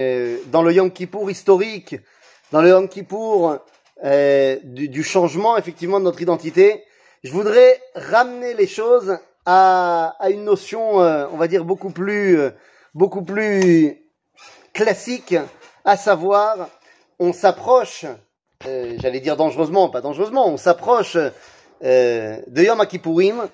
euh, 0.00 0.38
dans 0.46 0.62
le 0.62 0.72
Yom 0.72 0.90
Kippour 0.90 1.30
historique, 1.30 1.96
dans 2.52 2.62
le 2.62 2.68
Yom 2.68 2.88
Kippour 2.88 3.58
euh, 4.04 4.58
du, 4.62 4.88
du, 4.88 5.02
changement 5.02 5.56
effectivement 5.56 5.98
de 5.98 6.04
notre 6.04 6.20
identité, 6.20 6.84
je 7.24 7.32
voudrais 7.32 7.80
ramener 7.94 8.54
les 8.54 8.66
choses 8.66 9.18
à, 9.46 10.16
à 10.18 10.30
une 10.30 10.44
notion, 10.44 11.00
euh, 11.00 11.26
on 11.32 11.36
va 11.36 11.48
dire 11.48 11.64
beaucoup 11.64 11.90
plus, 11.90 12.38
euh, 12.38 12.50
beaucoup 12.94 13.22
plus 13.22 14.02
classique, 14.74 15.34
à 15.84 15.96
savoir, 15.96 16.68
on 17.18 17.32
s'approche, 17.32 18.04
euh, 18.66 18.96
j'allais 19.00 19.20
dire 19.20 19.36
dangereusement, 19.36 19.88
pas 19.88 20.00
dangereusement, 20.00 20.48
on 20.48 20.56
s'approche 20.56 21.16
de 21.82 22.62
Yom 22.62 22.86
Kippourim 22.86 23.48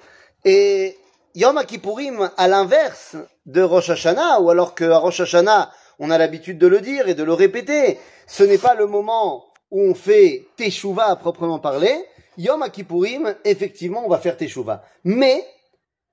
et 0.45 0.97
Yom 1.35 1.63
Kippourim, 1.67 2.31
à 2.37 2.49
l'inverse 2.49 3.17
de 3.47 3.63
Rosh 3.63 3.91
Hashanah, 3.91 4.41
ou 4.41 4.51
alors 4.51 4.75
qu'à 4.75 4.99
Rosh 4.99 5.21
Hashanah, 5.21 5.71
on 5.99 6.11
a 6.11 6.19
l'habitude 6.19 6.59
de 6.59 6.67
le 6.67 6.81
dire 6.81 7.09
et 7.09 7.15
de 7.15 7.23
le 7.23 7.33
répéter, 7.33 7.99
ce 8.27 8.43
n'est 8.43 8.59
pas 8.59 8.75
le 8.75 8.87
moment 8.87 9.53
où 9.71 9.81
on 9.83 9.95
fait 9.95 10.47
Teshuvah 10.57 11.11
à 11.11 11.17
proprement 11.17 11.59
parler. 11.59 11.93
Yom 12.39 12.65
Kippourim, 12.71 13.35
effectivement, 13.45 14.03
on 14.05 14.09
va 14.09 14.19
faire 14.19 14.37
Teshuvah. 14.37 14.83
Mais, 15.05 15.47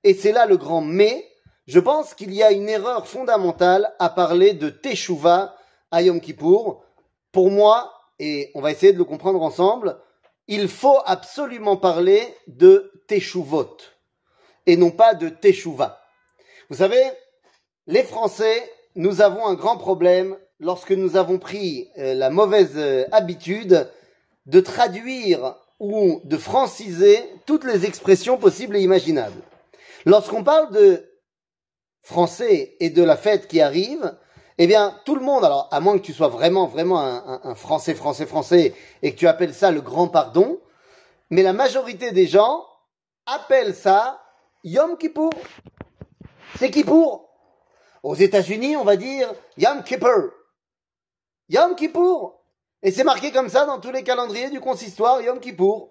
et 0.03 0.13
c'est 0.13 0.31
là 0.31 0.45
le 0.45 0.57
grand 0.57 0.81
mais, 0.81 1.25
je 1.67 1.79
pense 1.79 2.13
qu'il 2.13 2.33
y 2.33 2.41
a 2.41 2.51
une 2.51 2.67
erreur 2.67 3.07
fondamentale 3.07 3.93
à 3.99 4.09
parler 4.09 4.53
de 4.53 4.69
Teshuvah 4.69 5.55
à 5.91 6.01
Yom 6.01 6.19
Kippour. 6.19 6.83
Pour 7.31 7.51
moi, 7.51 7.93
et 8.17 8.51
on 8.55 8.61
va 8.61 8.71
essayer 8.71 8.93
de 8.93 8.97
le 8.97 9.05
comprendre 9.05 9.41
ensemble, 9.41 9.99
il 10.47 10.67
faut 10.67 10.99
absolument 11.05 11.77
parler 11.77 12.27
de 12.47 12.91
Teshuvot 13.07 13.77
et 14.65 14.77
non 14.77 14.91
pas 14.91 15.13
de 15.13 15.29
Teshuvah. 15.29 16.01
Vous 16.69 16.77
savez, 16.77 17.03
les 17.87 18.03
Français, 18.03 18.71
nous 18.99 19.21
avons 19.21 19.47
un 19.47 19.53
grand 19.53 19.77
problème 19.77 20.35
lorsque 20.59 20.91
nous 20.91 21.15
avons 21.15 21.39
pris 21.39 21.87
euh, 21.97 22.13
la 22.15 22.29
mauvaise 22.29 22.73
euh, 22.75 23.05
habitude 23.13 23.89
de 24.45 24.59
traduire 24.59 25.55
ou 25.79 26.19
de 26.25 26.35
franciser 26.35 27.17
toutes 27.45 27.63
les 27.63 27.85
expressions 27.85 28.37
possibles 28.37 28.75
et 28.75 28.81
imaginables. 28.81 29.41
Lorsqu'on 30.05 30.43
parle 30.43 30.73
de 30.73 31.09
français 32.01 32.75
et 32.81 32.89
de 32.89 33.01
la 33.01 33.15
fête 33.15 33.47
qui 33.47 33.61
arrive, 33.61 34.17
eh 34.57 34.67
bien, 34.67 34.99
tout 35.05 35.15
le 35.15 35.21
monde, 35.21 35.45
alors 35.45 35.69
à 35.71 35.79
moins 35.79 35.97
que 35.97 36.03
tu 36.03 36.11
sois 36.11 36.27
vraiment, 36.27 36.67
vraiment 36.67 36.99
un, 36.99 37.23
un, 37.25 37.41
un 37.45 37.55
français, 37.55 37.95
français, 37.95 38.25
français, 38.25 38.73
et 39.01 39.13
que 39.13 39.17
tu 39.17 39.29
appelles 39.29 39.53
ça 39.53 39.71
le 39.71 39.79
grand 39.79 40.09
pardon, 40.09 40.59
mais 41.29 41.41
la 41.41 41.53
majorité 41.53 42.11
des 42.11 42.27
gens 42.27 42.65
appellent 43.25 43.75
ça 43.75 44.21
Yom 44.65 44.97
Kippur. 44.97 45.29
C'est 46.57 46.69
Kippour. 46.69 47.28
Aux 48.03 48.15
États-Unis, 48.15 48.75
on 48.77 48.83
va 48.83 48.95
dire 48.95 49.33
Yom 49.57 49.83
Kippur. 49.83 50.31
Yom 51.49 51.75
Kippur. 51.75 52.35
Et 52.81 52.91
c'est 52.91 53.03
marqué 53.03 53.31
comme 53.31 53.49
ça 53.49 53.65
dans 53.65 53.79
tous 53.79 53.91
les 53.91 54.03
calendriers 54.03 54.49
du 54.49 54.61
consistoire 54.61 55.21
Yom 55.21 55.39
Kippur. 55.39 55.89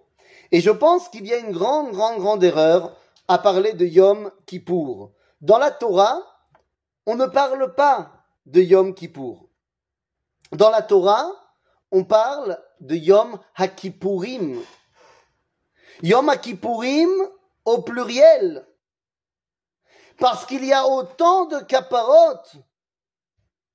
Et 0.50 0.60
je 0.60 0.70
pense 0.70 1.08
qu'il 1.08 1.26
y 1.26 1.34
a 1.34 1.38
une 1.38 1.52
grande, 1.52 1.90
grande, 1.92 2.18
grande 2.18 2.42
erreur 2.42 2.96
à 3.28 3.38
parler 3.38 3.74
de 3.74 3.84
Yom 3.84 4.30
Kippur. 4.46 5.10
Dans 5.40 5.58
la 5.58 5.70
Torah, 5.70 6.22
on 7.06 7.14
ne 7.14 7.26
parle 7.26 7.74
pas 7.74 8.12
de 8.46 8.62
Yom 8.62 8.94
Kippur. 8.94 9.48
Dans 10.52 10.70
la 10.70 10.80
Torah, 10.80 11.30
on 11.92 12.04
parle 12.04 12.58
de 12.80 12.94
Yom 12.94 13.38
HaKippurim. 13.54 14.62
Yom 16.02 16.28
HaKippurim 16.28 17.10
au 17.64 17.82
pluriel. 17.82 18.66
Parce 20.18 20.44
qu'il 20.46 20.64
y 20.64 20.72
a 20.72 20.86
autant 20.86 21.46
de 21.46 21.60
caparot, 21.60 22.40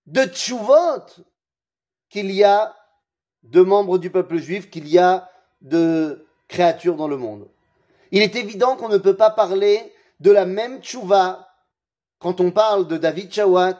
de 0.05 0.25
tchouvot, 0.25 1.05
qu'il 2.09 2.31
y 2.31 2.43
a 2.43 2.75
de 3.43 3.61
membres 3.61 3.97
du 3.97 4.09
peuple 4.09 4.37
juif, 4.37 4.69
qu'il 4.69 4.87
y 4.87 4.99
a 4.99 5.29
de 5.61 6.27
créatures 6.47 6.97
dans 6.97 7.07
le 7.07 7.17
monde. 7.17 7.47
Il 8.11 8.21
est 8.21 8.35
évident 8.35 8.75
qu'on 8.75 8.89
ne 8.89 8.97
peut 8.97 9.15
pas 9.15 9.31
parler 9.31 9.93
de 10.19 10.31
la 10.31 10.45
même 10.45 10.81
tchouva 10.81 11.49
quand 12.19 12.39
on 12.41 12.51
parle 12.51 12.87
de 12.87 12.97
David 12.97 13.33
Chawat 13.33 13.79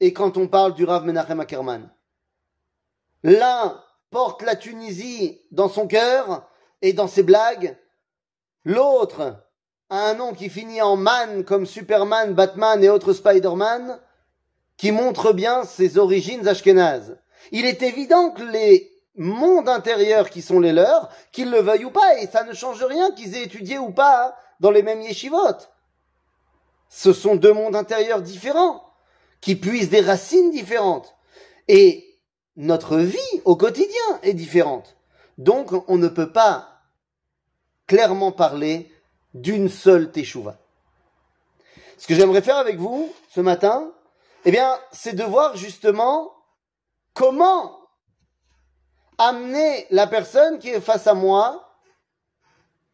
et 0.00 0.12
quand 0.12 0.36
on 0.36 0.48
parle 0.48 0.74
du 0.74 0.84
Rav 0.84 1.04
Menachem 1.04 1.40
Ackerman. 1.40 1.90
L'un 3.22 3.82
porte 4.10 4.42
la 4.42 4.54
Tunisie 4.54 5.40
dans 5.50 5.68
son 5.68 5.86
cœur 5.86 6.48
et 6.82 6.92
dans 6.92 7.08
ses 7.08 7.22
blagues, 7.22 7.76
l'autre 8.64 9.45
un 9.90 10.14
nom 10.14 10.34
qui 10.34 10.48
finit 10.48 10.82
en 10.82 10.96
man 10.96 11.44
comme 11.44 11.66
Superman, 11.66 12.34
Batman 12.34 12.82
et 12.82 12.88
autres 12.88 13.12
Spider-Man, 13.12 14.00
qui 14.76 14.92
montre 14.92 15.32
bien 15.32 15.64
ses 15.64 15.98
origines 15.98 16.46
ashkénazes. 16.46 17.18
Il 17.52 17.64
est 17.64 17.82
évident 17.82 18.30
que 18.30 18.42
les 18.42 18.92
mondes 19.16 19.68
intérieurs 19.68 20.28
qui 20.30 20.42
sont 20.42 20.60
les 20.60 20.72
leurs, 20.72 21.08
qu'ils 21.32 21.50
le 21.50 21.60
veuillent 21.60 21.86
ou 21.86 21.90
pas, 21.90 22.18
et 22.18 22.26
ça 22.26 22.44
ne 22.44 22.52
change 22.52 22.82
rien 22.82 23.10
qu'ils 23.12 23.36
aient 23.36 23.44
étudié 23.44 23.78
ou 23.78 23.90
pas 23.90 24.36
dans 24.60 24.70
les 24.70 24.82
mêmes 24.82 25.00
yeshivot. 25.00 25.56
Ce 26.88 27.12
sont 27.12 27.36
deux 27.36 27.52
mondes 27.52 27.76
intérieurs 27.76 28.22
différents, 28.22 28.82
qui 29.40 29.56
puisent 29.56 29.90
des 29.90 30.00
racines 30.00 30.50
différentes. 30.50 31.14
Et 31.68 32.18
notre 32.56 32.98
vie 32.98 33.18
au 33.44 33.56
quotidien 33.56 34.20
est 34.22 34.34
différente. 34.34 34.96
Donc 35.38 35.72
on 35.88 35.96
ne 35.96 36.08
peut 36.08 36.32
pas 36.32 36.80
clairement 37.86 38.32
parler 38.32 38.90
d'une 39.40 39.68
seule 39.68 40.10
teshuva. 40.10 40.58
Ce 41.98 42.06
que 42.06 42.14
j'aimerais 42.14 42.42
faire 42.42 42.56
avec 42.56 42.76
vous 42.76 43.12
ce 43.30 43.40
matin, 43.40 43.92
eh 44.44 44.50
bien, 44.50 44.78
c'est 44.92 45.14
de 45.14 45.24
voir 45.24 45.56
justement 45.56 46.32
comment 47.14 47.80
amener 49.18 49.86
la 49.90 50.06
personne 50.06 50.58
qui 50.58 50.68
est 50.68 50.80
face 50.80 51.06
à 51.06 51.14
moi 51.14 51.78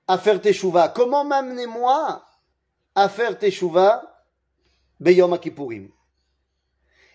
à 0.06 0.18
faire 0.18 0.40
teshuva. 0.40 0.88
Comment 0.88 1.24
m'amener 1.24 1.66
moi 1.66 2.24
à 2.94 3.08
faire 3.08 3.38
teshuva 3.38 4.24
beyom 5.00 5.38
Kippourim. 5.38 5.90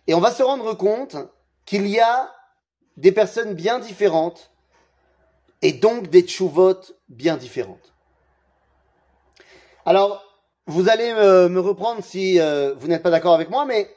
Et 0.07 0.13
on 0.13 0.19
va 0.19 0.31
se 0.31 0.43
rendre 0.43 0.73
compte 0.73 1.17
qu'il 1.65 1.87
y 1.87 1.99
a 1.99 2.33
des 2.95 3.11
personnes 3.11 3.53
bien 3.53 3.79
différentes 3.79 4.51
et 5.61 5.73
donc 5.73 6.07
des 6.07 6.25
teshuvot 6.25 6.79
bien 7.09 7.37
différentes. 7.37 7.93
Alors, 9.87 10.21
vous 10.65 10.89
allez 10.89 11.13
me, 11.13 11.59
reprendre 11.61 12.03
si 12.03 12.41
euh, 12.41 12.75
vous 12.75 12.89
n'êtes 12.89 13.03
pas 13.03 13.09
d'accord 13.09 13.33
avec 13.33 13.49
moi, 13.49 13.63
mais 13.63 13.89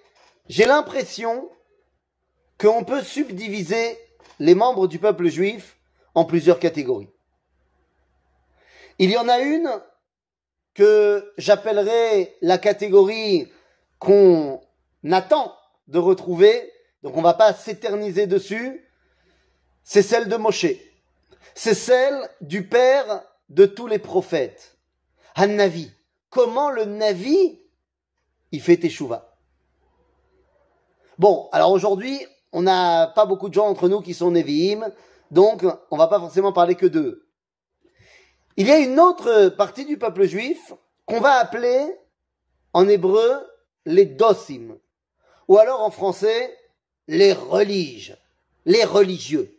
j'ai 0.48 0.64
l'impression 0.64 1.50
qu'on 2.60 2.84
peut 2.84 3.02
subdiviser 3.02 3.98
les 4.38 4.54
membres 4.54 4.86
du 4.86 5.00
peuple 5.00 5.26
juif 5.26 5.78
en 6.14 6.24
plusieurs 6.24 6.60
catégories. 6.60 7.10
Il 9.00 9.10
y 9.10 9.18
en 9.18 9.28
a 9.28 9.40
une 9.40 9.68
que 10.74 11.32
j'appellerai 11.38 12.36
la 12.40 12.58
catégorie 12.58 13.50
qu'on 13.98 14.60
attend 15.10 15.56
de 15.88 15.98
retrouver, 15.98 16.72
donc 17.02 17.16
on 17.16 17.22
va 17.22 17.34
pas 17.34 17.52
s'éterniser 17.52 18.28
dessus, 18.28 18.88
c'est 19.82 20.02
celle 20.02 20.28
de 20.28 20.36
Moshe. 20.36 20.66
C'est 21.56 21.74
celle 21.74 22.30
du 22.42 22.68
père 22.68 23.24
de 23.48 23.66
tous 23.66 23.88
les 23.88 23.98
prophètes. 23.98 24.76
Han-Navi. 25.36 25.90
Comment 26.30 26.70
le 26.70 26.84
Navi, 26.84 27.58
il 28.52 28.60
fait 28.60 28.76
Teshuvah? 28.76 29.36
Bon, 31.18 31.48
alors 31.52 31.72
aujourd'hui, 31.72 32.18
on 32.52 32.62
n'a 32.62 33.08
pas 33.08 33.26
beaucoup 33.26 33.48
de 33.48 33.54
gens 33.54 33.68
entre 33.68 33.88
nous 33.88 34.00
qui 34.00 34.14
sont 34.14 34.30
Nevi'im, 34.30 34.90
donc 35.30 35.64
on 35.90 35.96
va 35.96 36.06
pas 36.06 36.18
forcément 36.18 36.52
parler 36.52 36.74
que 36.74 36.86
d'eux. 36.86 37.26
Il 38.56 38.66
y 38.66 38.72
a 38.72 38.78
une 38.78 38.98
autre 38.98 39.48
partie 39.50 39.84
du 39.84 39.98
peuple 39.98 40.24
juif 40.24 40.72
qu'on 41.06 41.20
va 41.20 41.34
appeler 41.34 41.94
en 42.72 42.88
hébreu 42.88 43.46
les 43.84 44.06
dosim, 44.06 44.76
ou 45.48 45.58
alors 45.58 45.82
en 45.82 45.90
français 45.90 46.56
les 47.08 47.32
religes, 47.32 48.16
les 48.64 48.84
religieux. 48.84 49.58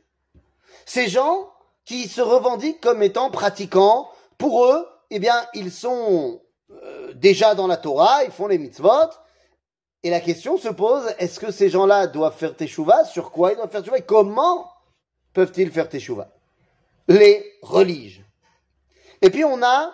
Ces 0.86 1.08
gens 1.08 1.52
qui 1.86 2.08
se 2.08 2.22
revendiquent 2.22 2.82
comme 2.82 3.04
étant 3.04 3.30
pratiquants, 3.30 4.10
pour 4.38 4.66
eux, 4.66 4.88
eh 5.12 5.20
bien, 5.20 5.46
ils 5.54 5.72
sont 5.72 6.42
euh, 6.72 7.14
déjà 7.14 7.54
dans 7.54 7.68
la 7.68 7.78
Torah, 7.78 8.24
ils 8.24 8.32
font 8.32 8.48
les 8.48 8.58
mitzvot, 8.58 9.12
et 10.04 10.10
la 10.10 10.22
question 10.22 10.58
se 10.58 10.70
pose, 10.70 11.14
est-ce 11.20 11.40
que 11.40 11.52
ces 11.52 11.70
gens-là 11.70 12.08
doivent 12.08 12.36
faire 12.36 12.56
teshuva? 12.56 13.06
Sur 13.06 13.32
quoi 13.32 13.52
ils 13.52 13.56
doivent 13.56 13.70
faire 13.70 13.82
teshuva? 13.82 13.98
Et 13.98 14.06
comment 14.06 14.72
peuvent-ils 15.34 15.70
faire 15.70 15.90
teshuva? 15.90 16.30
Les 17.08 17.46
religes. 17.62 18.24
Et 19.22 19.30
puis 19.30 19.44
on 19.44 19.62
a 19.62 19.94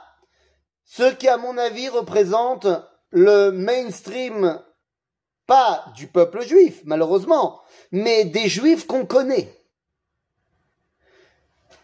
ceux 0.86 1.14
qui, 1.14 1.28
à 1.28 1.38
mon 1.38 1.58
avis, 1.58 1.90
représentent 1.90 2.68
le 3.10 3.52
mainstream, 3.52 4.62
pas 5.48 5.86
du 5.96 6.08
peuple 6.08 6.42
juif, 6.42 6.81
malheureusement, 6.86 7.62
mais 7.92 8.24
des 8.24 8.48
juifs 8.48 8.86
qu'on 8.86 9.06
connaît. 9.06 9.54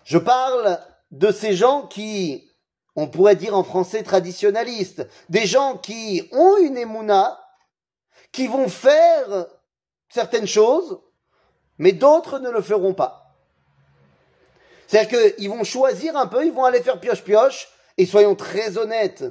Je 0.03 0.17
parle 0.17 0.79
de 1.11 1.31
ces 1.31 1.53
gens 1.53 1.87
qui 1.87 2.49
on 2.95 3.07
pourrait 3.07 3.35
dire 3.35 3.55
en 3.55 3.63
français 3.63 4.03
traditionnaliste, 4.03 5.07
des 5.29 5.45
gens 5.45 5.77
qui 5.77 6.27
ont 6.31 6.57
une 6.57 6.77
émouna, 6.77 7.39
qui 8.31 8.47
vont 8.47 8.67
faire 8.67 9.47
certaines 10.09 10.47
choses, 10.47 10.99
mais 11.77 11.91
d'autres 11.91 12.39
ne 12.39 12.49
le 12.49 12.61
feront 12.61 12.93
pas. 12.93 13.35
C'est-à-dire 14.87 15.33
qu'ils 15.35 15.49
vont 15.49 15.63
choisir 15.63 16.15
un 16.15 16.27
peu, 16.27 16.45
ils 16.45 16.51
vont 16.51 16.65
aller 16.65 16.81
faire 16.81 16.99
pioche-pioche, 16.99 17.67
et 17.97 18.05
soyons 18.05 18.35
très 18.35 18.77
honnêtes, 18.77 19.23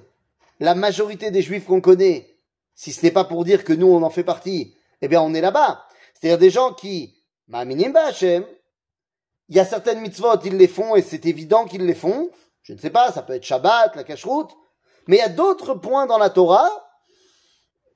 la 0.60 0.74
majorité 0.74 1.30
des 1.30 1.42
juifs 1.42 1.66
qu'on 1.66 1.80
connaît, 1.80 2.36
si 2.74 2.92
ce 2.92 3.04
n'est 3.04 3.12
pas 3.12 3.24
pour 3.24 3.44
dire 3.44 3.64
que 3.64 3.72
nous 3.72 3.88
on 3.88 4.02
en 4.02 4.10
fait 4.10 4.24
partie, 4.24 4.76
eh 5.00 5.08
bien 5.08 5.20
on 5.20 5.34
est 5.34 5.40
là-bas. 5.40 5.86
C'est-à-dire 6.14 6.38
des 6.38 6.50
gens 6.50 6.72
qui, 6.72 7.22
il 9.48 9.56
y 9.56 9.60
a 9.60 9.64
certaines 9.64 10.00
mitzvot, 10.00 10.40
ils 10.44 10.56
les 10.56 10.68
font 10.68 10.96
et 10.96 11.02
c'est 11.02 11.26
évident 11.26 11.64
qu'ils 11.64 11.84
les 11.84 11.94
font. 11.94 12.30
Je 12.62 12.72
ne 12.72 12.78
sais 12.78 12.90
pas, 12.90 13.10
ça 13.12 13.22
peut 13.22 13.34
être 13.34 13.44
Shabbat, 13.44 13.96
la 13.96 14.04
cacheroute. 14.04 14.50
Mais 15.08 15.16
il 15.16 15.20
y 15.20 15.22
a 15.22 15.28
d'autres 15.28 15.74
points 15.74 16.06
dans 16.06 16.18
la 16.18 16.30
Torah, 16.30 16.70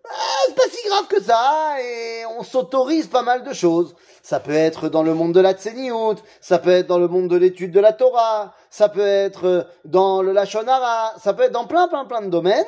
ah, 0.08 0.44
c'est 0.46 0.54
pas 0.54 0.62
si 0.70 0.88
grave 0.88 1.06
que 1.08 1.20
ça, 1.20 1.76
et 1.80 2.24
on 2.38 2.42
s'autorise 2.42 3.08
pas 3.08 3.22
mal 3.22 3.42
de 3.42 3.52
choses. 3.52 3.94
Ça 4.22 4.40
peut 4.40 4.54
être 4.54 4.88
dans 4.88 5.02
le 5.02 5.14
monde 5.14 5.32
de 5.32 5.40
la 5.40 5.52
Tseniout, 5.52 6.16
ça 6.40 6.58
peut 6.58 6.70
être 6.70 6.86
dans 6.86 6.98
le 6.98 7.08
monde 7.08 7.28
de 7.28 7.36
l'étude 7.36 7.72
de 7.72 7.80
la 7.80 7.92
Torah, 7.92 8.54
ça 8.70 8.88
peut 8.88 9.06
être 9.06 9.68
dans 9.84 10.22
le 10.22 10.32
Lachonara, 10.32 11.14
ça 11.19 11.34
peut 11.34 11.44
être 11.44 11.52
dans 11.52 11.66
plein, 11.66 11.88
plein, 11.88 12.04
plein 12.04 12.22
de 12.22 12.28
domaines 12.28 12.66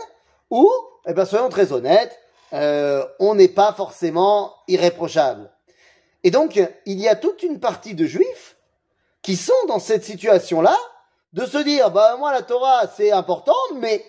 où, 0.51 0.71
eh 1.07 1.13
ben, 1.13 1.25
soyons 1.25 1.49
très 1.49 1.73
honnêtes, 1.73 2.19
euh, 2.53 3.05
on 3.19 3.35
n'est 3.35 3.49
pas 3.49 3.73
forcément 3.73 4.55
irréprochable. 4.67 5.51
Et 6.25 6.31
donc, 6.31 6.61
il 6.87 7.01
y 7.01 7.09
a 7.09 7.15
toute 7.15 7.43
une 7.43 7.61
partie 7.61 7.95
de 7.95 8.07
juifs 8.07 8.57
qui 9.23 9.37
sont 9.37 9.53
dans 9.69 9.79
cette 9.79 10.05
situation-là 10.05 10.77
de 11.33 11.47
se 11.47 11.59
dire, 11.59 11.91
bah, 11.91 12.17
moi, 12.17 12.33
la 12.33 12.43
Torah, 12.43 12.87
c'est 12.89 13.13
important, 13.13 13.57
mais 13.77 14.05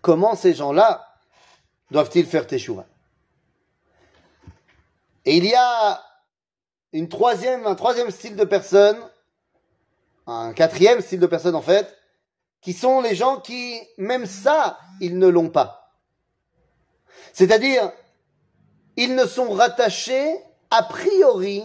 comment 0.00 0.34
ces 0.34 0.54
gens-là 0.54 1.06
doivent-ils 1.90 2.26
faire 2.26 2.46
teshuva? 2.46 2.86
Et 5.24 5.36
il 5.36 5.46
y 5.46 5.54
a 5.54 6.02
une 6.92 7.08
troisième, 7.08 7.66
un 7.66 7.74
troisième 7.74 8.10
style 8.10 8.36
de 8.36 8.44
personnes, 8.44 8.98
un 10.26 10.52
quatrième 10.52 11.00
style 11.00 11.20
de 11.20 11.26
personnes 11.26 11.54
en 11.54 11.62
fait, 11.62 11.96
qui 12.60 12.72
sont 12.72 13.00
les 13.00 13.14
gens 13.14 13.40
qui, 13.40 13.80
même 13.98 14.26
ça, 14.26 14.78
ils 15.00 15.18
ne 15.18 15.26
l'ont 15.26 15.50
pas. 15.50 15.92
C'est-à-dire, 17.32 17.92
ils 18.96 19.14
ne 19.14 19.26
sont 19.26 19.52
rattachés 19.52 20.36
a 20.70 20.82
priori 20.82 21.64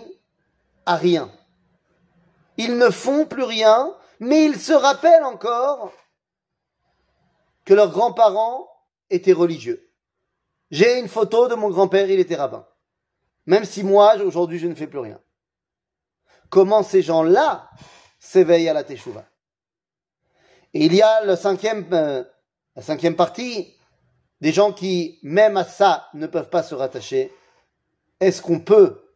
à 0.86 0.96
rien. 0.96 1.32
Ils 2.58 2.78
ne 2.78 2.90
font 2.90 3.26
plus 3.26 3.44
rien, 3.44 3.96
mais 4.20 4.46
ils 4.46 4.60
se 4.60 4.74
rappellent 4.74 5.24
encore 5.24 5.94
que 7.66 7.74
leurs 7.74 7.92
grands-parents 7.92 8.68
étaient 9.10 9.34
religieux. 9.34 9.92
J'ai 10.72 11.00
une 11.00 11.08
photo 11.08 11.48
de 11.48 11.56
mon 11.56 11.70
grand-père, 11.70 12.10
il 12.10 12.20
était 12.20 12.36
rabbin. 12.36 12.68
Même 13.46 13.64
si 13.64 13.84
moi, 13.84 14.16
aujourd'hui, 14.18 14.60
je 14.60 14.68
ne 14.68 14.76
fais 14.76 14.88
plus 14.88 15.00
rien. 15.00 15.20
Comment 16.50 16.84
ces 16.84 17.02
gens-là 17.02 17.70
s'éveillent 18.20 18.70
à 18.70 18.74
la 18.74 18.84
Teshuvah 18.84 19.26
Et 20.74 20.86
il 20.86 20.94
y 20.94 21.02
a 21.02 21.24
le 21.24 21.36
cinquième, 21.36 21.86
euh, 21.94 22.24
la 22.76 22.82
cinquième 22.82 23.16
partie, 23.16 23.76
des 24.42 24.52
gens 24.52 24.74
qui, 24.74 25.20
même 25.24 25.58
à 25.58 25.64
ça, 25.64 26.10
ne 26.14 26.28
peuvent 26.28 26.50
pas 26.50 26.64
se 26.64 26.76
rattacher, 26.76 27.34
est-ce 28.20 28.42
qu'on 28.42 28.60
peut 28.60 29.07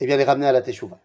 eh 0.00 0.06
bien, 0.06 0.16
les 0.16 0.24
ramener 0.24 0.46
à 0.46 0.52
la 0.52 0.62
Teshuvah 0.62 0.98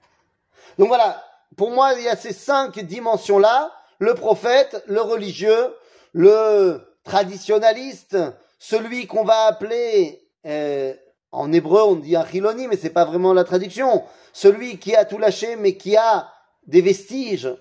Donc 0.80 0.88
voilà, 0.88 1.24
pour 1.58 1.72
moi, 1.72 1.94
il 1.94 2.04
y 2.04 2.08
a 2.08 2.16
ces 2.16 2.34
cinq 2.34 2.80
dimensions-là, 2.80 3.72
le 4.00 4.14
prophète, 4.14 4.84
le 4.88 5.02
religieux, 5.02 5.76
le 6.14 6.82
traditionnaliste, 7.04 8.18
celui 8.58 9.08
qu'on 9.08 9.24
va 9.24 9.46
appeler, 9.46 10.28
euh, 10.46 10.94
en 11.32 11.52
hébreu 11.52 11.82
on 11.82 11.96
dit 11.96 12.16
un 12.16 12.26
chiloni, 12.26 12.68
mais 12.68 12.78
c'est 12.78 12.90
pas 12.90 13.06
vraiment 13.06 13.34
la 13.34 13.44
traduction, 13.44 14.04
celui 14.34 14.80
qui 14.80 14.96
a 14.96 15.06
tout 15.06 15.18
lâché 15.18 15.56
mais 15.56 15.76
qui 15.76 15.98
a 15.98 16.30
des 16.66 16.82
vestiges 16.82 17.54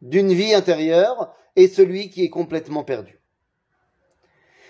d'une 0.00 0.32
vie 0.32 0.54
intérieure, 0.54 1.34
et 1.56 1.66
celui 1.66 2.08
qui 2.08 2.24
est 2.24 2.30
complètement 2.30 2.84
perdu. 2.84 3.20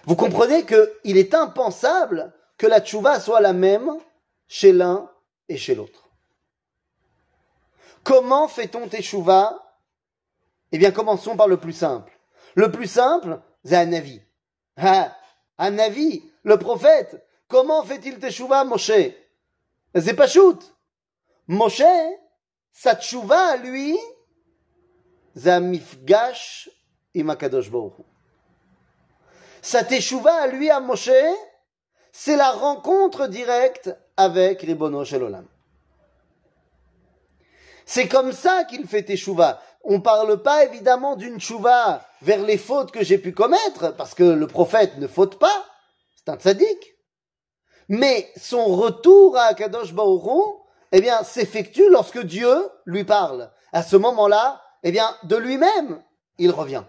Vous 0.07 0.17
comprenez 0.17 0.65
qu'il 0.65 1.19
est 1.19 1.35
impensable 1.35 2.33
que 2.57 2.67
la 2.67 2.81
tchouva 2.81 3.21
soit 3.21 3.43
la 3.43 3.53
même 3.53 3.91
chez 4.47 4.73
l'un 4.73 5.11
et 5.49 5.57
chez 5.57 5.75
l'autre. 5.75 6.09
Comment 8.03 8.49
fait-on 8.49 8.89
teshuva? 8.89 9.77
Eh 10.73 10.79
bien, 10.79 10.91
commençons 10.91 11.37
par 11.37 11.49
le 11.49 11.57
plus 11.57 11.73
simple. 11.73 12.13
Le 12.55 12.71
plus 12.71 12.87
simple, 12.87 13.41
c'est 13.65 13.77
un 13.77 13.93
avis. 13.93 14.21
Ah, 14.77 15.17
un 15.59 15.79
avis, 15.79 16.23
le 16.43 16.59
prophète. 16.59 17.25
Comment 17.49 17.83
fait-il 17.83 18.19
teshuva, 18.19 18.65
Moshe? 18.65 18.93
C'est 19.95 20.15
pas 20.15 20.29
shoot. 20.29 20.75
Moshe, 21.47 21.83
sa 22.73 22.95
teshuva, 22.95 23.57
lui, 23.57 23.99
c'est 25.35 25.51
un 25.51 25.61
mifgash 25.61 26.71
imakadosh 27.15 27.71
sa 29.63 29.85
teshuva 29.85 30.47
lui, 30.47 30.71
à 30.71 30.81
Moshe, 30.81 31.11
c'est 32.21 32.37
la 32.37 32.51
rencontre 32.51 33.29
directe 33.29 33.97
avec 34.17 34.63
Ribono 34.63 35.05
Shelolam. 35.05 35.47
C'est 37.87 38.09
comme 38.09 38.33
ça 38.33 38.65
qu'il 38.65 38.89
fait 38.89 39.05
teshuva. 39.05 39.63
On 39.85 40.01
parle 40.01 40.43
pas 40.43 40.65
évidemment 40.65 41.15
d'une 41.15 41.39
teshuva 41.39 42.05
vers 42.23 42.43
les 42.43 42.59
fautes 42.59 42.91
que 42.91 43.05
j'ai 43.05 43.19
pu 43.19 43.33
commettre, 43.33 43.95
parce 43.97 44.15
que 44.15 44.25
le 44.25 44.49
prophète 44.49 44.99
ne 44.99 45.07
faute 45.07 45.39
pas, 45.39 45.65
c'est 46.17 46.29
un 46.29 46.37
tzaddik. 46.37 46.97
Mais 47.89 48.29
son 48.37 48.65
retour 48.65 49.37
à 49.37 49.45
Akadosh 49.45 49.95
Baruch 49.95 50.57
eh 50.91 51.01
bien, 51.01 51.23
s'effectue 51.23 51.89
lorsque 51.89 52.21
Dieu 52.21 52.69
lui 52.85 53.05
parle. 53.05 53.53
À 53.73 53.85
ce 53.85 53.95
moment-là, 53.95 54.61
eh 54.83 54.91
bien, 54.91 55.17
de 55.23 55.37
lui-même, 55.37 56.03
il 56.39 56.51
revient. 56.51 56.83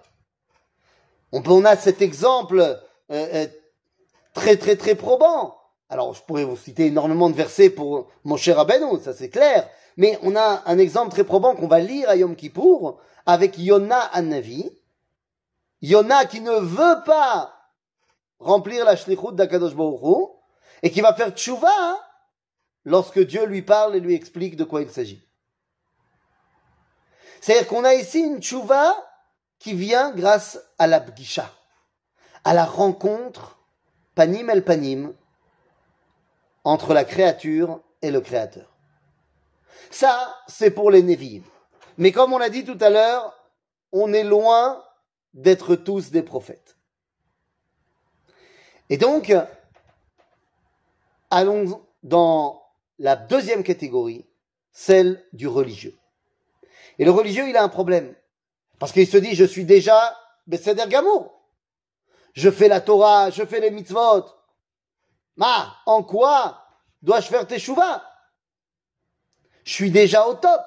On, 1.32 1.66
a 1.66 1.76
cet 1.76 2.02
exemple 2.02 2.62
euh, 2.62 2.76
euh, 3.12 3.48
très 4.34 4.58
très 4.58 4.76
très 4.76 4.96
probant. 4.96 5.58
Alors 5.90 6.14
je 6.14 6.22
pourrais 6.22 6.44
vous 6.44 6.58
citer 6.58 6.88
énormément 6.88 7.30
de 7.30 7.36
versets 7.36 7.70
pour 7.70 8.08
mon 8.24 8.38
cher 8.38 8.58
Rabbeinu, 8.58 9.00
ça 9.02 9.14
c'est 9.14 9.30
clair. 9.30 9.68
Mais 9.98 10.20
on 10.22 10.36
a 10.36 10.64
un 10.66 10.78
exemple 10.78 11.12
très 11.12 11.24
probant 11.24 11.56
qu'on 11.56 11.68
va 11.68 11.80
lire 11.80 12.10
à 12.10 12.16
Yom 12.16 12.36
Kippour 12.36 13.00
avec 13.26 13.58
Yona 13.58 14.00
Anavi. 14.00 14.72
Yona 15.82 16.26
qui 16.26 16.42
ne 16.42 16.52
veut 16.52 17.04
pas 17.06 17.54
remplir 18.40 18.86
la 18.86 18.96
shlichut 18.96 19.34
d'Akadosh 19.34 19.76
Baruch 19.76 20.30
et 20.84 20.92
qui 20.92 21.02
va 21.02 21.14
faire 21.14 21.32
tchouva 21.32 22.00
lorsque 22.86 23.20
Dieu 23.20 23.46
lui 23.46 23.62
parle 23.62 23.96
et 23.96 24.00
lui 24.00 24.16
explique 24.16 24.56
de 24.56 24.64
quoi 24.64 24.82
il 24.82 24.90
s'agit. 24.90 25.22
C'est-à-dire 27.42 27.68
qu'on 27.68 27.84
a 27.84 27.94
ici 27.94 28.20
une 28.20 28.42
tchouva 28.42 28.96
qui 29.60 29.74
vient 29.74 30.12
grâce 30.12 30.60
à 30.78 30.88
la 30.88 31.00
bgisha, 31.00 31.52
à 32.44 32.54
la 32.54 32.66
rencontre 32.66 33.59
panim 34.20 34.50
el 34.50 35.14
entre 36.66 36.94
la 36.94 37.06
créature 37.06 37.82
et 38.02 38.12
le 38.12 38.20
créateur. 38.20 38.70
Ça, 39.92 40.36
c'est 40.50 40.72
pour 40.72 40.92
les 40.92 41.04
Nevi'im. 41.04 41.44
Mais 41.98 42.12
comme 42.12 42.34
on 42.34 42.38
l'a 42.38 42.50
dit 42.50 42.66
tout 42.66 42.78
à 42.82 42.90
l'heure, 42.90 43.34
on 43.94 44.12
est 44.12 44.26
loin 44.26 44.84
d'être 45.34 45.76
tous 45.76 46.12
des 46.12 46.22
prophètes. 46.22 46.76
Et 48.90 48.98
donc, 48.98 49.34
allons 51.32 51.82
dans 52.04 52.62
la 52.98 53.16
deuxième 53.16 53.64
catégorie, 53.64 54.26
celle 54.74 55.26
du 55.32 55.48
religieux. 55.48 55.98
Et 56.98 57.06
le 57.06 57.12
religieux, 57.12 57.48
il 57.48 57.56
a 57.56 57.64
un 57.64 57.70
problème. 57.70 58.14
Parce 58.80 58.92
qu'il 58.92 59.08
se 59.08 59.18
dit, 59.18 59.34
je 59.34 59.46
suis 59.46 59.64
déjà 59.64 60.18
Besséder 60.46 60.86
Gamour. 60.90 61.39
Je 62.40 62.50
fais 62.50 62.70
la 62.70 62.80
Torah, 62.80 63.32
je 63.32 63.44
fais 63.44 63.60
les 63.60 63.70
mitzvot. 63.70 64.24
Ma, 65.36 65.76
en 65.86 66.04
quoi 66.04 66.64
dois-je 67.02 67.28
faire 67.28 67.46
tes 67.46 67.60
chouvas 67.60 68.02
Je 69.66 69.74
suis 69.74 69.92
déjà 69.92 70.26
au 70.26 70.36
top. 70.36 70.62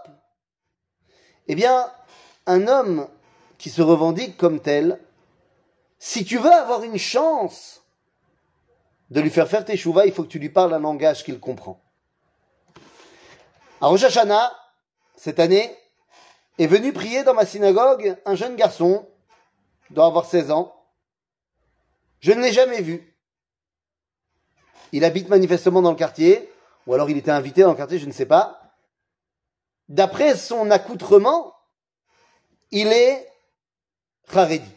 Eh 1.48 1.54
bien, 1.54 1.90
un 2.44 2.68
homme 2.68 3.08
qui 3.56 3.70
se 3.70 3.80
revendique 3.80 4.36
comme 4.36 4.60
tel, 4.60 5.00
si 5.98 6.26
tu 6.26 6.36
veux 6.36 6.52
avoir 6.52 6.82
une 6.82 6.98
chance 6.98 7.80
de 9.08 9.22
lui 9.22 9.30
faire 9.30 9.48
faire 9.48 9.64
tes 9.64 9.78
chouvas, 9.78 10.04
il 10.04 10.12
faut 10.12 10.24
que 10.24 10.28
tu 10.28 10.38
lui 10.38 10.50
parles 10.50 10.74
un 10.74 10.78
langage 10.78 11.24
qu'il 11.24 11.40
comprend. 11.40 11.80
À 13.80 13.86
Rosh 13.86 14.04
cette 15.16 15.40
année, 15.40 15.74
est 16.58 16.66
venu 16.66 16.92
prier 16.92 17.24
dans 17.24 17.32
ma 17.32 17.46
synagogue 17.46 18.18
un 18.26 18.34
jeune 18.34 18.56
garçon, 18.56 19.08
doit 19.88 20.04
avoir 20.04 20.26
16 20.26 20.50
ans. 20.50 20.81
Je 22.22 22.32
ne 22.32 22.40
l'ai 22.40 22.52
jamais 22.52 22.80
vu. 22.80 23.14
Il 24.92 25.04
habite 25.04 25.28
manifestement 25.28 25.82
dans 25.82 25.90
le 25.90 25.96
quartier, 25.96 26.50
ou 26.86 26.94
alors 26.94 27.10
il 27.10 27.16
était 27.16 27.30
invité 27.30 27.62
dans 27.62 27.70
le 27.70 27.76
quartier, 27.76 27.98
je 27.98 28.06
ne 28.06 28.12
sais 28.12 28.26
pas. 28.26 28.60
D'après 29.88 30.36
son 30.36 30.70
accoutrement, 30.70 31.54
il 32.70 32.88
est 32.88 33.28
Haredi. 34.32 34.70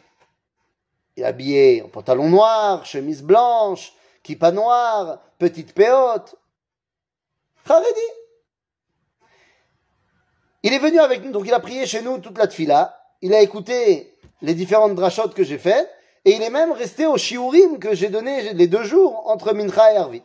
Il 1.16 1.24
est 1.24 1.26
habillé 1.26 1.82
en 1.84 1.88
pantalon 1.88 2.30
noir, 2.30 2.86
chemise 2.86 3.22
blanche, 3.22 3.94
kippa 4.24 4.52
noire, 4.52 5.20
petite 5.38 5.74
péote. 5.74 6.36
Haredi. 7.70 8.08
Il 10.64 10.74
est 10.74 10.80
venu 10.80 11.00
avec 11.00 11.24
nous, 11.24 11.32
donc 11.32 11.46
il 11.46 11.54
a 11.54 11.60
prié 11.60 11.86
chez 11.86 12.02
nous 12.02 12.18
toute 12.18 12.38
la 12.38 12.48
tfila. 12.48 13.00
Il 13.22 13.34
a 13.34 13.42
écouté 13.42 14.18
les 14.42 14.56
différentes 14.56 14.96
drachotes 14.96 15.36
que 15.36 15.44
j'ai 15.44 15.60
faites. 15.60 15.90
Et 16.26 16.36
il 16.36 16.42
est 16.42 16.50
même 16.50 16.72
resté 16.72 17.06
au 17.06 17.18
shiurim 17.18 17.80
que 17.80 17.94
j'ai 17.94 18.10
donné 18.10 18.54
les 18.54 18.68
deux 18.68 18.84
jours 18.84 19.30
entre 19.30 19.54
Mincha 19.54 19.94
et 19.94 19.98
Arvit. 19.98 20.24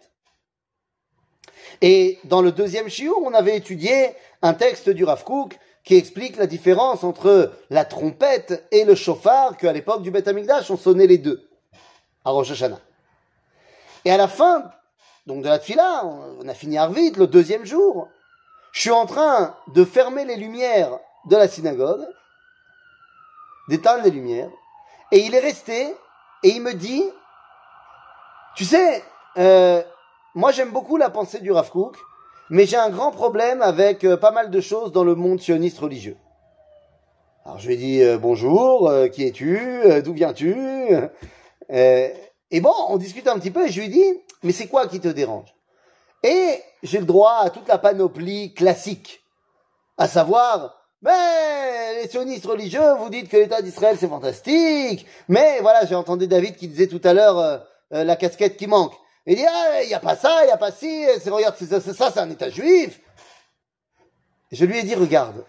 Et 1.83 2.19
dans 2.25 2.43
le 2.43 2.53
deuxième 2.53 2.89
shiur, 2.89 3.17
on 3.23 3.35
avait 3.35 3.57
étudié 3.57 4.15
un 4.43 4.55
texte 4.55 4.89
du 4.89 5.05
Rav 5.05 5.25
Kook 5.25 5.59
qui 5.85 5.97
explique 5.97 6.37
la 6.37 6.47
différence 6.47 7.05
entre 7.05 7.53
la 7.71 7.85
trompette 7.85 8.67
et 8.71 8.85
le 8.85 8.95
chauffard 8.95 9.57
qu'à 9.57 9.73
l'époque 9.73 10.03
du 10.03 10.11
Beth 10.11 10.29
Amikdash, 10.29 10.71
on 10.71 10.77
sonnait 10.77 11.07
les 11.07 11.19
deux 11.19 11.49
à 12.25 12.31
Rosh 12.31 12.51
Hashanah. 12.51 12.81
Et 14.05 14.11
à 14.11 14.17
la 14.17 14.29
fin 14.29 14.71
donc 15.27 15.43
de 15.43 15.49
la 15.49 15.59
tfila, 15.59 16.05
on 16.05 16.49
a 16.49 16.55
fini 16.55 16.79
Arvit 16.79 17.13
le 17.13 17.27
deuxième 17.27 17.65
jour. 17.65 18.09
Je 18.73 18.81
suis 18.81 18.91
en 18.91 19.07
train 19.07 19.55
de 19.69 19.85
fermer 19.85 20.25
les 20.25 20.37
lumières 20.37 20.99
de 21.27 21.37
la 21.37 21.49
synagogue, 21.49 22.07
d'éteindre 23.69 24.05
les 24.05 24.11
lumières, 24.11 24.51
et 25.13 25.21
il 25.21 25.35
est 25.35 25.41
resté 25.41 25.95
et 26.43 26.49
il 26.49 26.63
me 26.63 26.73
dit, 26.73 27.05
tu 28.57 28.65
sais, 28.65 29.03
euh, 29.37 29.83
moi 30.35 30.53
j'aime 30.53 30.71
beaucoup 30.71 30.97
la 30.97 31.11
pensée 31.11 31.41
du 31.41 31.53
Rav 31.53 31.71
mais 32.51 32.67
j'ai 32.67 32.77
un 32.77 32.91
grand 32.91 33.13
problème 33.13 33.63
avec 33.63 34.05
euh, 34.05 34.17
pas 34.17 34.33
mal 34.33 34.51
de 34.51 34.61
choses 34.61 34.91
dans 34.91 35.05
le 35.05 35.15
monde 35.15 35.41
sioniste 35.41 35.79
religieux. 35.79 36.17
Alors 37.45 37.59
je 37.59 37.69
lui 37.69 37.75
ai 37.75 37.77
dit 37.77 38.03
euh, 38.03 38.19
bonjour, 38.19 38.89
euh, 38.89 39.07
qui 39.07 39.25
es-tu, 39.25 39.61
d'où 40.05 40.13
viens-tu 40.13 40.57
Et 41.71 42.61
bon, 42.61 42.75
on 42.89 42.97
discute 42.97 43.29
un 43.29 43.39
petit 43.39 43.53
peu 43.53 43.67
et 43.67 43.71
je 43.71 43.81
lui 43.81 43.89
dis 43.89 44.21
mais 44.43 44.53
c'est 44.53 44.67
quoi 44.67 44.89
qui 44.89 45.01
te 45.01 45.09
dérange? 45.09 45.55
Et 46.25 46.61
j'ai 46.83 46.99
le 46.99 47.07
droit 47.07 47.39
à 47.41 47.51
toute 47.51 47.69
la 47.69 47.79
panoplie 47.79 48.53
classique, 48.53 49.23
à 49.97 50.09
savoir 50.09 50.77
mais 51.03 51.11
les 52.01 52.09
sionistes 52.09 52.47
religieux, 52.47 52.95
vous 52.99 53.11
dites 53.11 53.29
que 53.29 53.37
l'État 53.37 53.63
d'Israël 53.63 53.97
c'est 53.99 54.09
fantastique, 54.09 55.07
mais 55.29 55.59
voilà, 55.61 55.85
j'ai 55.87 55.95
entendu 55.95 56.27
David 56.27 56.57
qui 56.57 56.69
disait 56.69 56.87
tout 56.87 57.01
à 57.05 57.13
l'heure 57.13 57.67
la 57.91 58.17
casquette 58.17 58.57
qui 58.57 58.67
manque. 58.67 58.95
Il 59.27 59.37
dit, 59.37 59.45
ah, 59.47 59.83
il 59.83 59.89
n'y 59.89 59.95
a 59.95 60.01
pas 60.01 60.17
ça, 60.17 60.43
il 60.43 60.47
n'y 60.47 60.53
a 60.53 60.57
pas 60.57 60.73
ci, 60.73 61.07
regarde, 61.31 61.55
c'est 61.59 61.93
ça, 61.93 62.11
c'est 62.11 62.21
un 62.21 62.31
État 62.31 62.49
juif. 62.49 63.01
je 64.51 64.65
lui 64.65 64.79
ai 64.79 64.83
dit, 64.83 64.95
regarde, 64.95 65.45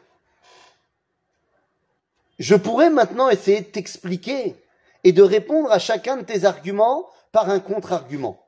je 2.38 2.56
pourrais 2.56 2.90
maintenant 2.90 3.30
essayer 3.30 3.62
de 3.62 3.66
t'expliquer 3.66 4.56
et 5.04 5.12
de 5.14 5.24
répondre 5.24 5.72
à 5.72 5.80
chacun 5.80 6.18
de 6.18 6.24
tes 6.24 6.46
arguments 6.46 7.08
par 7.32 7.50
un 7.50 7.60
contre-argument. 7.60 8.44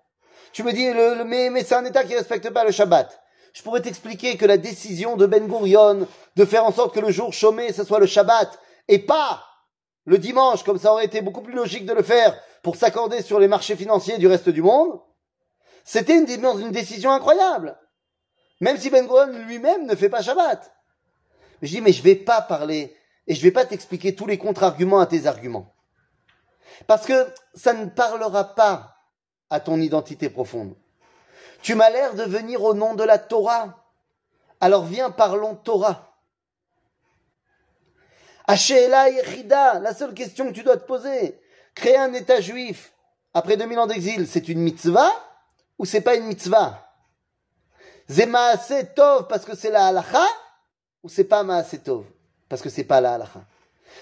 Tu 0.52 0.64
me 0.64 0.74
dis, 0.74 0.88
mais, 1.26 1.50
mais 1.50 1.64
c'est 1.64 1.76
un 1.76 1.86
État 1.86 2.04
qui 2.04 2.16
respecte 2.16 2.50
pas 2.50 2.64
le 2.64 2.72
Shabbat. 2.72 3.23
Je 3.54 3.62
pourrais 3.62 3.82
t'expliquer 3.82 4.36
que 4.36 4.46
la 4.46 4.58
décision 4.58 5.16
de 5.16 5.28
Ben 5.28 5.48
Gurion 5.48 6.08
de 6.36 6.46
faire 6.46 6.66
en 6.66 6.72
sorte 6.72 6.96
que 6.96 7.00
le 7.00 7.12
jour 7.12 7.32
chômé, 7.32 7.72
ce 7.72 7.84
soit 7.84 8.00
le 8.00 8.08
Shabbat, 8.08 8.60
et 8.88 9.00
pas 9.00 9.44
le 10.06 10.18
dimanche, 10.18 10.64
comme 10.64 10.80
ça 10.80 10.92
aurait 10.92 11.06
été 11.06 11.22
beaucoup 11.22 11.42
plus 11.42 11.54
logique 11.54 11.86
de 11.86 11.94
le 11.94 12.04
faire 12.04 12.36
pour 12.64 12.76
s'accorder 12.76 13.22
sur 13.22 13.40
les 13.40 13.48
marchés 13.48 13.76
financiers 13.76 14.18
du 14.18 14.28
reste 14.28 14.50
du 14.50 14.62
monde, 14.62 15.00
c'était 15.84 16.18
une, 16.18 16.72
décision 16.72 17.12
incroyable. 17.12 17.78
Même 18.60 18.78
si 18.78 18.90
Ben 18.90 19.06
Gurion 19.06 19.46
lui-même 19.46 19.86
ne 19.86 19.96
fait 19.96 20.10
pas 20.10 20.24
Shabbat. 20.24 20.74
Je 21.62 21.68
dis, 21.70 21.82
mais 21.82 21.94
je 21.94 22.02
vais 22.02 22.16
pas 22.16 22.42
parler 22.42 22.96
et 23.28 23.36
je 23.36 23.42
vais 23.42 23.52
pas 23.52 23.66
t'expliquer 23.66 24.16
tous 24.16 24.26
les 24.26 24.38
contre-arguments 24.38 25.00
à 25.00 25.06
tes 25.06 25.28
arguments. 25.28 25.74
Parce 26.88 27.06
que 27.06 27.28
ça 27.54 27.74
ne 27.74 27.86
parlera 27.86 28.56
pas 28.56 28.96
à 29.50 29.60
ton 29.60 29.80
identité 29.80 30.30
profonde. 30.30 30.76
Tu 31.64 31.74
m'as 31.76 31.90
l'air 31.90 32.14
de 32.14 32.24
venir 32.24 32.62
au 32.62 32.74
nom 32.74 32.94
de 32.94 33.04
la 33.04 33.18
Torah. 33.18 33.80
Alors 34.60 34.84
viens, 34.84 35.10
parlons 35.10 35.56
Torah. 35.56 36.14
La 38.48 38.58
seule 38.58 40.14
question 40.14 40.48
que 40.48 40.54
tu 40.54 40.64
dois 40.64 40.76
te 40.76 40.86
poser, 40.86 41.42
créer 41.74 41.96
un 41.96 42.12
État 42.14 42.42
juif 42.42 42.92
après 43.34 43.56
2000 43.56 43.80
ans 43.80 43.88
d'exil, 43.88 44.28
c'est 44.28 44.50
une 44.50 44.60
mitzvah 44.60 45.10
ou 45.80 45.86
c'est 45.86 46.02
pas 46.02 46.16
une 46.16 46.26
mitzvah? 46.26 46.86
C'est 48.10 48.94
tov 48.94 49.28
parce 49.28 49.46
que 49.46 49.56
c'est 49.56 49.72
la 49.72 49.88
halacha 49.88 50.28
ou 51.02 51.10
c'est 51.10 51.24
pas 51.24 51.44
maaseh 51.44 51.80
tov 51.80 52.04
parce 52.50 52.62
que 52.62 52.70
c'est 52.70 52.84
pas 52.84 53.00
la 53.00 53.14
halacha? 53.14 53.40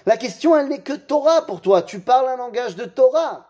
La 0.08 0.18
question, 0.18 0.58
elle 0.58 0.68
n'est 0.68 0.82
que 0.82 0.94
Torah 0.94 1.46
pour 1.46 1.62
toi. 1.62 1.84
Tu 1.84 2.00
parles 2.00 2.30
un 2.30 2.38
langage 2.38 2.76
de 2.76 2.86
Torah. 2.86 3.48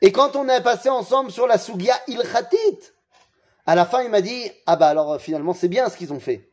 Et 0.00 0.12
quand 0.12 0.36
on 0.36 0.48
est 0.48 0.62
passé 0.62 0.88
ensemble 0.88 1.30
sur 1.30 1.46
la 1.46 1.58
sugia 1.58 1.94
ilchatit, 2.06 2.92
à 3.66 3.74
la 3.74 3.84
fin, 3.84 4.02
il 4.02 4.10
m'a 4.10 4.20
dit, 4.20 4.50
ah 4.66 4.76
bah 4.76 4.88
alors 4.88 5.20
finalement, 5.20 5.52
c'est 5.52 5.68
bien 5.68 5.88
ce 5.88 5.96
qu'ils 5.96 6.12
ont 6.12 6.20
fait. 6.20 6.50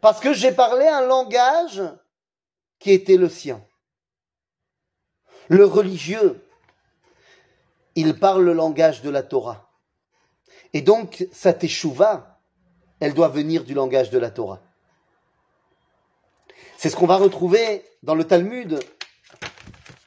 Parce 0.00 0.20
que 0.20 0.32
j'ai 0.32 0.52
parlé 0.52 0.86
un 0.86 1.02
langage 1.02 1.82
qui 2.78 2.90
était 2.92 3.16
le 3.16 3.28
sien. 3.28 3.62
Le 5.48 5.64
religieux, 5.64 6.42
il 7.94 8.18
parle 8.18 8.44
le 8.44 8.52
langage 8.52 9.02
de 9.02 9.10
la 9.10 9.22
Torah. 9.22 9.68
Et 10.72 10.80
donc, 10.80 11.26
sa 11.32 11.52
teshuva, 11.52 12.40
elle 13.00 13.14
doit 13.14 13.28
venir 13.28 13.64
du 13.64 13.74
langage 13.74 14.10
de 14.10 14.18
la 14.18 14.30
Torah. 14.30 14.60
C'est 16.78 16.88
ce 16.88 16.96
qu'on 16.96 17.06
va 17.06 17.16
retrouver 17.16 17.84
dans 18.02 18.14
le 18.14 18.24
Talmud. 18.24 18.78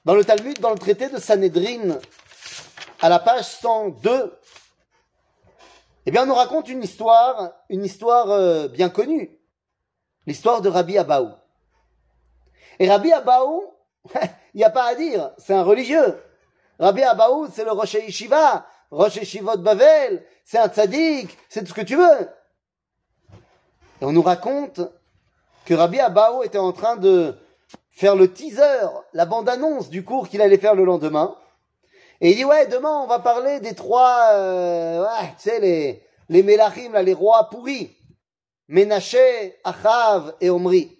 Dans 0.05 0.15
le 0.15 0.25
Talmud, 0.25 0.59
dans 0.59 0.71
le 0.71 0.77
traité 0.77 1.07
de 1.07 1.17
Sanhedrin, 1.17 1.97
à 3.01 3.07
la 3.07 3.19
page 3.19 3.45
102, 3.45 4.37
eh 6.05 6.11
bien, 6.11 6.23
on 6.23 6.25
nous 6.25 6.33
raconte 6.33 6.67
une 6.67 6.83
histoire, 6.83 7.53
une 7.69 7.85
histoire 7.85 8.29
euh, 8.29 8.67
bien 8.67 8.89
connue. 8.89 9.39
L'histoire 10.27 10.61
de 10.61 10.67
Rabbi 10.67 10.97
Abaou. 10.97 11.31
Et 12.79 12.89
Rabbi 12.89 13.13
Abaou, 13.13 13.63
il 14.53 14.57
n'y 14.57 14.65
a 14.65 14.69
pas 14.69 14.87
à 14.87 14.95
dire, 14.95 15.31
c'est 15.37 15.53
un 15.53 15.63
religieux. 15.63 16.21
Rabbi 16.79 17.01
Abaou, 17.01 17.47
c'est 17.53 17.63
le 17.63 17.71
Rosh 17.71 17.93
Yeshiva, 17.93 18.67
Rosh 18.91 19.15
Yeshivot 19.15 19.57
Bavel, 19.57 20.25
c'est 20.43 20.57
un 20.57 20.67
tzaddik, 20.67 21.37
c'est 21.47 21.61
tout 21.61 21.69
ce 21.69 21.73
que 21.73 21.81
tu 21.81 21.95
veux. 21.95 22.29
Et 24.01 24.05
on 24.05 24.11
nous 24.11 24.21
raconte 24.21 24.81
que 25.63 25.73
Rabbi 25.73 26.01
Abaou 26.01 26.43
était 26.43 26.57
en 26.57 26.73
train 26.73 26.97
de 26.97 27.37
faire 27.93 28.15
le 28.15 28.33
teaser, 28.33 28.87
la 29.13 29.25
bande-annonce 29.25 29.89
du 29.89 30.03
cours 30.03 30.27
qu'il 30.27 30.41
allait 30.41 30.57
faire 30.57 30.75
le 30.75 30.83
lendemain. 30.83 31.37
Et 32.21 32.31
il 32.31 32.35
dit, 32.35 32.45
ouais, 32.45 32.67
demain, 32.67 33.01
on 33.03 33.07
va 33.07 33.19
parler 33.19 33.59
des 33.59 33.75
trois, 33.75 34.29
euh, 34.33 35.03
ouais, 35.03 35.27
tu 35.37 35.49
sais, 35.49 35.59
les, 35.59 36.03
les 36.29 36.43
Melachim, 36.43 36.91
là, 36.91 37.03
les 37.03 37.13
rois 37.13 37.49
pourris. 37.49 37.95
Ménaché, 38.67 39.59
Achav 39.63 40.35
et 40.41 40.49
Omri. 40.49 40.97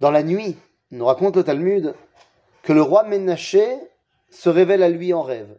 Dans 0.00 0.10
la 0.10 0.22
nuit, 0.22 0.56
nous 0.90 1.04
raconte 1.04 1.36
le 1.36 1.44
Talmud, 1.44 1.94
que 2.62 2.72
le 2.72 2.82
roi 2.82 3.04
Ménaché 3.04 3.78
se 4.30 4.48
révèle 4.48 4.82
à 4.82 4.88
lui 4.88 5.14
en 5.14 5.22
rêve. 5.22 5.56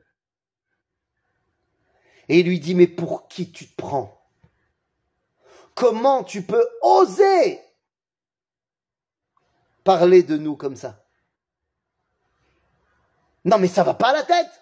Et 2.28 2.40
il 2.40 2.48
lui 2.48 2.60
dit, 2.60 2.76
mais 2.76 2.88
pour 2.88 3.28
qui 3.28 3.52
tu 3.52 3.68
te 3.68 3.76
prends? 3.76 4.20
Comment 5.76 6.24
tu 6.24 6.42
peux 6.42 6.68
oser 6.82 7.62
parler 9.84 10.24
de 10.24 10.38
nous 10.38 10.56
comme 10.56 10.76
ça 10.76 11.04
Non 13.46 13.58
mais 13.58 13.68
ça 13.68 13.84
va 13.84 13.94
pas 13.94 14.10
à 14.10 14.14
la 14.14 14.24
tête 14.24 14.62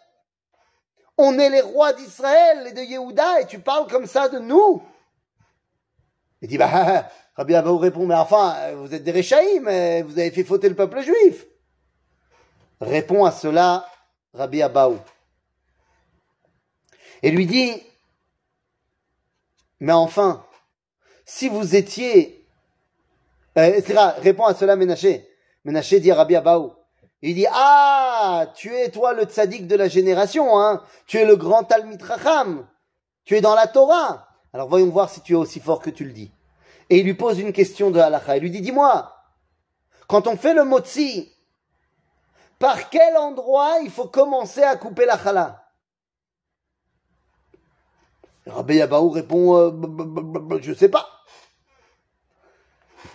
On 1.17 1.37
est 1.39 1.49
les 1.49 1.61
rois 1.61 1.93
d'Israël 1.93 2.67
et 2.67 2.73
de 2.73 2.81
Yehuda 2.81 3.41
et 3.41 3.47
tu 3.47 3.59
parles 3.59 3.87
comme 3.87 4.07
ça 4.07 4.29
de 4.29 4.39
nous 4.39 4.83
Il 6.41 6.47
dit, 6.49 6.57
bah, 6.57 7.09
Rabbi 7.35 7.55
Abaou 7.55 7.77
répond, 7.77 8.05
mais 8.05 8.15
enfin, 8.15 8.73
vous 8.75 8.93
êtes 8.93 9.03
des 9.03 9.11
Réchaïm, 9.11 9.63
vous 9.63 10.19
avez 10.19 10.31
fait 10.31 10.43
fauter 10.43 10.69
le 10.69 10.75
peuple 10.75 11.01
juif. 11.01 11.45
Répond 12.81 13.25
à 13.25 13.31
cela 13.31 13.87
Rabbi 14.33 14.61
Abaou. 14.61 14.99
Et 17.23 17.31
lui 17.31 17.45
dit, 17.45 17.81
mais 19.79 19.93
enfin, 19.93 20.45
si 21.25 21.49
vous 21.49 21.75
étiez, 21.75 22.40
euh, 23.57 23.81
répond 24.17 24.45
à 24.45 24.53
cela 24.53 24.75
Ménaché. 24.75 25.27
Ménaché 25.65 25.99
dit 25.99 26.11
à 26.11 26.15
Rabbi 26.15 26.35
Abaou. 26.35 26.73
Il 27.21 27.35
dit, 27.35 27.45
ah, 27.51 28.47
tu 28.55 28.73
es 28.73 28.89
toi 28.89 29.13
le 29.13 29.25
tzaddik 29.25 29.67
de 29.67 29.75
la 29.75 29.87
génération, 29.87 30.59
hein. 30.59 30.81
Tu 31.05 31.17
es 31.17 31.25
le 31.25 31.35
grand 31.35 31.63
Talmid 31.63 32.01
Racham. 32.01 32.67
Tu 33.25 33.35
es 33.35 33.41
dans 33.41 33.53
la 33.53 33.67
Torah. 33.67 34.27
Alors 34.53 34.67
voyons 34.67 34.89
voir 34.89 35.09
si 35.09 35.21
tu 35.21 35.33
es 35.33 35.35
aussi 35.35 35.59
fort 35.59 35.81
que 35.81 35.91
tu 35.91 36.03
le 36.03 36.13
dis. 36.13 36.31
Et 36.89 36.97
il 36.97 37.05
lui 37.05 37.13
pose 37.13 37.39
une 37.39 37.53
question 37.53 37.91
de 37.91 37.99
halakha. 37.99 38.37
Il 38.37 38.43
lui 38.43 38.51
dit, 38.51 38.61
dis-moi, 38.61 39.15
quand 40.07 40.27
on 40.27 40.35
fait 40.35 40.53
le 40.53 40.65
motzi, 40.65 41.31
par 42.57 42.89
quel 42.89 43.15
endroit 43.17 43.79
il 43.83 43.89
faut 43.89 44.07
commencer 44.07 44.63
à 44.63 44.75
couper 44.75 45.05
la 45.05 45.17
chala 45.17 45.63
Rabbi 48.47 48.75
Yabaou 48.75 49.09
répond 49.09 49.55
euh, 49.57 50.59
Je 50.61 50.73
sais 50.73 50.89
pas. 50.89 51.07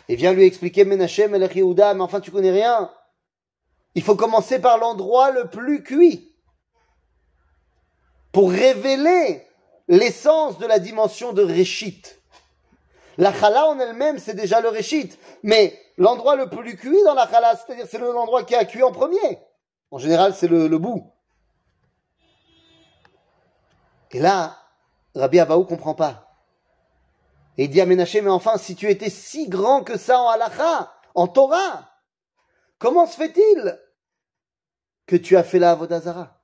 Et 0.09 0.17
vient 0.17 0.33
lui 0.33 0.45
expliquer 0.45 0.85
Menachem 0.85 1.31
Melech 1.31 1.55
Yehuda, 1.57 1.95
mais 1.95 2.03
enfin 2.03 2.21
tu 2.21 2.31
connais 2.31 2.51
rien. 2.51 2.91
il 3.95 4.03
faut 4.03 4.17
commencer 4.17 4.61
par 4.61 4.79
l'endroit 4.79 5.31
le 5.31 5.49
plus 5.49 5.83
cuit 5.83 6.33
pour 8.33 8.51
révéler 8.51 9.47
l'essence 9.89 10.59
de 10.59 10.67
la 10.67 10.79
dimension 10.79 11.33
de 11.33 11.43
Réchit. 11.43 12.03
La 13.19 13.33
chala 13.33 13.67
en 13.69 13.79
elle-même, 13.81 14.19
c'est 14.19 14.35
déjà 14.35 14.61
le 14.61 14.69
Réchit, 14.69 15.11
mais 15.43 15.79
l'endroit 15.97 16.37
le 16.37 16.49
plus 16.51 16.77
cuit 16.77 17.03
dans 17.05 17.15
la 17.15 17.27
chala, 17.29 17.57
c'est-à-dire 17.57 17.87
c'est 17.89 17.99
l'endroit 17.99 18.45
qui 18.45 18.55
a 18.55 18.65
cuit 18.65 18.83
en 18.83 18.93
premier. 18.93 19.39
En 19.91 19.99
général, 19.99 20.35
c'est 20.35 20.49
le, 20.49 20.79
bout. 20.79 21.11
Et 24.11 24.21
là, 24.21 24.59
Rabbi 25.15 25.39
Abaou 25.39 25.65
comprend 25.65 25.95
pas. 25.95 26.26
Et 27.59 27.65
il 27.65 27.71
dit 27.71 27.81
à 27.81 27.87
Ménaché, 27.87 28.21
mais 28.21 28.31
enfin, 28.31 28.59
si 28.59 28.77
tu 28.77 28.91
étais 28.91 29.11
si 29.11 29.49
grand 29.49 29.83
que 29.83 29.97
ça 29.97 30.21
en 30.21 30.29
halacha, 30.29 30.93
en 31.15 31.27
Torah, 31.27 31.91
comment 32.79 33.07
se 33.07 33.17
fait-il 33.17 33.81
que 35.07 35.17
tu 35.17 35.37
as 35.37 35.45
fait 35.45 35.59
la 35.59 35.71
Avodazara 35.71 36.43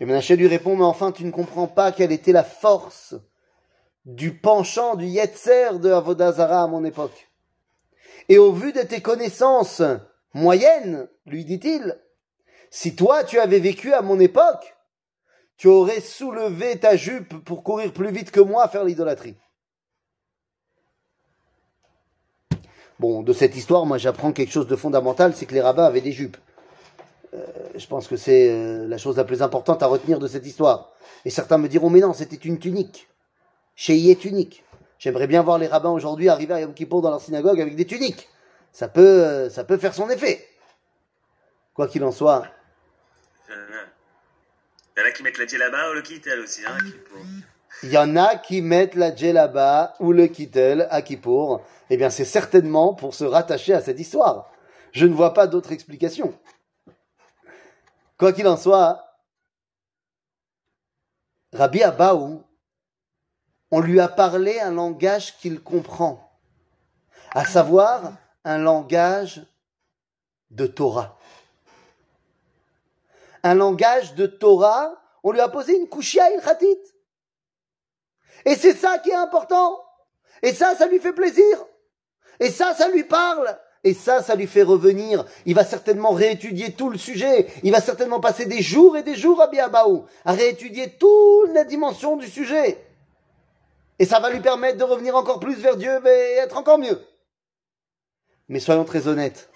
Et 0.00 0.04
Ménaché 0.04 0.36
lui 0.36 0.46
répond, 0.46 0.76
mais 0.76 0.84
enfin, 0.84 1.12
tu 1.12 1.24
ne 1.24 1.30
comprends 1.30 1.68
pas 1.68 1.92
quelle 1.92 2.12
était 2.12 2.32
la 2.32 2.44
force 2.44 3.14
du 4.04 4.36
penchant 4.36 4.96
du 4.96 5.06
Yetzer 5.06 5.78
de 5.78 5.90
Avodazara 5.90 6.62
à 6.62 6.66
mon 6.66 6.84
époque. 6.84 7.30
Et 8.28 8.38
au 8.38 8.52
vu 8.52 8.72
de 8.72 8.82
tes 8.82 9.00
connaissances 9.00 9.82
moyennes, 10.34 11.08
lui 11.26 11.44
dit-il, 11.44 11.98
si 12.70 12.94
toi 12.94 13.24
tu 13.24 13.38
avais 13.38 13.58
vécu 13.58 13.92
à 13.92 14.02
mon 14.02 14.20
époque, 14.20 14.76
tu 15.60 15.68
aurais 15.68 16.00
soulevé 16.00 16.78
ta 16.78 16.96
jupe 16.96 17.44
pour 17.44 17.62
courir 17.62 17.92
plus 17.92 18.10
vite 18.10 18.30
que 18.30 18.40
moi 18.40 18.66
faire 18.68 18.82
l'idolâtrie. 18.82 19.36
Bon, 22.98 23.22
de 23.22 23.34
cette 23.34 23.54
histoire, 23.54 23.84
moi 23.84 23.98
j'apprends 23.98 24.32
quelque 24.32 24.52
chose 24.52 24.66
de 24.66 24.74
fondamental, 24.74 25.34
c'est 25.36 25.44
que 25.44 25.52
les 25.52 25.60
rabbins 25.60 25.84
avaient 25.84 26.00
des 26.00 26.12
jupes. 26.12 26.38
Euh, 27.34 27.44
je 27.74 27.86
pense 27.86 28.08
que 28.08 28.16
c'est 28.16 28.50
euh, 28.50 28.88
la 28.88 28.96
chose 28.96 29.18
la 29.18 29.24
plus 29.24 29.42
importante 29.42 29.82
à 29.82 29.86
retenir 29.86 30.18
de 30.18 30.28
cette 30.28 30.46
histoire. 30.46 30.92
Et 31.26 31.30
certains 31.30 31.58
me 31.58 31.68
diront, 31.68 31.90
mais 31.90 32.00
non, 32.00 32.14
c'était 32.14 32.36
une 32.36 32.58
tunique. 32.58 33.06
Chez 33.76 34.16
tunique. 34.16 34.64
J'aimerais 34.98 35.26
bien 35.26 35.42
voir 35.42 35.58
les 35.58 35.66
rabbins 35.66 35.90
aujourd'hui 35.90 36.30
arriver 36.30 36.54
à 36.54 36.60
Yom 36.62 36.72
Kippur 36.72 37.02
dans 37.02 37.10
leur 37.10 37.20
synagogue 37.20 37.60
avec 37.60 37.76
des 37.76 37.84
tuniques. 37.84 38.30
Ça 38.72 38.88
peut, 38.88 39.24
euh, 39.24 39.50
ça 39.50 39.64
peut 39.64 39.76
faire 39.76 39.92
son 39.92 40.08
effet. 40.08 40.42
Quoi 41.74 41.86
qu'il 41.86 42.02
en 42.02 42.12
soit, 42.12 42.44
y 45.00 45.02
en 45.02 45.06
a 45.06 45.12
qui 45.12 45.22
mettent 45.22 45.38
la 45.38 45.46
djellaba 45.46 45.90
ou 45.90 45.94
le 45.94 46.02
kittel 46.02 46.40
aussi, 46.40 46.60
hein, 46.66 46.78
Il 47.82 47.90
y 47.90 47.98
en 47.98 48.16
a 48.16 48.36
qui 48.36 48.60
mettent 48.60 48.94
la 48.94 49.14
djellaba 49.14 49.94
ou 50.00 50.12
le 50.12 50.26
kittel 50.26 50.86
à 50.90 51.02
Kippour. 51.02 51.64
Eh 51.88 51.96
bien, 51.96 52.10
c'est 52.10 52.24
certainement 52.24 52.94
pour 52.94 53.14
se 53.14 53.24
rattacher 53.24 53.74
à 53.74 53.80
cette 53.80 53.98
histoire. 53.98 54.50
Je 54.92 55.06
ne 55.06 55.14
vois 55.14 55.34
pas 55.34 55.46
d'autre 55.46 55.72
explication. 55.72 56.34
Quoi 58.18 58.32
qu'il 58.32 58.46
en 58.46 58.56
soit, 58.56 59.18
Rabbi 61.52 61.82
Abaou, 61.82 62.44
on 63.70 63.80
lui 63.80 64.00
a 64.00 64.08
parlé 64.08 64.60
un 64.60 64.72
langage 64.72 65.38
qu'il 65.38 65.60
comprend, 65.60 66.38
à 67.32 67.44
savoir 67.44 68.12
un 68.44 68.58
langage 68.58 69.42
de 70.50 70.66
Torah 70.66 71.19
un 73.42 73.54
langage 73.54 74.14
de 74.14 74.26
Torah, 74.26 74.94
on 75.22 75.32
lui 75.32 75.40
a 75.40 75.48
posé 75.48 75.76
une 75.76 75.88
kushia 75.88 76.30
ilchatit. 76.34 76.78
Et 78.44 78.54
c'est 78.54 78.74
ça 78.74 78.98
qui 78.98 79.10
est 79.10 79.14
important. 79.14 79.82
Et 80.42 80.54
ça, 80.54 80.74
ça 80.74 80.86
lui 80.86 80.98
fait 80.98 81.12
plaisir. 81.12 81.66
Et 82.38 82.50
ça, 82.50 82.74
ça 82.74 82.88
lui 82.88 83.04
parle. 83.04 83.58
Et 83.82 83.94
ça, 83.94 84.22
ça 84.22 84.34
lui 84.34 84.46
fait 84.46 84.62
revenir. 84.62 85.24
Il 85.46 85.54
va 85.54 85.64
certainement 85.64 86.10
réétudier 86.10 86.72
tout 86.72 86.90
le 86.90 86.98
sujet. 86.98 87.46
Il 87.62 87.72
va 87.72 87.80
certainement 87.80 88.20
passer 88.20 88.46
des 88.46 88.60
jours 88.60 88.96
et 88.96 89.02
des 89.02 89.14
jours 89.14 89.40
à 89.40 89.46
Biabaou, 89.46 90.04
à 90.24 90.32
réétudier 90.32 90.96
toute 90.98 91.52
la 91.54 91.64
dimension 91.64 92.16
du 92.16 92.28
sujet. 92.28 92.78
Et 93.98 94.06
ça 94.06 94.20
va 94.20 94.30
lui 94.30 94.40
permettre 94.40 94.78
de 94.78 94.84
revenir 94.84 95.16
encore 95.16 95.40
plus 95.40 95.56
vers 95.56 95.76
Dieu 95.76 95.90
et 96.06 96.36
être 96.38 96.56
encore 96.56 96.78
mieux. 96.78 97.00
Mais 98.48 98.60
soyons 98.60 98.84
très 98.84 99.08
honnêtes. 99.08 99.50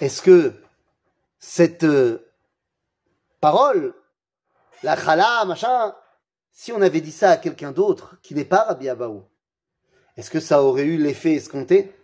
Est-ce 0.00 0.22
que 0.22 0.54
cette 1.38 1.84
euh, 1.84 2.27
parole, 3.40 3.94
la 4.82 4.96
chala, 4.96 5.44
machin, 5.44 5.94
si 6.52 6.72
on 6.72 6.82
avait 6.82 7.00
dit 7.00 7.12
ça 7.12 7.30
à 7.30 7.36
quelqu'un 7.36 7.72
d'autre 7.72 8.16
qui 8.22 8.34
n'est 8.34 8.44
pas 8.44 8.62
Rabbi 8.62 8.88
Abaou, 8.88 9.24
est-ce 10.16 10.30
que 10.30 10.40
ça 10.40 10.62
aurait 10.62 10.84
eu 10.84 10.96
l'effet 10.98 11.34
escompté? 11.34 11.94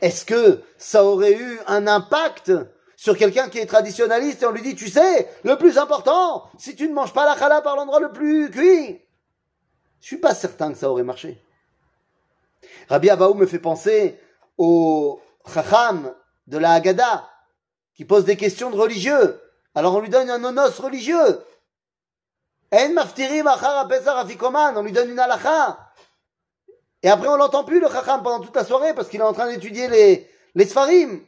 Est-ce 0.00 0.24
que 0.24 0.62
ça 0.76 1.04
aurait 1.04 1.32
eu 1.32 1.58
un 1.66 1.86
impact 1.86 2.52
sur 2.96 3.16
quelqu'un 3.16 3.48
qui 3.48 3.58
est 3.58 3.66
traditionnaliste 3.66 4.42
et 4.42 4.46
on 4.46 4.52
lui 4.52 4.62
dit, 4.62 4.74
tu 4.74 4.88
sais, 4.88 5.30
le 5.44 5.56
plus 5.56 5.78
important, 5.78 6.50
si 6.58 6.76
tu 6.76 6.88
ne 6.88 6.94
manges 6.94 7.12
pas 7.12 7.24
la 7.24 7.38
chala 7.38 7.60
par 7.62 7.76
l'endroit 7.76 8.00
le 8.00 8.12
plus 8.12 8.50
cuit, 8.50 9.00
je 10.00 10.06
suis 10.06 10.18
pas 10.18 10.34
certain 10.34 10.72
que 10.72 10.78
ça 10.78 10.90
aurait 10.90 11.02
marché. 11.02 11.42
Rabbi 12.88 13.10
Abaou 13.10 13.34
me 13.34 13.46
fait 13.46 13.58
penser 13.58 14.20
au 14.56 15.20
chacham 15.52 16.14
de 16.46 16.58
la 16.58 16.72
Haggadah, 16.72 17.28
qui 17.94 18.04
pose 18.04 18.24
des 18.24 18.36
questions 18.36 18.70
de 18.70 18.76
religieux. 18.76 19.40
Alors 19.78 19.94
on 19.94 20.00
lui 20.00 20.08
donne 20.08 20.28
un 20.28 20.42
onos 20.42 20.80
religieux. 20.80 21.40
En 22.72 22.96
on 24.76 24.82
lui 24.82 24.90
donne 24.90 25.10
une 25.10 25.20
halakha. 25.20 25.92
Et 27.04 27.08
après 27.08 27.28
on 27.28 27.36
l'entend 27.36 27.62
plus 27.62 27.78
le 27.78 27.88
chacham 27.88 28.24
pendant 28.24 28.44
toute 28.44 28.56
la 28.56 28.64
soirée 28.64 28.92
parce 28.92 29.08
qu'il 29.08 29.20
est 29.20 29.22
en 29.22 29.32
train 29.32 29.46
d'étudier 29.46 29.86
les, 29.86 30.28
les 30.56 30.66
sfarim. 30.66 31.24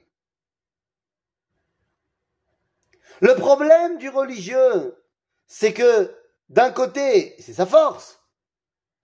Le 3.20 3.36
problème 3.36 3.98
du 3.98 4.08
religieux, 4.08 5.00
c'est 5.46 5.72
que 5.72 6.12
d'un 6.48 6.72
côté, 6.72 7.36
c'est 7.38 7.52
sa 7.52 7.66
force, 7.66 8.18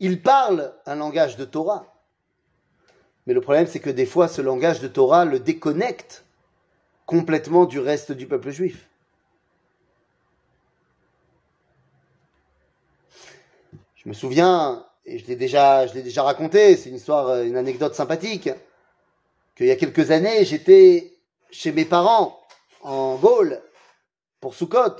il 0.00 0.22
parle 0.22 0.74
un 0.86 0.96
langage 0.96 1.36
de 1.36 1.44
Torah. 1.44 1.86
Mais 3.26 3.32
le 3.34 3.40
problème, 3.40 3.68
c'est 3.68 3.78
que 3.78 3.90
des 3.90 4.06
fois, 4.06 4.26
ce 4.26 4.42
langage 4.42 4.80
de 4.80 4.88
Torah 4.88 5.24
le 5.24 5.38
déconnecte 5.38 6.24
complètement 7.04 7.64
du 7.64 7.78
reste 7.78 8.10
du 8.10 8.26
peuple 8.26 8.50
juif. 8.50 8.88
Je 14.06 14.10
me 14.10 14.14
souviens, 14.14 14.86
et 15.04 15.18
je 15.18 15.26
l'ai 15.26 15.34
déjà, 15.34 15.88
je 15.88 15.94
l'ai 15.94 16.02
déjà 16.02 16.22
raconté, 16.22 16.76
c'est 16.76 16.90
une 16.90 16.94
histoire, 16.94 17.26
euh, 17.26 17.42
une 17.42 17.56
anecdote 17.56 17.92
sympathique, 17.92 18.48
qu'il 19.56 19.66
y 19.66 19.72
a 19.72 19.74
quelques 19.74 20.12
années, 20.12 20.44
j'étais 20.44 21.18
chez 21.50 21.72
mes 21.72 21.84
parents 21.84 22.38
en 22.82 23.16
Gaule 23.16 23.60
pour 24.38 24.54
Soukot. 24.54 24.94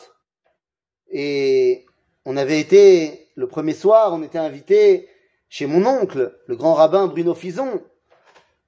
Et 1.08 1.86
on 2.24 2.36
avait 2.36 2.58
été, 2.58 3.28
le 3.36 3.46
premier 3.46 3.74
soir, 3.74 4.12
on 4.12 4.24
était 4.24 4.38
invité 4.38 5.08
chez 5.48 5.66
mon 5.66 5.86
oncle, 5.86 6.36
le 6.48 6.56
grand 6.56 6.74
rabbin 6.74 7.06
Bruno 7.06 7.36
Fison, 7.36 7.80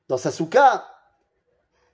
dans 0.07 0.19
sa 0.19 0.31
souka. 0.31 0.87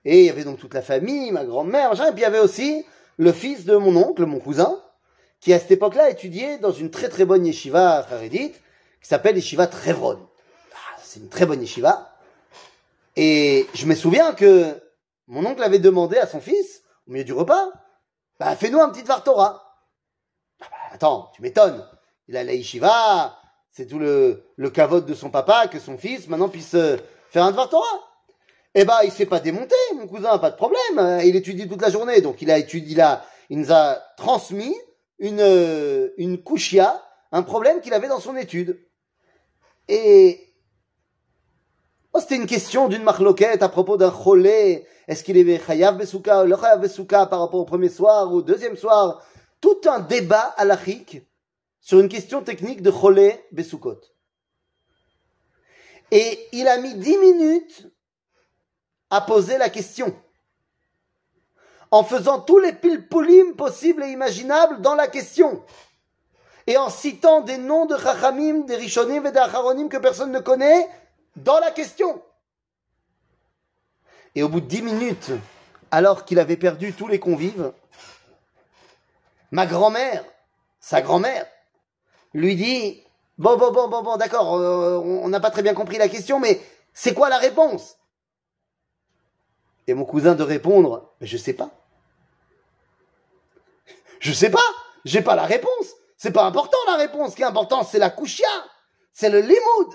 Et 0.03 0.19
il 0.19 0.25
y 0.27 0.29
avait 0.29 0.43
donc 0.43 0.59
toute 0.59 0.75
la 0.75 0.83
famille, 0.83 1.31
ma 1.31 1.45
grand-mère, 1.45 1.93
et 1.93 2.11
puis 2.11 2.19
il 2.19 2.21
y 2.21 2.25
avait 2.25 2.37
aussi 2.37 2.85
le 3.17 3.31
fils 3.31 3.65
de 3.65 3.75
mon 3.75 3.95
oncle, 3.95 4.23
mon 4.27 4.39
cousin, 4.39 4.79
qui 5.45 5.53
à 5.53 5.59
cette 5.59 5.69
époque-là 5.69 6.09
étudiait 6.09 6.57
dans 6.57 6.71
une 6.71 6.89
très 6.89 7.07
très 7.07 7.23
bonne 7.23 7.45
yeshiva 7.45 7.97
harédite, 7.97 8.59
qui 8.99 9.07
s'appelle 9.07 9.35
yeshiva 9.35 9.67
Trevron. 9.67 10.27
Ah, 10.73 10.99
c'est 11.03 11.19
une 11.19 11.29
très 11.29 11.45
bonne 11.45 11.61
yeshiva. 11.61 12.11
Et 13.15 13.67
je 13.75 13.85
me 13.85 13.93
souviens 13.93 14.33
que 14.33 14.81
mon 15.27 15.45
oncle 15.45 15.61
avait 15.61 15.77
demandé 15.77 16.17
à 16.17 16.25
son 16.25 16.41
fils, 16.41 16.81
au 17.07 17.11
milieu 17.11 17.23
du 17.23 17.33
repas, 17.33 17.69
bah, 18.39 18.55
fais-nous 18.55 18.81
un 18.81 18.89
petit 18.89 19.03
Vartora. 19.03 19.77
Ah, 20.61 20.65
bah, 20.71 20.77
attends, 20.93 21.31
tu 21.35 21.43
m'étonnes. 21.43 21.87
Il 22.27 22.35
a 22.37 22.43
la 22.43 22.53
yeshiva, 22.53 23.37
c'est 23.69 23.85
tout 23.85 23.99
le, 23.99 24.47
le 24.55 24.69
cavote 24.71 25.05
de 25.05 25.13
son 25.13 25.29
papa, 25.29 25.67
que 25.67 25.77
son 25.77 25.99
fils 25.99 26.27
maintenant 26.27 26.49
puisse 26.49 26.73
euh, 26.73 26.97
faire 27.29 27.43
un 27.43 27.51
Vartora. 27.51 27.85
Eh 28.73 28.83
ben, 28.83 28.97
il 29.03 29.11
s'est 29.11 29.27
pas 29.27 29.41
démonté, 29.41 29.75
mon 29.95 30.07
cousin, 30.07 30.39
pas 30.39 30.49
de 30.49 30.55
problème. 30.55 31.21
Il 31.23 31.35
étudie 31.35 31.67
toute 31.67 31.83
la 31.83 31.91
journée, 31.91 32.21
donc 32.21 32.41
il 32.41 32.49
a 32.49 32.57
étudié, 32.57 32.93
il 32.93 33.01
a, 33.01 33.23
il 33.51 33.59
nous 33.59 33.71
a 33.71 34.01
transmis 34.17 34.75
une, 35.19 35.39
euh, 35.39 36.09
une 36.17 36.43
kushia, 36.43 37.01
un 37.31 37.43
problème 37.43 37.81
qu'il 37.81 37.93
avait 37.93 38.07
dans 38.07 38.19
son 38.19 38.35
étude. 38.35 38.79
Et 39.87 40.53
oh, 42.13 42.19
c'était 42.19 42.35
une 42.35 42.47
question 42.47 42.87
d'une 42.87 43.03
marloquette 43.03 43.63
à 43.63 43.69
propos 43.69 43.97
d'un 43.97 44.11
cholé. 44.11 44.85
Est-ce 45.07 45.23
qu'il 45.23 45.37
est 45.37 45.65
chayav 45.65 45.97
besuka 45.97 46.43
ou 46.43 46.47
le 46.47 46.55
chayav 46.55 46.81
besuka 46.81 47.25
par 47.27 47.39
rapport 47.39 47.59
au 47.59 47.65
premier 47.65 47.89
soir 47.89 48.31
ou 48.31 48.37
au 48.37 48.41
deuxième 48.41 48.77
soir? 48.77 49.23
Tout 49.61 49.81
un 49.85 49.99
débat 49.99 50.53
halachique 50.57 51.21
sur 51.79 51.99
une 51.99 52.09
question 52.09 52.41
technique 52.41 52.81
de 52.81 52.91
cholé 52.91 53.45
besukot. 53.51 54.01
Et 56.11 56.47
il 56.51 56.67
a 56.67 56.77
mis 56.77 56.95
dix 56.95 57.17
minutes 57.17 57.87
à 59.09 59.21
poser 59.21 59.57
la 59.57 59.69
question 59.69 60.15
en 61.95 62.03
faisant 62.03 62.41
tous 62.41 62.59
les 62.59 62.73
pilpolim 62.73 63.55
possibles 63.55 64.03
et 64.03 64.09
imaginables 64.09 64.81
dans 64.81 64.95
la 64.95 65.07
question. 65.07 65.63
Et 66.67 66.75
en 66.75 66.89
citant 66.89 67.39
des 67.39 67.57
noms 67.57 67.85
de 67.85 67.97
Chachamim, 67.97 68.65
des 68.65 68.75
Rishonim 68.75 69.25
et 69.25 69.31
des 69.31 69.87
que 69.89 69.97
personne 69.97 70.33
ne 70.33 70.41
connaît 70.41 70.89
dans 71.37 71.57
la 71.59 71.71
question. 71.71 72.21
Et 74.35 74.43
au 74.43 74.49
bout 74.49 74.59
de 74.59 74.65
dix 74.65 74.81
minutes, 74.81 75.31
alors 75.89 76.25
qu'il 76.25 76.37
avait 76.39 76.57
perdu 76.57 76.91
tous 76.91 77.07
les 77.07 77.19
convives, 77.19 77.71
ma 79.51 79.65
grand-mère, 79.65 80.25
sa 80.81 81.01
grand-mère, 81.01 81.45
lui 82.33 82.57
dit 82.57 83.03
Bon, 83.37 83.55
bon, 83.55 83.71
bon, 83.71 83.87
bon, 83.87 84.03
bon, 84.03 84.17
d'accord, 84.17 84.55
euh, 84.55 84.97
on 84.97 85.29
n'a 85.29 85.39
pas 85.39 85.51
très 85.51 85.61
bien 85.61 85.73
compris 85.73 85.97
la 85.97 86.09
question, 86.09 86.41
mais 86.41 86.59
c'est 86.93 87.13
quoi 87.13 87.29
la 87.29 87.37
réponse? 87.37 87.97
Et 89.87 89.93
mon 89.93 90.03
cousin 90.03 90.35
de 90.35 90.43
répondre 90.43 91.13
je 91.21 91.37
sais 91.37 91.53
pas. 91.53 91.71
Je 94.25 94.33
sais 94.33 94.49
pas, 94.49 94.57
j'ai 95.03 95.21
pas 95.21 95.35
la 95.35 95.45
réponse. 95.45 95.93
C'est 96.17 96.31
pas 96.31 96.45
important 96.45 96.79
la 96.87 96.95
réponse. 96.95 97.29
Ce 97.29 97.35
qui 97.35 97.43
est 97.43 97.45
important, 97.45 97.83
c'est 97.83 97.99
la 97.99 98.09
kushia, 98.09 98.47
c'est 99.13 99.29
le 99.29 99.39
limoud. 99.39 99.93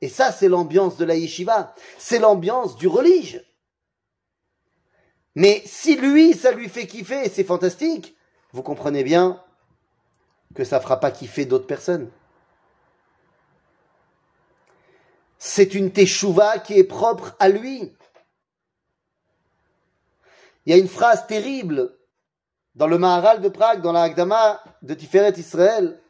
Et 0.00 0.08
ça, 0.08 0.32
c'est 0.32 0.48
l'ambiance 0.48 0.96
de 0.96 1.04
la 1.04 1.14
yeshiva. 1.14 1.74
C'est 1.98 2.18
l'ambiance 2.18 2.76
du 2.76 2.88
religieux. 2.88 3.44
Mais 5.34 5.62
si 5.66 5.96
lui, 5.96 6.32
ça 6.32 6.50
lui 6.50 6.70
fait 6.70 6.86
kiffer 6.86 7.26
et 7.26 7.28
c'est 7.28 7.44
fantastique, 7.44 8.16
vous 8.52 8.62
comprenez 8.62 9.04
bien 9.04 9.44
que 10.54 10.64
ça 10.64 10.80
fera 10.80 10.98
pas 10.98 11.10
kiffer 11.10 11.44
d'autres 11.44 11.66
personnes. 11.66 12.10
C'est 15.36 15.74
une 15.74 15.92
teshuva 15.92 16.58
qui 16.58 16.78
est 16.78 16.84
propre 16.84 17.36
à 17.38 17.50
lui. 17.50 17.92
Il 20.64 20.70
y 20.70 20.72
a 20.72 20.78
une 20.78 20.88
phrase 20.88 21.26
terrible 21.26 21.97
dans 22.78 22.86
le 22.86 22.96
Maharal 22.96 23.40
de 23.40 23.48
Prague, 23.48 23.82
dans 23.82 23.90
la 23.90 24.02
Hagdama 24.02 24.62
de 24.82 24.94
Tiferet 24.94 25.32
Israël. 25.36 26.00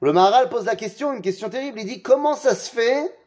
Le 0.00 0.12
Maharal 0.12 0.48
pose 0.48 0.64
la 0.64 0.76
question, 0.76 1.12
une 1.12 1.22
question 1.22 1.50
terrible. 1.50 1.80
Il 1.80 1.86
dit 1.86 2.02
comment 2.02 2.36
ça 2.36 2.54
se 2.54 2.70
fait 2.70 3.18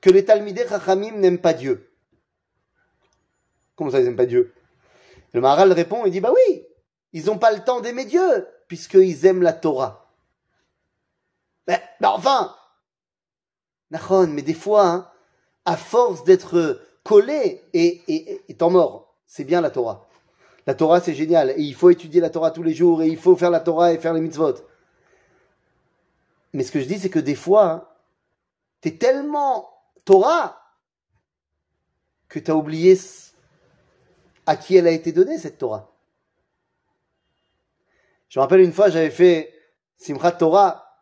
que 0.00 0.08
les 0.08 0.24
Talmidei 0.24 0.66
Chachamim 0.66 1.12
n'aiment 1.18 1.38
pas 1.38 1.52
Dieu? 1.52 1.92
Comment 3.74 3.90
ça, 3.90 4.00
ils 4.00 4.06
n'aiment 4.06 4.16
pas 4.16 4.24
Dieu? 4.24 4.54
Le 5.34 5.42
Maharal 5.42 5.72
répond, 5.72 6.06
il 6.06 6.10
dit 6.10 6.20
bah 6.20 6.32
oui, 6.34 6.64
ils 7.12 7.26
n'ont 7.26 7.38
pas 7.38 7.52
le 7.52 7.62
temps 7.62 7.82
d'aimer 7.82 8.06
Dieu 8.06 8.48
puisqu'ils 8.66 9.26
aiment 9.26 9.42
la 9.42 9.52
Torah. 9.52 10.10
Mais, 11.68 11.82
ben, 12.00 12.08
enfin, 12.08 12.56
mais 13.90 14.42
des 14.42 14.54
fois, 14.54 14.86
hein, 14.86 15.10
à 15.66 15.76
force 15.76 16.24
d'être 16.24 16.80
collé 17.04 17.62
et, 17.74 18.00
et, 18.08 18.40
étant 18.48 18.70
mort, 18.70 19.14
c'est 19.26 19.44
bien 19.44 19.60
la 19.60 19.70
Torah. 19.70 20.05
La 20.66 20.74
Torah, 20.74 21.00
c'est 21.00 21.14
génial. 21.14 21.50
Et 21.50 21.62
il 21.62 21.74
faut 21.74 21.90
étudier 21.90 22.20
la 22.20 22.30
Torah 22.30 22.50
tous 22.50 22.62
les 22.62 22.74
jours 22.74 23.02
et 23.02 23.08
il 23.08 23.16
faut 23.16 23.36
faire 23.36 23.50
la 23.50 23.60
Torah 23.60 23.92
et 23.92 23.98
faire 23.98 24.12
les 24.12 24.20
mitzvot. 24.20 24.54
Mais 26.52 26.64
ce 26.64 26.72
que 26.72 26.80
je 26.80 26.86
dis, 26.86 26.98
c'est 26.98 27.10
que 27.10 27.18
des 27.18 27.34
fois, 27.34 27.70
hein, 27.70 27.88
tu 28.80 28.88
es 28.88 28.96
tellement 28.96 29.70
Torah 30.04 30.60
que 32.28 32.38
tu 32.38 32.50
as 32.50 32.56
oublié 32.56 32.98
à 34.46 34.56
qui 34.56 34.76
elle 34.76 34.86
a 34.86 34.90
été 34.90 35.12
donnée, 35.12 35.38
cette 35.38 35.58
Torah. 35.58 35.92
Je 38.28 38.38
me 38.38 38.42
rappelle 38.42 38.60
une 38.60 38.72
fois, 38.72 38.90
j'avais 38.90 39.10
fait 39.10 39.52
Simchat 39.96 40.32
Torah 40.32 40.98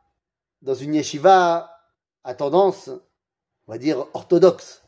dans 0.62 0.74
une 0.74 0.94
yeshiva 0.94 1.70
à 2.22 2.35
tendance, 2.35 2.88
on 3.66 3.72
va 3.72 3.79
dire, 3.79 4.07
orthodoxe. 4.14 4.84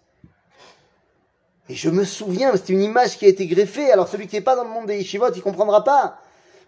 Et 1.69 1.75
je 1.75 1.91
me 1.91 2.05
souviens, 2.05 2.53
c'était 2.55 2.73
une 2.73 2.83
image 2.83 3.19
qui 3.19 3.25
a 3.25 3.29
été 3.29 3.47
greffée, 3.47 3.91
alors 3.91 4.09
celui 4.09 4.27
qui 4.27 4.37
n'est 4.37 4.43
pas 4.43 4.57
dans 4.57 4.65
le 4.65 4.71
monde 4.71 4.87
des 4.87 4.99
yeshivot, 4.99 5.33
il 5.35 5.43
comprendra 5.43 5.83
pas. 5.83 6.19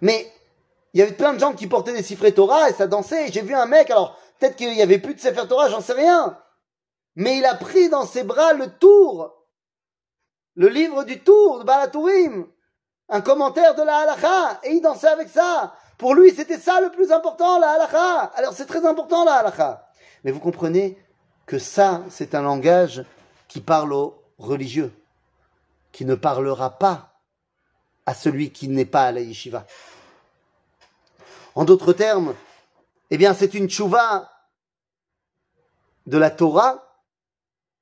Mais 0.01 0.31
il 0.93 1.01
y 1.01 1.03
avait 1.03 1.13
plein 1.13 1.35
de 1.35 1.39
gens 1.39 1.53
qui 1.53 1.67
portaient 1.67 1.93
des 1.93 2.03
siffrets 2.03 2.33
Torah 2.33 2.71
et 2.71 2.73
ça 2.73 2.87
dansait. 2.87 3.31
J'ai 3.31 3.43
vu 3.43 3.55
un 3.55 3.67
mec, 3.67 3.91
alors 3.91 4.19
peut-être 4.39 4.57
qu'il 4.57 4.73
y 4.75 4.83
avait 4.83 4.99
plus 4.99 5.15
de 5.15 5.21
Sefer 5.21 5.47
Torah, 5.49 5.69
j'en 5.69 5.81
sais 5.81 5.93
rien. 5.93 6.39
Mais 7.15 7.39
il 7.39 7.45
a 7.45 7.55
pris 7.55 7.89
dans 7.89 8.07
ses 8.07 8.25
bras 8.25 8.53
le 8.53 8.69
tour, 8.79 9.35
le 10.55 10.69
livre 10.69 11.05
du 11.05 11.21
tour 11.21 11.61
de 11.61 11.65
Balatourim 11.65 12.47
un 13.09 13.21
commentaire 13.21 13.75
de 13.75 13.83
la 13.83 13.99
halakha, 13.99 14.61
et 14.65 14.73
il 14.75 14.81
dansait 14.81 15.09
avec 15.09 15.29
ça. 15.29 15.75
Pour 15.97 16.15
lui, 16.15 16.33
c'était 16.33 16.59
ça 16.59 16.81
le 16.81 16.91
plus 16.91 17.11
important, 17.11 17.59
la 17.59 17.71
halakha. 17.71 18.33
Alors 18.37 18.53
c'est 18.53 18.67
très 18.67 18.85
important, 18.85 19.25
la 19.25 19.37
halakha. 19.37 19.89
Mais 20.25 20.31
vous 20.31 20.41
comprenez 20.41 20.99
que 21.47 21.59
ça, 21.59 22.03
c'est 22.11 22.35
un 22.35 22.43
langage 22.43 23.05
qui 23.49 23.61
parle 23.61 23.93
aux 23.93 24.18
religieux, 24.39 24.93
qui 25.93 26.05
ne 26.05 26.15
parlera 26.15 26.79
pas 26.79 27.21
à 28.07 28.15
celui 28.15 28.51
qui 28.51 28.69
n'est 28.69 28.85
pas 28.85 29.05
à 29.05 29.13
la 29.13 29.21
yeshiva. 29.21 29.67
En 31.55 31.65
d'autres 31.65 31.93
termes, 31.93 32.35
eh 33.11 33.19
bien, 33.19 33.35
c'est 33.35 33.55
une 33.55 33.69
tchouva 33.69 34.31
de 36.07 36.19
la 36.19 36.31
Torah 36.31 36.85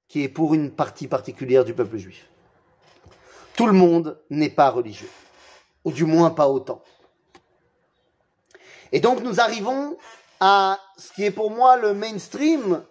qui 0.09 0.23
est 0.23 0.29
pour 0.29 0.55
une 0.55 0.71
partie 0.71 1.09
particulière 1.09 1.65
du 1.65 1.75
peuple 1.75 1.99
juif. 1.99 2.29
Tout 3.57 3.67
le 3.67 3.73
monde 3.73 4.21
n'est 4.31 4.51
pas 4.51 4.71
religieux, 4.71 5.11
ou 5.85 5.93
du 5.93 6.05
moins 6.05 6.31
pas 6.31 6.49
autant. 6.49 6.83
Et 8.93 9.01
donc 9.01 9.21
nous 9.23 9.41
arrivons 9.41 9.97
à 10.41 10.79
ce 10.97 11.13
qui 11.13 11.25
est 11.25 11.31
pour 11.31 11.51
moi 11.51 11.77
le 11.77 11.95
mainstream 11.95 12.85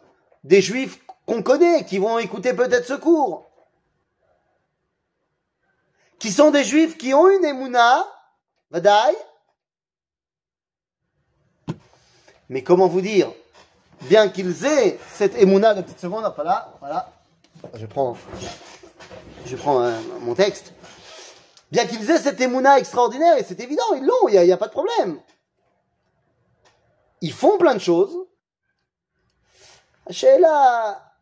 des 0.43 0.62
juifs 0.62 0.99
qu'on 1.25 1.41
connaît, 1.41 1.86
qui 1.86 1.97
vont 1.97 2.19
écouter 2.19 2.54
peut-être 2.54 2.86
ce 2.86 2.93
cours, 2.93 3.49
qui 6.26 6.32
sont 6.32 6.50
des 6.50 6.64
juifs 6.64 6.98
qui 6.98 7.14
ont 7.14 7.30
une 7.30 7.46
émouna, 7.46 8.04
vadaï, 8.72 9.16
mais 12.50 12.64
comment 12.64 12.88
vous 12.88 13.02
dire, 13.02 13.32
bien 14.10 14.30
qu'ils 14.30 14.66
aient 14.66 14.98
cette 15.14 15.36
émouna, 15.38 15.76
de 15.76 15.84
petite 15.84 16.00
seconde, 16.00 16.24
voilà, 16.34 16.74
voilà, 16.80 17.14
je 17.76 17.86
prends 17.86 18.18
je 19.46 19.56
prends 19.56 19.88
mon 20.22 20.34
texte, 20.34 20.74
bien 21.72 21.86
qu'ils 21.86 22.10
aient 22.10 22.18
cette 22.18 22.42
émouna 22.42 22.80
extraordinaire, 22.80 23.38
et 23.38 23.44
c'est 23.44 23.60
évident, 23.60 23.94
ils 23.96 24.04
l'ont, 24.04 24.28
il 24.28 24.42
n'y 24.42 24.52
a, 24.52 24.58
pas 24.58 24.66
de 24.66 24.72
problème. 24.72 25.20
Ils 27.22 27.34
font 27.34 27.60
plein 27.60 27.76
de 27.76 27.80
choses. 27.80 28.18
Là, 30.40 31.14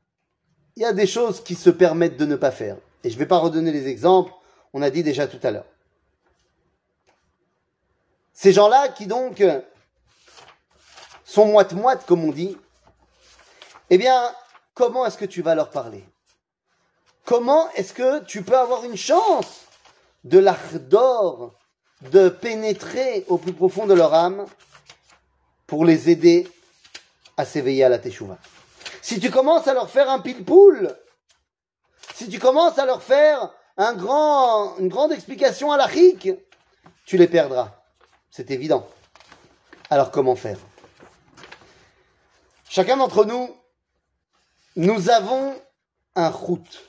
il 0.78 0.84
y 0.84 0.86
a 0.86 0.94
des 0.94 1.08
choses 1.08 1.44
qui 1.44 1.56
se 1.56 1.72
permettent 1.72 2.16
de 2.16 2.26
ne 2.26 2.38
pas 2.38 2.52
faire. 2.52 2.78
Et 3.04 3.10
je 3.10 3.16
ne 3.16 3.20
vais 3.20 3.26
pas 3.26 3.40
redonner 3.40 3.74
les 3.74 3.90
exemples, 3.90 4.32
on 4.74 4.82
a 4.82 4.90
dit 4.90 5.04
déjà 5.04 5.28
tout 5.28 5.40
à 5.44 5.52
l'heure. 5.52 5.66
Ces 8.34 8.52
gens-là 8.52 8.90
qui 8.90 9.06
donc 9.06 9.44
sont 11.24 11.46
moite-moite, 11.46 12.06
comme 12.06 12.26
on 12.26 12.32
dit, 12.32 12.58
eh 13.90 13.98
bien, 13.98 14.34
comment 14.74 15.06
est-ce 15.06 15.18
que 15.18 15.26
tu 15.26 15.42
vas 15.42 15.56
leur 15.56 15.70
parler? 15.70 16.04
Comment 17.26 17.70
est-ce 17.72 17.94
que 17.94 18.24
tu 18.24 18.44
peux 18.44 18.58
avoir 18.58 18.84
une 18.84 18.98
chance 18.98 19.62
de 20.24 20.40
l'ardor 20.40 21.54
de 22.02 22.28
pénétrer 22.28 23.24
au 23.28 23.38
plus 23.38 23.54
profond 23.54 23.86
de 23.86 23.94
leur 23.94 24.14
âme 24.14 24.46
pour 25.68 25.86
les 25.86 26.10
aider 26.10 26.52
à 27.38 27.46
s'éveiller 27.46 27.84
à 27.84 27.90
la 27.90 28.00
teshuva? 28.00 28.38
Si 29.02 29.20
tu 29.20 29.30
commences 29.32 29.68
à 29.68 29.74
leur 29.74 29.90
faire 29.90 30.10
un 30.10 30.20
pile-poule, 30.20 30.98
si 32.14 32.28
tu 32.28 32.40
commences 32.40 32.78
à 32.78 32.86
leur 32.86 33.02
faire 33.02 33.54
un 33.78 33.94
grand, 33.94 34.78
une 34.78 34.90
grande 34.90 35.12
explication 35.12 35.72
à 35.72 35.78
la 35.78 35.88
chic, 35.88 36.30
tu 37.06 37.18
les 37.18 37.28
perdras. 37.28 37.72
C'est 38.30 38.52
évident. 38.52 38.88
Alors 39.90 40.12
comment 40.12 40.36
faire? 40.36 40.58
Chacun 42.70 42.98
d'entre 42.98 43.26
nous, 43.26 43.56
nous 44.76 45.10
avons 45.10 45.56
un 46.16 46.30
route 46.30 46.84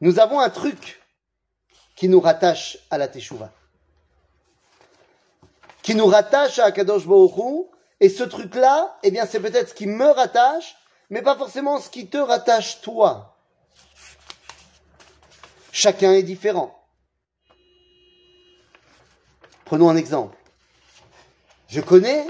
nous 0.00 0.20
avons 0.20 0.38
un 0.38 0.50
truc 0.50 1.02
qui 1.96 2.08
nous 2.08 2.20
rattache 2.20 2.78
à 2.90 2.98
la 2.98 3.08
Teshuvah. 3.08 3.50
Qui 5.82 5.96
nous 5.96 6.06
rattache 6.06 6.60
à 6.60 6.66
Akadosh 6.66 7.06
Baruch 7.06 7.66
et 8.00 8.08
ce 8.08 8.22
truc-là, 8.22 8.96
eh 9.02 9.10
bien, 9.10 9.26
c'est 9.26 9.40
peut-être 9.40 9.70
ce 9.70 9.74
qui 9.74 9.88
me 9.88 10.06
rattache, 10.06 10.76
mais 11.10 11.22
pas 11.22 11.36
forcément 11.36 11.80
ce 11.80 11.90
qui 11.90 12.08
te 12.08 12.16
rattache 12.16 12.80
toi. 12.80 13.37
Chacun 15.78 16.12
est 16.14 16.24
différent. 16.24 16.76
Prenons 19.64 19.88
un 19.88 19.94
exemple. 19.94 20.36
Je 21.68 21.80
connais 21.80 22.26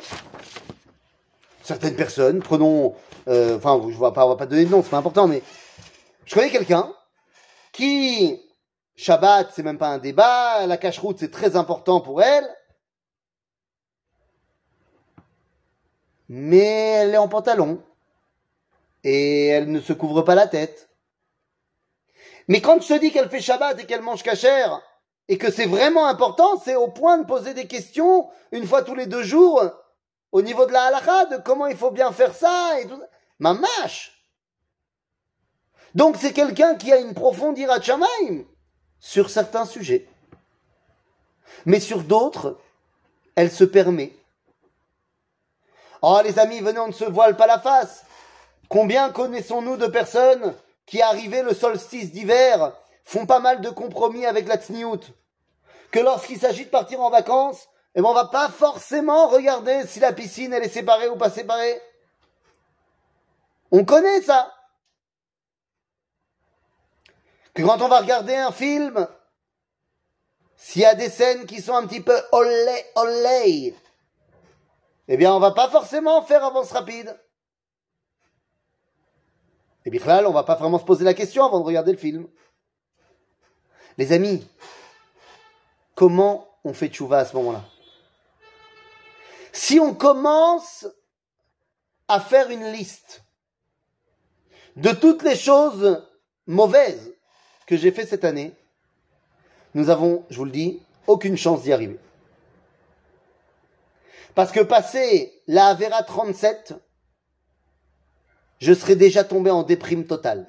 certaines 1.63 1.97
personnes, 1.97 2.43
prenons, 2.43 2.95
euh, 3.27 3.57
enfin, 3.57 3.81
je 3.81 3.87
ne 3.87 3.93
vais 3.93 4.13
pas, 4.13 4.37
pas 4.37 4.45
donner 4.45 4.67
de 4.67 4.71
nom, 4.71 4.83
c'est 4.83 4.91
pas 4.91 4.99
important, 4.99 5.27
mais 5.27 5.43
je 6.27 6.35
connais 6.35 6.51
quelqu'un 6.51 6.93
qui, 7.73 8.39
Shabbat, 8.97 9.51
c'est 9.55 9.63
même 9.63 9.79
pas 9.79 9.89
un 9.89 9.99
débat, 9.99 10.67
la 10.67 10.77
cache-route, 10.77 11.19
c'est 11.19 11.31
très 11.31 11.57
important 11.57 12.03
pour 12.03 12.21
elle. 12.21 12.47
Mais 16.29 16.59
elle 16.59 17.15
est 17.15 17.17
en 17.17 17.29
pantalon. 17.29 17.83
Et 19.05 19.47
elle 19.47 19.73
ne 19.73 19.81
se 19.81 19.95
couvre 19.95 20.21
pas 20.21 20.35
la 20.35 20.49
tête. 20.49 20.88
Mais 22.49 22.63
quand 22.63 22.83
je 22.83 22.95
dis 22.95 23.13
qu'elle 23.13 23.29
fait 23.29 23.41
Shabbat 23.41 23.79
et 23.79 23.85
qu'elle 23.87 24.03
mange 24.03 24.23
cachère, 24.23 24.81
et 25.29 25.37
que 25.37 25.51
c'est 25.51 25.67
vraiment 25.67 26.07
important, 26.07 26.59
c'est 26.59 26.75
au 26.75 26.89
point 26.89 27.19
de 27.19 27.27
poser 27.27 27.53
des 27.53 27.67
questions 27.67 28.29
une 28.51 28.67
fois 28.67 28.83
tous 28.83 28.95
les 28.95 29.07
deux 29.07 29.23
jours 29.23 29.63
au 30.33 30.43
niveau 30.43 30.67
de 30.67 30.73
la 30.73 30.85
halakha, 30.85 31.27
de 31.27 31.37
comment 31.37 31.67
il 31.67 31.77
faut 31.77 31.91
bien 31.91 32.13
faire 32.13 32.35
ça 32.35 32.81
et 32.81 32.87
tout. 32.87 33.01
Ma 33.39 33.53
mâche 33.53 34.25
Donc 35.95 36.17
c'est 36.19 36.33
quelqu'un 36.33 36.77
qui 36.77 36.91
a 36.93 36.99
une 36.99 37.15
profonde 37.15 37.59
ira 37.59 37.79
sur 38.99 39.31
certains 39.31 39.67
sujets. 39.67 40.09
Mais 41.67 41.81
sur 41.81 42.03
d'autres, 42.03 42.59
elle 43.37 43.51
se 43.51 43.65
permet. 43.65 44.15
Oh 46.01 46.21
les 46.25 46.39
amis, 46.39 46.61
venez, 46.61 46.79
on 46.79 46.89
ne 46.89 46.93
se 46.93 47.05
voile 47.05 47.37
pas 47.37 47.47
la 47.47 47.59
face. 47.59 48.05
Combien 48.69 49.11
connaissons-nous 49.11 49.77
de 49.77 49.87
personnes 49.87 50.55
qui, 50.89 51.03
arrivées 51.03 51.43
le 51.43 51.55
solstice 51.55 52.11
d'hiver, 52.11 52.73
font 53.05 53.27
pas 53.27 53.41
mal 53.41 53.61
de 53.61 53.71
compromis 53.71 54.27
avec 54.27 54.49
la 54.49 54.57
tsniout 54.57 55.01
Que 55.91 56.01
lorsqu'il 56.01 56.39
s'agit 56.39 56.65
de 56.65 56.71
partir 56.71 57.01
en 57.01 57.11
vacances, 57.11 57.69
eh 57.95 58.03
ben 58.03 58.09
on 58.09 58.15
va 58.15 58.27
pas 58.27 58.49
forcément 58.49 59.29
regarder 59.29 59.87
si 59.87 60.01
la 60.01 60.13
piscine 60.13 60.53
elle 60.53 60.65
est 60.65 60.69
séparée 60.69 61.09
ou 61.09 61.17
pas 61.17 61.31
séparée. 61.31 61.81
On 63.71 63.85
connaît 63.85 64.23
ça. 64.23 64.53
Que 67.55 67.63
quand 67.63 67.83
on 67.83 67.89
va 67.89 68.01
regarder 68.01 68.35
un 68.37 68.53
film, 68.53 69.07
s'il 70.57 70.83
y 70.83 70.87
a 70.87 70.95
des 70.95 71.11
scènes 71.11 71.45
qui 71.47 71.61
sont 71.61 71.75
un 71.75 71.87
petit 71.87 72.01
peu 72.01 72.19
olé 72.33 72.85
olé, 72.95 73.75
eh 75.09 75.17
bien 75.17 75.35
on 75.35 75.41
va 75.41 75.51
pas 75.51 75.69
forcément 75.69 76.23
faire 76.23 76.45
avance 76.45 76.73
rapide. 76.73 77.19
Et 79.89 79.91
bien 79.91 80.27
on 80.27 80.33
va 80.33 80.43
pas 80.43 80.57
vraiment 80.57 80.79
se 80.79 80.85
poser 80.85 81.03
la 81.03 81.15
question 81.15 81.47
avant 81.47 81.61
de 81.61 81.65
regarder 81.65 81.93
le 81.93 81.97
film. 81.97 82.29
Les 83.97 84.13
amis, 84.13 84.47
comment 85.95 86.47
on 86.63 86.75
fait 86.75 86.89
tchouva 86.89 87.21
à 87.21 87.25
ce 87.25 87.35
moment-là? 87.37 87.65
Si 89.51 89.81
on 89.81 89.95
commence 89.95 90.87
à 92.07 92.21
faire 92.21 92.51
une 92.51 92.71
liste 92.71 93.25
de 94.77 94.91
toutes 94.91 95.23
les 95.23 95.37
choses 95.37 96.07
mauvaises 96.47 97.15
que 97.67 97.79
j'ai 97.79 97.91
fait 97.91 98.05
cette 98.05 98.27
année, 98.27 98.55
nous 99.73 99.89
avons, 99.89 100.27
je 100.29 100.37
vous 100.37 100.45
le 100.45 100.51
dis, 100.51 100.83
aucune 101.07 101.39
chance 101.39 101.63
d'y 101.63 101.73
arriver. 101.73 101.99
Parce 104.35 104.53
que 104.53 104.61
passer 104.61 105.33
la 105.47 105.69
Avera 105.69 106.03
37, 106.03 106.75
je 108.61 108.73
serais 108.73 108.97
déjà 108.97 109.25
tombé 109.25 109.51
en 109.51 109.63
déprime 109.63 110.07
totale. 110.07 110.47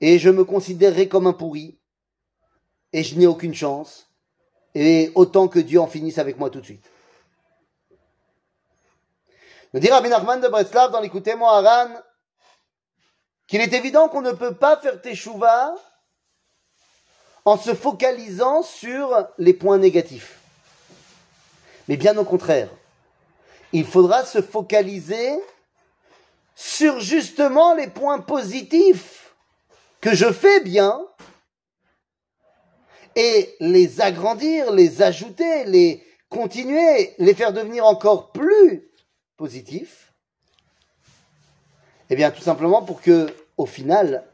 Et 0.00 0.18
je 0.18 0.30
me 0.30 0.44
considérerais 0.44 1.08
comme 1.08 1.26
un 1.26 1.32
pourri. 1.32 1.78
Et 2.92 3.02
je 3.02 3.16
n'ai 3.16 3.26
aucune 3.26 3.54
chance. 3.54 4.08
Et 4.74 5.12
autant 5.14 5.48
que 5.48 5.58
Dieu 5.58 5.80
en 5.80 5.86
finisse 5.86 6.18
avec 6.18 6.38
moi 6.38 6.50
tout 6.50 6.60
de 6.60 6.64
suite. 6.64 6.84
Nous 9.74 9.80
dit 9.80 9.88
Rabbi 9.88 10.08
Nachman 10.08 10.40
de 10.40 10.48
Breslav 10.48 10.90
dans 10.90 11.00
l'écouté 11.00 11.34
Moharan 11.34 11.88
qu'il 13.46 13.60
est 13.60 13.72
évident 13.72 14.08
qu'on 14.08 14.22
ne 14.22 14.32
peut 14.32 14.54
pas 14.54 14.76
faire 14.76 15.00
teshuva 15.00 15.74
en 17.44 17.56
se 17.56 17.74
focalisant 17.74 18.62
sur 18.62 19.28
les 19.38 19.54
points 19.54 19.78
négatifs. 19.78 20.38
Mais 21.88 21.96
bien 21.96 22.16
au 22.16 22.24
contraire, 22.24 22.68
il 23.72 23.84
faudra 23.84 24.24
se 24.24 24.42
focaliser 24.42 25.38
sur 26.54 27.00
justement 27.00 27.74
les 27.74 27.88
points 27.88 28.20
positifs 28.20 29.34
que 30.00 30.14
je 30.14 30.30
fais 30.32 30.60
bien 30.60 31.00
et 33.14 33.54
les 33.60 34.00
agrandir, 34.00 34.72
les 34.72 35.02
ajouter, 35.02 35.64
les 35.64 36.04
continuer, 36.28 37.14
les 37.18 37.34
faire 37.34 37.52
devenir 37.52 37.86
encore 37.86 38.32
plus 38.32 38.90
positifs. 39.36 40.12
Eh 42.10 42.16
bien, 42.16 42.30
tout 42.30 42.42
simplement 42.42 42.82
pour 42.82 43.00
que, 43.00 43.34
au 43.56 43.66
final, 43.66 44.24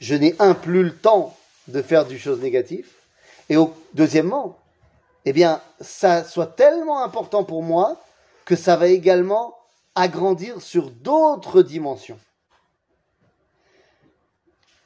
je 0.00 0.14
n'ai 0.14 0.34
un 0.38 0.54
plus 0.54 0.82
le 0.82 0.96
temps 0.96 1.36
de 1.68 1.80
faire 1.80 2.06
du 2.06 2.18
chose 2.18 2.40
négative, 2.40 2.88
et 3.48 3.56
au, 3.56 3.72
deuxièmement, 3.94 4.58
eh 5.24 5.32
bien, 5.32 5.60
ça 5.80 6.24
soit 6.24 6.46
tellement 6.46 7.04
important 7.04 7.44
pour 7.44 7.62
moi 7.62 8.02
que 8.44 8.56
ça 8.56 8.76
va 8.76 8.88
également 8.88 9.56
agrandir 9.94 10.60
sur 10.62 10.90
d'autres 10.90 11.62
dimensions. 11.62 12.18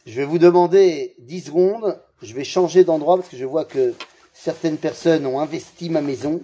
Je 0.06 0.12
vais 0.12 0.24
vous 0.24 0.38
demander 0.38 1.16
10 1.18 1.46
secondes, 1.46 2.00
je 2.22 2.34
vais 2.34 2.44
changer 2.44 2.84
d'endroit 2.84 3.16
parce 3.16 3.28
que 3.28 3.36
je 3.36 3.44
vois 3.44 3.64
que 3.64 3.94
certaines 4.32 4.78
personnes 4.78 5.26
ont 5.26 5.40
investi 5.40 5.90
ma 5.90 6.00
maison 6.00 6.42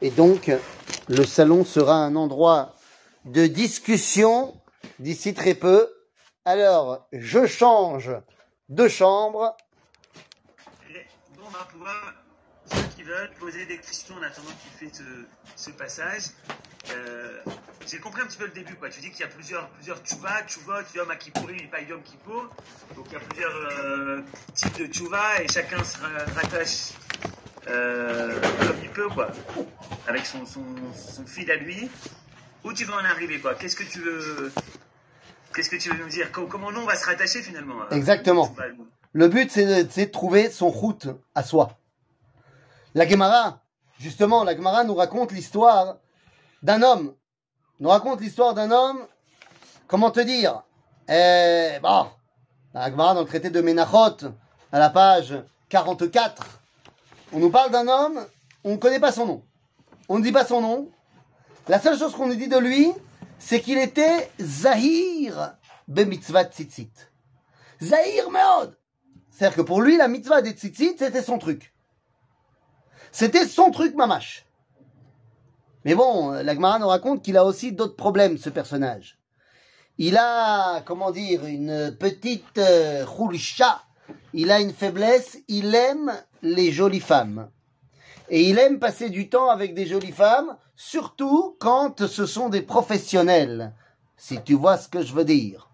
et 0.00 0.10
donc 0.10 0.50
le 1.08 1.24
salon 1.24 1.64
sera 1.64 1.96
un 1.96 2.16
endroit 2.16 2.74
de 3.24 3.46
discussion 3.46 4.54
d'ici 4.98 5.34
très 5.34 5.54
peu. 5.54 5.90
Alors, 6.44 7.06
je 7.12 7.46
change 7.46 8.10
de 8.68 8.88
chambre. 8.88 9.56
on 11.38 11.48
va 11.48 11.64
pouvoir, 11.64 12.14
poser 13.38 13.64
des 13.66 13.78
questions 13.78 14.14
en 14.16 14.22
attendant 14.22 14.50
qu'il 14.62 14.90
fait 14.90 15.02
ce, 15.56 15.70
passage. 15.70 16.24
Euh, 16.90 17.38
j'ai 17.86 17.98
compris 17.98 18.22
un 18.22 18.26
petit 18.26 18.38
peu 18.38 18.44
le 18.44 18.52
début. 18.52 18.74
Quoi. 18.74 18.90
Tu 18.90 19.00
dis 19.00 19.10
qu'il 19.10 19.20
y 19.20 19.24
a 19.24 19.28
plusieurs, 19.28 19.68
plusieurs 19.70 19.98
tchouva, 20.02 20.42
tchouvot, 20.46 20.82
yom 20.94 21.10
akippourim 21.10 21.56
et 21.56 21.66
pas 21.68 21.80
yom 21.80 22.02
kippour. 22.02 22.48
Donc 22.96 23.06
il 23.08 23.12
y 23.12 23.16
a 23.16 23.20
plusieurs 23.20 23.54
euh, 23.54 24.20
types 24.54 24.78
de 24.78 24.86
tchouva 24.86 25.42
et 25.42 25.48
chacun 25.48 25.82
se 25.82 25.96
rattache 26.34 26.92
euh, 27.68 28.38
comme 28.60 28.76
il 28.82 28.90
peut, 28.90 29.08
quoi, 29.08 29.28
avec 30.06 30.26
son, 30.26 30.44
son, 30.46 30.64
son 30.94 31.26
fil 31.26 31.50
à 31.50 31.56
lui. 31.56 31.90
Où 32.64 32.72
tu 32.72 32.84
veux 32.84 32.94
en 32.94 33.04
arriver, 33.04 33.38
quoi? 33.40 33.54
Qu'est-ce 33.54 33.76
que 33.76 33.84
tu 33.84 34.00
veux 34.00 34.52
Qu'est-ce 35.54 35.70
que 35.70 35.76
tu 35.76 35.90
veux 35.90 36.02
nous 36.02 36.08
dire? 36.08 36.30
Comment 36.32 36.70
nous 36.70 36.80
on 36.80 36.86
va 36.86 36.96
se 36.96 37.06
rattacher 37.06 37.42
finalement 37.42 37.88
Exactement. 37.90 38.54
Le 39.12 39.28
but 39.28 39.50
c'est 39.50 39.64
de, 39.64 39.82
de, 39.82 40.10
trouver 40.10 40.50
son 40.50 40.68
route 40.68 41.08
à 41.34 41.42
soi. 41.42 41.78
La 42.94 43.08
Gemara, 43.08 43.62
justement, 43.98 44.44
la 44.44 44.54
Gemara 44.54 44.84
nous 44.84 44.94
raconte 44.94 45.32
l'histoire 45.32 45.96
d'un 46.62 46.82
homme 46.82 47.14
nous 47.80 47.88
raconte 47.88 48.20
l'histoire 48.20 48.54
d'un 48.54 48.70
homme, 48.70 49.06
comment 49.86 50.10
te 50.10 50.20
dire? 50.20 50.62
Eh, 51.08 51.78
Bon, 51.80 52.08
la 52.74 52.90
dans 52.90 53.20
le 53.20 53.26
traité 53.26 53.50
de 53.50 53.60
Ménachot, 53.60 54.26
à 54.72 54.78
la 54.78 54.90
page 54.90 55.34
44, 55.68 56.60
on 57.32 57.38
nous 57.38 57.50
parle 57.50 57.70
d'un 57.70 57.88
homme, 57.88 58.26
on 58.64 58.72
ne 58.72 58.76
connaît 58.76 59.00
pas 59.00 59.12
son 59.12 59.26
nom. 59.26 59.44
On 60.08 60.18
ne 60.18 60.22
dit 60.24 60.32
pas 60.32 60.44
son 60.44 60.60
nom. 60.60 60.90
La 61.68 61.78
seule 61.78 61.98
chose 61.98 62.14
qu'on 62.14 62.26
nous 62.26 62.34
dit 62.34 62.48
de 62.48 62.58
lui, 62.58 62.92
c'est 63.38 63.60
qu'il 63.60 63.78
était 63.78 64.30
Zahir 64.40 65.54
be 65.86 66.00
mitzvah 66.00 66.44
tzitzit. 66.44 66.90
Zahir 67.82 68.30
meod. 68.30 68.76
C'est-à-dire 69.30 69.56
que 69.56 69.62
pour 69.62 69.82
lui, 69.82 69.96
la 69.96 70.08
mitzvah 70.08 70.42
des 70.42 70.52
tzitzit, 70.52 70.96
c'était 70.98 71.22
son 71.22 71.38
truc. 71.38 71.72
C'était 73.12 73.46
son 73.46 73.70
truc 73.70 73.94
mamache. 73.94 74.47
Mais 75.84 75.94
bon, 75.94 76.30
l'Agmara 76.30 76.78
nous 76.78 76.88
raconte 76.88 77.22
qu'il 77.22 77.36
a 77.36 77.44
aussi 77.44 77.72
d'autres 77.72 77.96
problèmes, 77.96 78.38
ce 78.38 78.50
personnage. 78.50 79.18
Il 79.98 80.16
a, 80.16 80.80
comment 80.82 81.10
dire, 81.10 81.44
une 81.44 81.96
petite 81.98 82.58
euh, 82.58 83.04
Il 84.32 84.50
a 84.50 84.60
une 84.60 84.72
faiblesse. 84.72 85.38
Il 85.48 85.74
aime 85.74 86.12
les 86.42 86.70
jolies 86.70 87.00
femmes. 87.00 87.50
Et 88.28 88.42
il 88.42 88.58
aime 88.58 88.78
passer 88.78 89.10
du 89.10 89.28
temps 89.28 89.50
avec 89.50 89.74
des 89.74 89.86
jolies 89.86 90.12
femmes, 90.12 90.56
surtout 90.76 91.56
quand 91.58 92.06
ce 92.06 92.26
sont 92.26 92.48
des 92.48 92.62
professionnels. 92.62 93.72
Si 94.16 94.40
tu 94.42 94.54
vois 94.54 94.76
ce 94.76 94.88
que 94.88 95.02
je 95.02 95.14
veux 95.14 95.24
dire. 95.24 95.70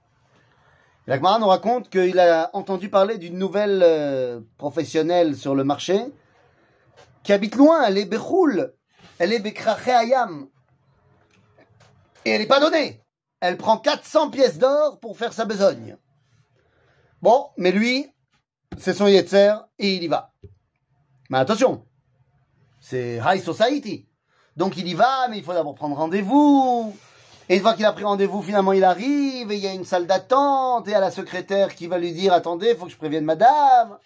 L'Agmara 1.07 1.39
nous 1.39 1.49
raconte 1.49 1.91
qu'il 1.91 2.19
a 2.19 2.49
entendu 2.55 2.89
parler 2.89 3.19
d'une 3.19 3.39
nouvelle 3.39 3.83
euh, 3.83 4.41
professionnelle 4.57 5.37
sur 5.37 5.55
le 5.55 5.65
marché 5.65 6.01
qui 7.25 7.33
habite 7.33 7.57
loin, 7.57 7.83
elle 7.85 7.99
est 7.99 8.05
elle 9.19 9.33
est 9.33 9.39
Bekraché 9.39 9.91
Ayam. 9.91 10.49
Et 12.25 12.31
elle 12.31 12.41
n'est 12.41 12.47
pas 12.47 12.61
donnée. 12.61 13.03
Elle 13.41 13.57
prend 13.57 13.79
400 13.79 14.31
pièces 14.31 14.59
d'or 14.59 14.99
pour 15.01 15.19
faire 15.19 15.33
sa 15.33 15.45
besogne. 15.45 15.97
Bon, 17.21 17.51
mais 17.57 17.73
lui, 17.73 18.11
c'est 18.79 18.95
son 18.95 19.07
Yetzer 19.07 19.55
et 19.79 19.95
il 19.95 20.03
y 20.03 20.09
va. 20.09 20.33
Mais 21.31 21.39
attention, 21.39 21.87
c'est 22.81 23.21
high 23.25 23.43
society. 23.43 24.09
Donc 24.57 24.77
il 24.77 24.87
y 24.87 24.95
va, 24.95 25.29
mais 25.29 25.39
il 25.39 25.45
faut 25.45 25.53
d'abord 25.53 25.75
prendre 25.75 25.97
rendez-vous. 25.97 26.95
Et 27.49 27.57
une 27.57 27.63
fois 27.63 27.75
qu'il 27.75 27.85
a 27.85 27.93
pris 27.93 28.05
rendez-vous, 28.05 28.43
finalement 28.43 28.73
il 28.73 28.85
arrive 28.85 29.51
et 29.51 29.57
il 29.57 29.63
y 29.63 29.67
a 29.67 29.73
une 29.73 29.85
salle 29.85 30.07
d'attente 30.07 30.89
et 30.89 30.95
à 30.95 31.01
la 31.01 31.11
secrétaire 31.11 31.75
qui 31.75 31.87
va 31.87 31.99
lui 31.99 32.13
dire 32.13 32.33
attendez, 32.33 32.71
il 32.71 32.77
faut 32.77 32.87
que 32.87 32.93
je 32.93 32.97
prévienne 32.97 33.25
madame. 33.25 33.99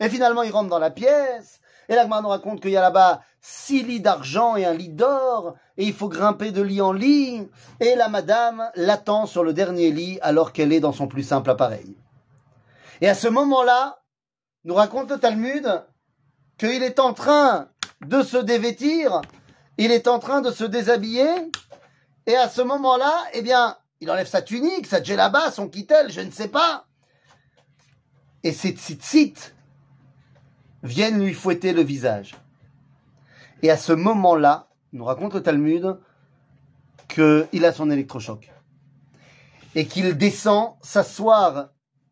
Et 0.00 0.08
finalement 0.08 0.42
il 0.42 0.50
rentre 0.50 0.70
dans 0.70 0.78
la 0.78 0.90
pièce 0.90 1.60
et 1.88 1.94
l'Agmar 1.94 2.22
nous 2.22 2.28
raconte 2.28 2.60
qu'il 2.60 2.70
y 2.70 2.76
a 2.76 2.80
là-bas 2.80 3.20
six 3.46 3.82
lits 3.82 4.00
d'argent 4.00 4.56
et 4.56 4.64
un 4.64 4.72
lit 4.72 4.88
d'or, 4.88 5.54
et 5.76 5.84
il 5.84 5.92
faut 5.92 6.08
grimper 6.08 6.50
de 6.50 6.62
lit 6.62 6.80
en 6.80 6.92
lit, 6.92 7.46
et 7.78 7.94
la 7.94 8.08
madame 8.08 8.70
l'attend 8.74 9.26
sur 9.26 9.44
le 9.44 9.52
dernier 9.52 9.90
lit 9.90 10.18
alors 10.22 10.54
qu'elle 10.54 10.72
est 10.72 10.80
dans 10.80 10.94
son 10.94 11.08
plus 11.08 11.24
simple 11.24 11.50
appareil. 11.50 11.94
Et 13.02 13.08
à 13.08 13.14
ce 13.14 13.28
moment-là, 13.28 14.00
nous 14.64 14.74
raconte 14.74 15.10
le 15.10 15.18
Talmud 15.18 15.84
qu'il 16.56 16.82
est 16.82 16.98
en 16.98 17.12
train 17.12 17.68
de 18.06 18.22
se 18.22 18.38
dévêtir, 18.38 19.20
il 19.76 19.92
est 19.92 20.08
en 20.08 20.18
train 20.18 20.40
de 20.40 20.50
se 20.50 20.64
déshabiller, 20.64 21.28
et 22.26 22.36
à 22.36 22.48
ce 22.48 22.62
moment-là, 22.62 23.12
eh 23.34 23.42
bien, 23.42 23.76
il 24.00 24.10
enlève 24.10 24.26
sa 24.26 24.40
tunique, 24.40 24.86
sa 24.86 25.02
djellaba, 25.02 25.50
son 25.50 25.68
kittel, 25.68 26.10
je 26.10 26.22
ne 26.22 26.30
sais 26.30 26.48
pas. 26.48 26.86
Et 28.42 28.52
ces 28.52 28.70
tzitzit 28.70 29.34
viennent 30.82 31.22
lui 31.22 31.34
fouetter 31.34 31.74
le 31.74 31.82
visage. 31.82 32.36
Et 33.64 33.70
à 33.70 33.78
ce 33.78 33.94
moment-là, 33.94 34.68
nous 34.92 35.06
raconte 35.06 35.32
le 35.32 35.42
Talmud 35.42 35.96
qu'il 37.08 37.64
a 37.64 37.72
son 37.72 37.90
électrochoc. 37.90 38.52
Et 39.74 39.86
qu'il 39.86 40.18
descend 40.18 40.74
s'asseoir 40.82 41.70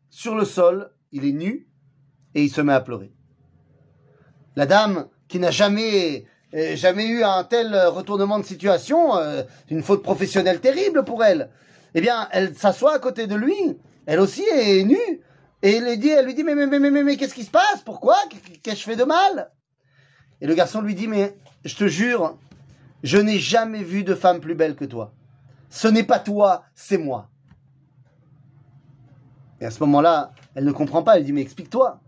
sur 0.08 0.34
le 0.34 0.46
sol, 0.46 0.90
il 1.10 1.26
est 1.26 1.32
nu, 1.32 1.68
et 2.34 2.42
il 2.42 2.50
se 2.50 2.62
met 2.62 2.72
à 2.72 2.80
pleurer. 2.80 3.12
La 4.56 4.64
dame, 4.64 5.08
qui 5.28 5.40
n'a 5.40 5.50
jamais, 5.50 6.24
euh, 6.54 6.74
eu 6.96 7.22
un 7.22 7.44
tel 7.44 7.76
retournement 7.88 8.38
de 8.38 8.46
situation, 8.46 9.18
euh, 9.18 9.42
une 9.68 9.82
faute 9.82 10.02
professionnelle 10.02 10.60
terrible 10.60 11.04
pour 11.04 11.22
elle, 11.22 11.50
eh 11.92 12.00
bien, 12.00 12.30
elle 12.32 12.56
s'assoit 12.56 12.94
à 12.94 12.98
côté 12.98 13.26
de 13.26 13.34
lui, 13.34 13.78
elle 14.06 14.20
aussi 14.20 14.44
est 14.50 14.84
nue, 14.84 15.20
et 15.60 15.76
elle 15.76 15.84
lui 15.84 15.98
dit, 15.98 16.08
elle 16.08 16.24
lui 16.24 16.34
dit, 16.34 16.44
mais, 16.44 16.54
mais, 16.54 16.66
mais, 16.66 16.78
mais, 16.78 17.02
mais, 17.02 17.16
qu'est-ce 17.18 17.34
qui 17.34 17.44
se 17.44 17.50
passe? 17.50 17.82
Pourquoi? 17.84 18.16
Qu'est-ce 18.30 18.70
que 18.70 18.70
je 18.74 18.84
fais 18.84 18.96
de 18.96 19.04
mal? 19.04 19.50
Et 20.40 20.46
le 20.46 20.54
garçon 20.54 20.80
lui 20.80 20.94
dit, 20.94 21.08
mais 21.08 21.36
je 21.64 21.76
te 21.76 21.86
jure, 21.86 22.38
je 23.02 23.18
n'ai 23.18 23.38
jamais 23.38 23.82
vu 23.82 24.04
de 24.04 24.14
femme 24.14 24.40
plus 24.40 24.54
belle 24.54 24.76
que 24.76 24.84
toi. 24.84 25.12
Ce 25.70 25.88
n'est 25.88 26.04
pas 26.04 26.18
toi, 26.18 26.64
c'est 26.74 26.98
moi. 26.98 27.28
Et 29.60 29.64
à 29.64 29.70
ce 29.70 29.80
moment-là, 29.80 30.32
elle 30.54 30.64
ne 30.64 30.72
comprend 30.72 31.02
pas, 31.02 31.16
elle 31.16 31.24
dit, 31.24 31.32
mais 31.32 31.40
explique-toi. 31.40 32.00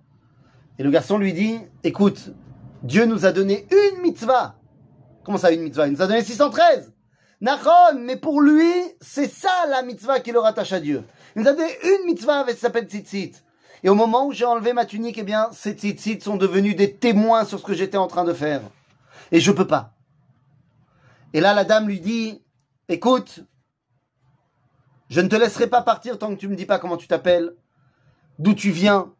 Et 0.78 0.82
le 0.82 0.90
garçon 0.90 1.18
lui 1.18 1.32
dit, 1.32 1.60
écoute, 1.84 2.34
Dieu 2.82 3.06
nous 3.06 3.26
a 3.26 3.32
donné 3.32 3.66
une 3.70 4.02
mitzvah. 4.02 4.56
Comment 5.22 5.38
ça, 5.38 5.52
une 5.52 5.62
mitzvah? 5.62 5.86
Il 5.86 5.92
nous 5.92 6.02
a 6.02 6.06
donné 6.06 6.22
613. 6.22 6.92
Nachon, 7.40 7.98
mais 8.00 8.16
pour 8.16 8.40
lui, 8.40 8.72
c'est 9.00 9.30
ça 9.30 9.66
la 9.68 9.82
mitzvah 9.82 10.20
qui 10.20 10.32
le 10.32 10.40
rattache 10.40 10.72
à 10.72 10.80
Dieu. 10.80 11.04
Il 11.34 11.42
nous 11.42 11.48
a 11.48 11.52
donné 11.52 11.70
une 11.84 12.06
mitzvah, 12.06 12.44
elle 12.48 12.56
s'appelle 12.56 12.86
tzitzit. 12.86 13.32
Et 13.82 13.88
au 13.88 13.94
moment 13.94 14.26
où 14.26 14.32
j'ai 14.32 14.44
enlevé 14.44 14.72
ma 14.72 14.84
tunique, 14.84 15.18
eh 15.18 15.22
bien, 15.22 15.48
ces 15.52 15.72
tzitzit 15.72 16.20
sont 16.20 16.36
devenus 16.36 16.74
des 16.74 16.92
témoins 16.94 17.44
sur 17.44 17.58
ce 17.58 17.64
que 17.64 17.74
j'étais 17.74 17.98
en 17.98 18.06
train 18.06 18.24
de 18.24 18.32
faire. 18.32 18.62
Et 19.34 19.40
je 19.40 19.50
peux 19.50 19.66
pas. 19.66 19.94
Et 21.32 21.40
là, 21.40 21.54
la 21.54 21.64
dame 21.64 21.88
lui 21.88 21.98
dit, 21.98 22.40
écoute, 22.88 23.40
je 25.10 25.20
ne 25.20 25.26
te 25.26 25.34
laisserai 25.34 25.66
pas 25.66 25.82
partir 25.82 26.20
tant 26.20 26.32
que 26.32 26.38
tu 26.38 26.46
me 26.46 26.54
dis 26.54 26.66
pas 26.66 26.78
comment 26.78 26.96
tu 26.96 27.08
t'appelles, 27.08 27.52
d'où 28.38 28.54
tu 28.54 28.70
viens, 28.70 29.12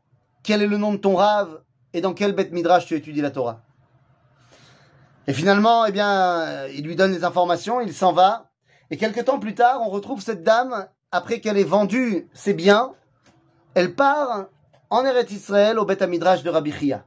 quel 0.45 0.63
est 0.63 0.69
le 0.69 0.77
nom 0.77 0.93
de 0.93 0.99
ton 0.99 1.17
rave 1.17 1.65
et 1.93 2.01
dans 2.01 2.15
quel 2.15 2.33
bête 2.33 2.53
midrash 2.53 2.87
tu 2.87 2.95
étudies 2.95 3.23
la 3.23 3.33
Torah. 3.33 3.63
Et 5.27 5.33
finalement, 5.33 5.85
eh 5.85 5.91
bien, 5.91 6.69
il 6.69 6.85
lui 6.85 6.95
donne 6.95 7.11
les 7.11 7.25
informations, 7.25 7.81
il 7.81 7.93
s'en 7.93 8.13
va. 8.13 8.53
Et 8.93 8.97
quelques 8.97 9.25
temps 9.25 9.41
plus 9.41 9.57
tard, 9.57 9.81
on 9.83 9.91
retrouve 9.91 10.23
cette 10.23 10.45
dame, 10.45 10.87
après 11.11 11.41
qu'elle 11.41 11.59
ait 11.59 11.65
vendu 11.65 12.29
ses 12.35 12.55
biens, 12.55 12.93
elle 13.75 13.97
part 13.97 14.47
en 14.91 15.05
Eretz 15.05 15.33
Israël 15.33 15.77
au 15.77 15.85
bête 15.85 16.03
midrash 16.03 16.45
de 16.45 16.51
Rabbi 16.51 16.71
Chia. 16.71 17.05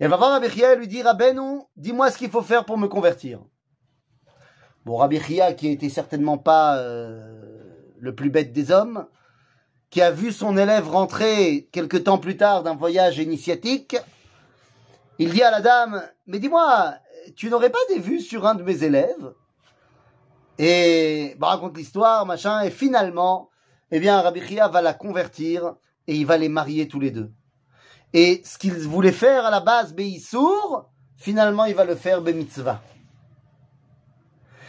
Elle 0.00 0.08
va 0.08 0.16
voir 0.16 0.30
Rabbi 0.30 0.48
Chia 0.48 0.72
et 0.72 0.76
lui 0.76 0.88
dit, 0.88 1.02
Rabbeinu, 1.02 1.60
dis-moi 1.76 2.10
ce 2.10 2.16
qu'il 2.16 2.30
faut 2.30 2.42
faire 2.42 2.64
pour 2.64 2.78
me 2.78 2.88
convertir. 2.88 3.40
Bon, 4.86 4.96
Rabbi 4.96 5.20
Chia, 5.20 5.52
qui 5.52 5.68
était 5.68 5.90
certainement 5.90 6.38
pas 6.38 6.78
euh, 6.78 7.20
le 7.98 8.14
plus 8.14 8.30
bête 8.30 8.52
des 8.52 8.70
hommes, 8.70 9.06
qui 9.90 10.00
a 10.00 10.10
vu 10.10 10.32
son 10.32 10.56
élève 10.56 10.88
rentrer 10.88 11.68
quelque 11.70 11.98
temps 11.98 12.16
plus 12.16 12.38
tard 12.38 12.62
d'un 12.62 12.74
voyage 12.74 13.18
initiatique, 13.18 13.96
il 15.18 15.32
dit 15.32 15.42
à 15.42 15.50
la 15.50 15.60
dame, 15.60 16.02
mais 16.26 16.38
dis-moi, 16.38 16.94
tu 17.36 17.50
n'aurais 17.50 17.68
pas 17.68 17.78
des 17.90 17.98
vues 17.98 18.20
sur 18.20 18.46
un 18.46 18.54
de 18.54 18.62
mes 18.62 18.82
élèves? 18.82 19.34
Et 20.58 21.36
bah, 21.38 21.48
raconte 21.48 21.76
l'histoire, 21.76 22.24
machin, 22.24 22.62
et 22.62 22.70
finalement, 22.70 23.50
eh 23.90 24.00
bien, 24.00 24.18
Rabbi 24.22 24.40
Chia 24.40 24.68
va 24.68 24.80
la 24.80 24.94
convertir 24.94 25.74
et 26.06 26.14
il 26.14 26.24
va 26.24 26.38
les 26.38 26.48
marier 26.48 26.88
tous 26.88 27.00
les 27.00 27.10
deux. 27.10 27.30
Et 28.12 28.42
ce 28.44 28.58
qu'il 28.58 28.74
voulait 28.74 29.12
faire 29.12 29.46
à 29.46 29.50
la 29.50 29.60
base, 29.60 29.94
Beissour, 29.94 30.90
finalement, 31.16 31.64
il 31.64 31.74
va 31.74 31.84
le 31.84 31.94
faire 31.94 32.22
Bemitzvah. 32.22 32.82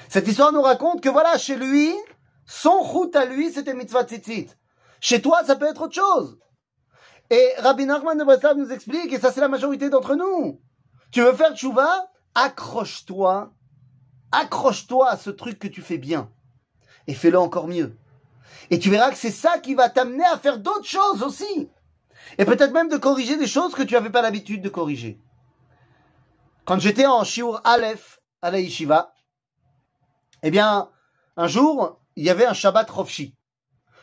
Cette 0.10 0.28
histoire 0.28 0.52
nous 0.52 0.62
raconte 0.62 1.02
que 1.02 1.10
voilà, 1.10 1.38
chez 1.38 1.56
lui, 1.56 1.94
son 2.46 2.80
route 2.82 3.16
à 3.16 3.26
lui, 3.26 3.52
c'était 3.52 3.74
Mitzvah 3.74 4.04
Tzitzit. 4.04 4.50
Chez 5.00 5.22
toi, 5.22 5.44
ça 5.46 5.56
peut 5.56 5.68
être 5.68 5.84
autre 5.84 5.96
chose. 5.96 6.38
Et 7.30 7.54
Rabbi 7.60 7.86
Nachman 7.86 8.18
de 8.18 8.26
Breslav 8.26 8.58
nous 8.58 8.72
explique, 8.74 9.14
et 9.14 9.20
ça 9.20 9.32
c'est 9.32 9.40
la 9.40 9.48
majorité 9.48 9.90
d'entre 9.90 10.16
nous. 10.16 10.60
Tu 11.12 11.22
veux 11.22 11.34
faire 11.34 11.56
tchouva 11.56 12.08
Accroche-toi, 12.36 13.52
accroche-toi 14.32 15.10
à 15.10 15.18
ce 15.18 15.30
truc 15.30 15.60
que 15.60 15.68
tu 15.68 15.82
fais 15.82 15.98
bien. 15.98 16.30
Et 17.08 17.14
fais-le 17.14 17.40
encore 17.40 17.68
mieux. 17.68 17.98
Et 18.70 18.80
tu 18.80 18.90
verras 18.90 19.12
que 19.12 19.18
c'est 19.18 19.32
ça 19.32 19.60
qui 19.60 19.76
va 19.76 19.90
t'amener 19.90 20.24
à 20.26 20.38
faire 20.38 20.60
d'autres 20.60 20.86
choses 20.86 21.24
aussi. 21.24 21.70
Et 22.38 22.46
peut-être 22.46 22.74
même 22.74 22.90
de 22.90 22.98
corriger 22.98 23.38
des 23.38 23.48
choses 23.48 23.74
que 23.74 23.84
tu 23.84 23.94
n'avais 23.94 24.10
pas 24.10 24.22
l'habitude 24.22 24.62
de 24.62 24.70
corriger. 24.70 25.20
Quand 26.66 26.80
j'étais 26.80 27.06
en 27.06 27.24
Shiur 27.24 27.62
Aleph 27.64 28.20
à 28.42 28.52
la 28.52 28.60
Yeshiva, 28.60 29.14
eh 30.44 30.52
bien, 30.52 30.90
un 31.38 31.48
jour, 31.48 32.00
il 32.16 32.26
y 32.26 32.30
avait 32.30 32.46
un 32.46 32.54
Shabbat 32.54 32.90
Rofshi. 32.90 33.36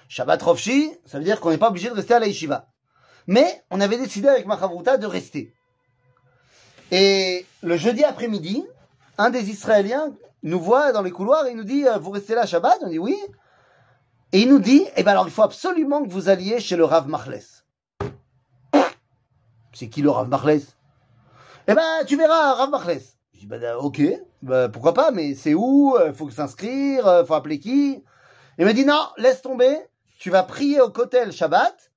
Shabbat 0.08 0.42
Rofshi, 0.42 0.92
ça 1.04 1.18
veut 1.18 1.24
dire 1.24 1.40
qu'on 1.40 1.50
n'est 1.50 1.58
pas 1.58 1.68
obligé 1.68 1.88
de 1.88 1.94
rester 1.94 2.14
à 2.14 2.18
la 2.18 2.26
yeshiva. 2.26 2.68
Mais 3.26 3.62
on 3.70 3.80
avait 3.80 3.98
décidé 3.98 4.28
avec 4.28 4.46
Machavruta 4.46 4.96
de 4.96 5.06
rester. 5.06 5.52
Et 6.90 7.44
le 7.62 7.76
jeudi 7.76 8.04
après-midi, 8.04 8.64
un 9.18 9.28
des 9.28 9.50
Israéliens 9.50 10.14
nous 10.42 10.60
voit 10.60 10.92
dans 10.92 11.02
les 11.02 11.10
couloirs 11.10 11.46
et 11.46 11.50
il 11.50 11.56
nous 11.56 11.64
dit 11.64 11.86
euh, 11.86 11.98
Vous 11.98 12.10
restez 12.10 12.34
là 12.34 12.46
Shabbat? 12.46 12.78
On 12.80 12.88
dit 12.88 12.98
oui. 12.98 13.18
Et 14.32 14.40
il 14.40 14.48
nous 14.48 14.60
dit 14.60 14.86
Eh 14.96 15.02
bien 15.02 15.12
alors 15.12 15.28
il 15.28 15.32
faut 15.32 15.42
absolument 15.42 16.02
que 16.02 16.08
vous 16.08 16.30
alliez 16.30 16.60
chez 16.60 16.76
le 16.76 16.84
Rav 16.84 17.06
Machles. 17.08 17.57
C'est 19.78 19.88
qui 19.88 20.02
le 20.02 20.10
Rav 20.10 20.28
Machles 20.28 20.62
Eh 21.68 21.74
ben 21.74 22.04
tu 22.04 22.16
verras 22.16 22.54
Rav 22.54 22.68
Machles. 22.68 23.00
Je 23.32 23.38
dis 23.38 23.46
bah, 23.46 23.78
ok, 23.78 24.02
bah, 24.42 24.68
pourquoi 24.68 24.92
pas, 24.92 25.12
mais 25.12 25.36
c'est 25.36 25.54
où? 25.54 25.96
Il 26.04 26.12
faut 26.14 26.28
s'inscrire, 26.30 27.24
faut 27.24 27.34
appeler 27.34 27.60
qui? 27.60 28.02
Il 28.58 28.64
m'a 28.64 28.72
dit 28.72 28.84
non, 28.84 29.06
laisse 29.18 29.40
tomber, 29.40 29.78
tu 30.18 30.30
vas 30.30 30.42
prier 30.42 30.80
au 30.80 30.90
Kotel 30.90 31.30
Shabbat 31.30 31.92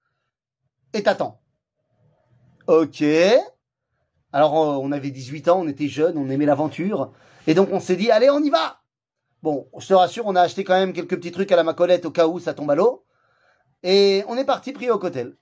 et 0.94 1.02
t'attends. 1.02 1.42
Ok. 2.68 3.04
Alors, 4.32 4.62
euh, 4.62 4.78
on 4.80 4.92
avait 4.92 5.10
18 5.10 5.48
ans, 5.48 5.62
on 5.62 5.68
était 5.68 5.88
jeunes, 5.88 6.20
on 6.20 6.30
aimait 6.30 6.46
l'aventure. 6.46 7.12
Et 7.48 7.56
donc, 7.56 7.70
on 7.72 7.80
s'est 7.80 7.96
dit, 7.96 8.12
allez, 8.12 8.30
on 8.30 8.44
y 8.44 8.52
va 8.52 8.80
Bon, 9.42 9.68
je 9.80 9.88
te 9.88 9.94
rassure, 9.96 10.28
on 10.28 10.36
a 10.36 10.42
acheté 10.42 10.64
quand 10.64 10.76
même 10.76 10.94
quelques 10.94 11.18
petits 11.18 11.32
trucs 11.32 11.52
à 11.52 11.56
la 11.56 11.64
macolette 11.64 12.06
au 12.06 12.12
cas 12.12 12.28
où 12.28 12.40
ça 12.40 12.54
tombe 12.54 12.70
à 12.70 12.76
l'eau. 12.76 13.04
Et 13.82 14.24
on 14.28 14.38
est 14.38 14.46
parti 14.46 14.72
prier 14.72 14.92
au 14.92 15.00
Kotel. 15.00 15.36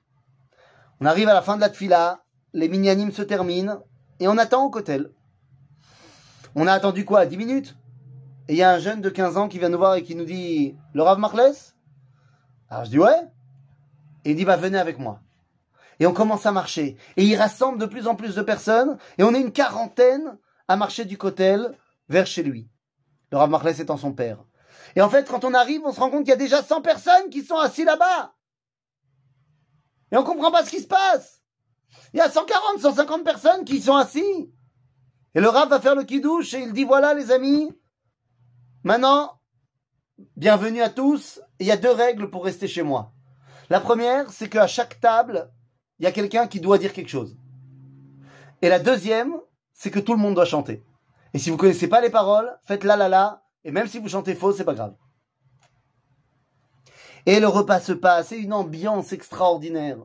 On 1.01 1.05
arrive 1.05 1.27
à 1.27 1.33
la 1.33 1.41
fin 1.41 1.57
de 1.57 1.61
la 1.61 1.69
tfila, 1.69 2.23
les 2.53 2.69
mignanimes 2.69 3.11
se 3.11 3.21
terminent, 3.21 3.83
et 4.19 4.27
on 4.27 4.37
attend 4.37 4.65
au 4.65 4.69
Kotel. 4.69 5.11
On 6.55 6.67
a 6.67 6.73
attendu 6.73 7.05
quoi 7.05 7.25
10 7.25 7.37
minutes? 7.37 7.77
Et 8.47 8.53
il 8.53 8.57
y 8.57 8.63
a 8.63 8.71
un 8.71 8.79
jeune 8.79 9.01
de 9.01 9.09
15 9.09 9.37
ans 9.37 9.47
qui 9.47 9.59
vient 9.59 9.69
nous 9.69 9.77
voir 9.77 9.95
et 9.95 10.03
qui 10.03 10.15
nous 10.15 10.25
dit, 10.25 10.75
le 10.93 11.03
Rav 11.03 11.19
Marles? 11.19 11.53
Alors 12.69 12.85
je 12.85 12.89
dis 12.89 12.99
ouais. 12.99 13.27
Et 14.25 14.31
il 14.31 14.35
dit 14.35 14.45
bah 14.45 14.57
venez 14.57 14.77
avec 14.77 14.99
moi. 14.99 15.21
Et 15.99 16.07
on 16.07 16.13
commence 16.13 16.45
à 16.45 16.51
marcher. 16.51 16.97
Et 17.17 17.25
il 17.25 17.35
rassemble 17.35 17.77
de 17.77 17.85
plus 17.85 18.07
en 18.07 18.15
plus 18.15 18.35
de 18.35 18.41
personnes. 18.41 18.97
Et 19.17 19.23
on 19.23 19.33
est 19.33 19.41
une 19.41 19.51
quarantaine 19.51 20.37
à 20.67 20.75
marcher 20.75 21.05
du 21.05 21.17
Cotel 21.17 21.77
vers 22.07 22.25
chez 22.25 22.43
lui. 22.43 22.69
Le 23.31 23.37
Rav 23.37 23.49
Marles 23.49 23.79
étant 23.79 23.97
son 23.97 24.13
père. 24.13 24.43
Et 24.95 25.01
en 25.01 25.09
fait, 25.09 25.27
quand 25.29 25.43
on 25.43 25.53
arrive, 25.53 25.81
on 25.85 25.91
se 25.91 25.99
rend 25.99 26.09
compte 26.09 26.21
qu'il 26.21 26.29
y 26.29 26.33
a 26.33 26.37
déjà 26.37 26.63
100 26.63 26.81
personnes 26.81 27.29
qui 27.29 27.43
sont 27.43 27.57
assis 27.57 27.83
là-bas. 27.83 28.33
Et 30.11 30.17
on 30.17 30.23
comprend 30.23 30.51
pas 30.51 30.65
ce 30.65 30.71
qui 30.71 30.79
se 30.79 30.87
passe. 30.87 31.38
Il 32.13 32.17
y 32.17 32.21
a 32.21 32.29
140, 32.29 32.79
150 32.81 33.23
personnes 33.23 33.65
qui 33.65 33.81
sont 33.81 33.95
assis. 33.95 34.51
Et 35.35 35.41
le 35.41 35.49
Rav 35.49 35.69
va 35.69 35.79
faire 35.79 35.95
le 35.95 36.03
kidouche 36.03 36.53
et 36.53 36.61
il 36.61 36.73
dit 36.73 36.83
voilà 36.83 37.13
les 37.13 37.31
amis, 37.31 37.71
maintenant 38.83 39.39
bienvenue 40.35 40.81
à 40.81 40.89
tous. 40.89 41.39
Il 41.59 41.67
y 41.67 41.71
a 41.71 41.77
deux 41.77 41.91
règles 41.91 42.29
pour 42.29 42.43
rester 42.43 42.67
chez 42.67 42.83
moi. 42.83 43.13
La 43.69 43.79
première, 43.79 44.31
c'est 44.31 44.49
qu'à 44.49 44.67
chaque 44.67 44.99
table, 44.99 45.51
il 45.99 46.05
y 46.05 46.07
a 46.07 46.11
quelqu'un 46.11 46.47
qui 46.47 46.59
doit 46.59 46.77
dire 46.77 46.93
quelque 46.93 47.09
chose. 47.09 47.37
Et 48.61 48.69
la 48.69 48.79
deuxième, 48.79 49.35
c'est 49.73 49.91
que 49.91 49.99
tout 49.99 50.13
le 50.13 50.19
monde 50.19 50.35
doit 50.35 50.45
chanter. 50.45 50.83
Et 51.33 51.39
si 51.39 51.49
vous 51.49 51.57
connaissez 51.57 51.87
pas 51.87 52.01
les 52.01 52.09
paroles, 52.09 52.57
faites 52.63 52.83
la 52.83 52.95
la 52.95 53.07
la, 53.07 53.43
et 53.63 53.71
même 53.71 53.87
si 53.87 53.99
vous 53.99 54.09
chantez 54.09 54.33
faux, 54.33 54.51
c'est 54.51 54.65
pas 54.65 54.73
grave. 54.73 54.95
Et 57.25 57.39
le 57.39 57.47
repas 57.47 57.79
se 57.79 57.91
passe, 57.91 58.29
c'est 58.29 58.39
une 58.39 58.53
ambiance 58.53 59.13
extraordinaire. 59.13 59.97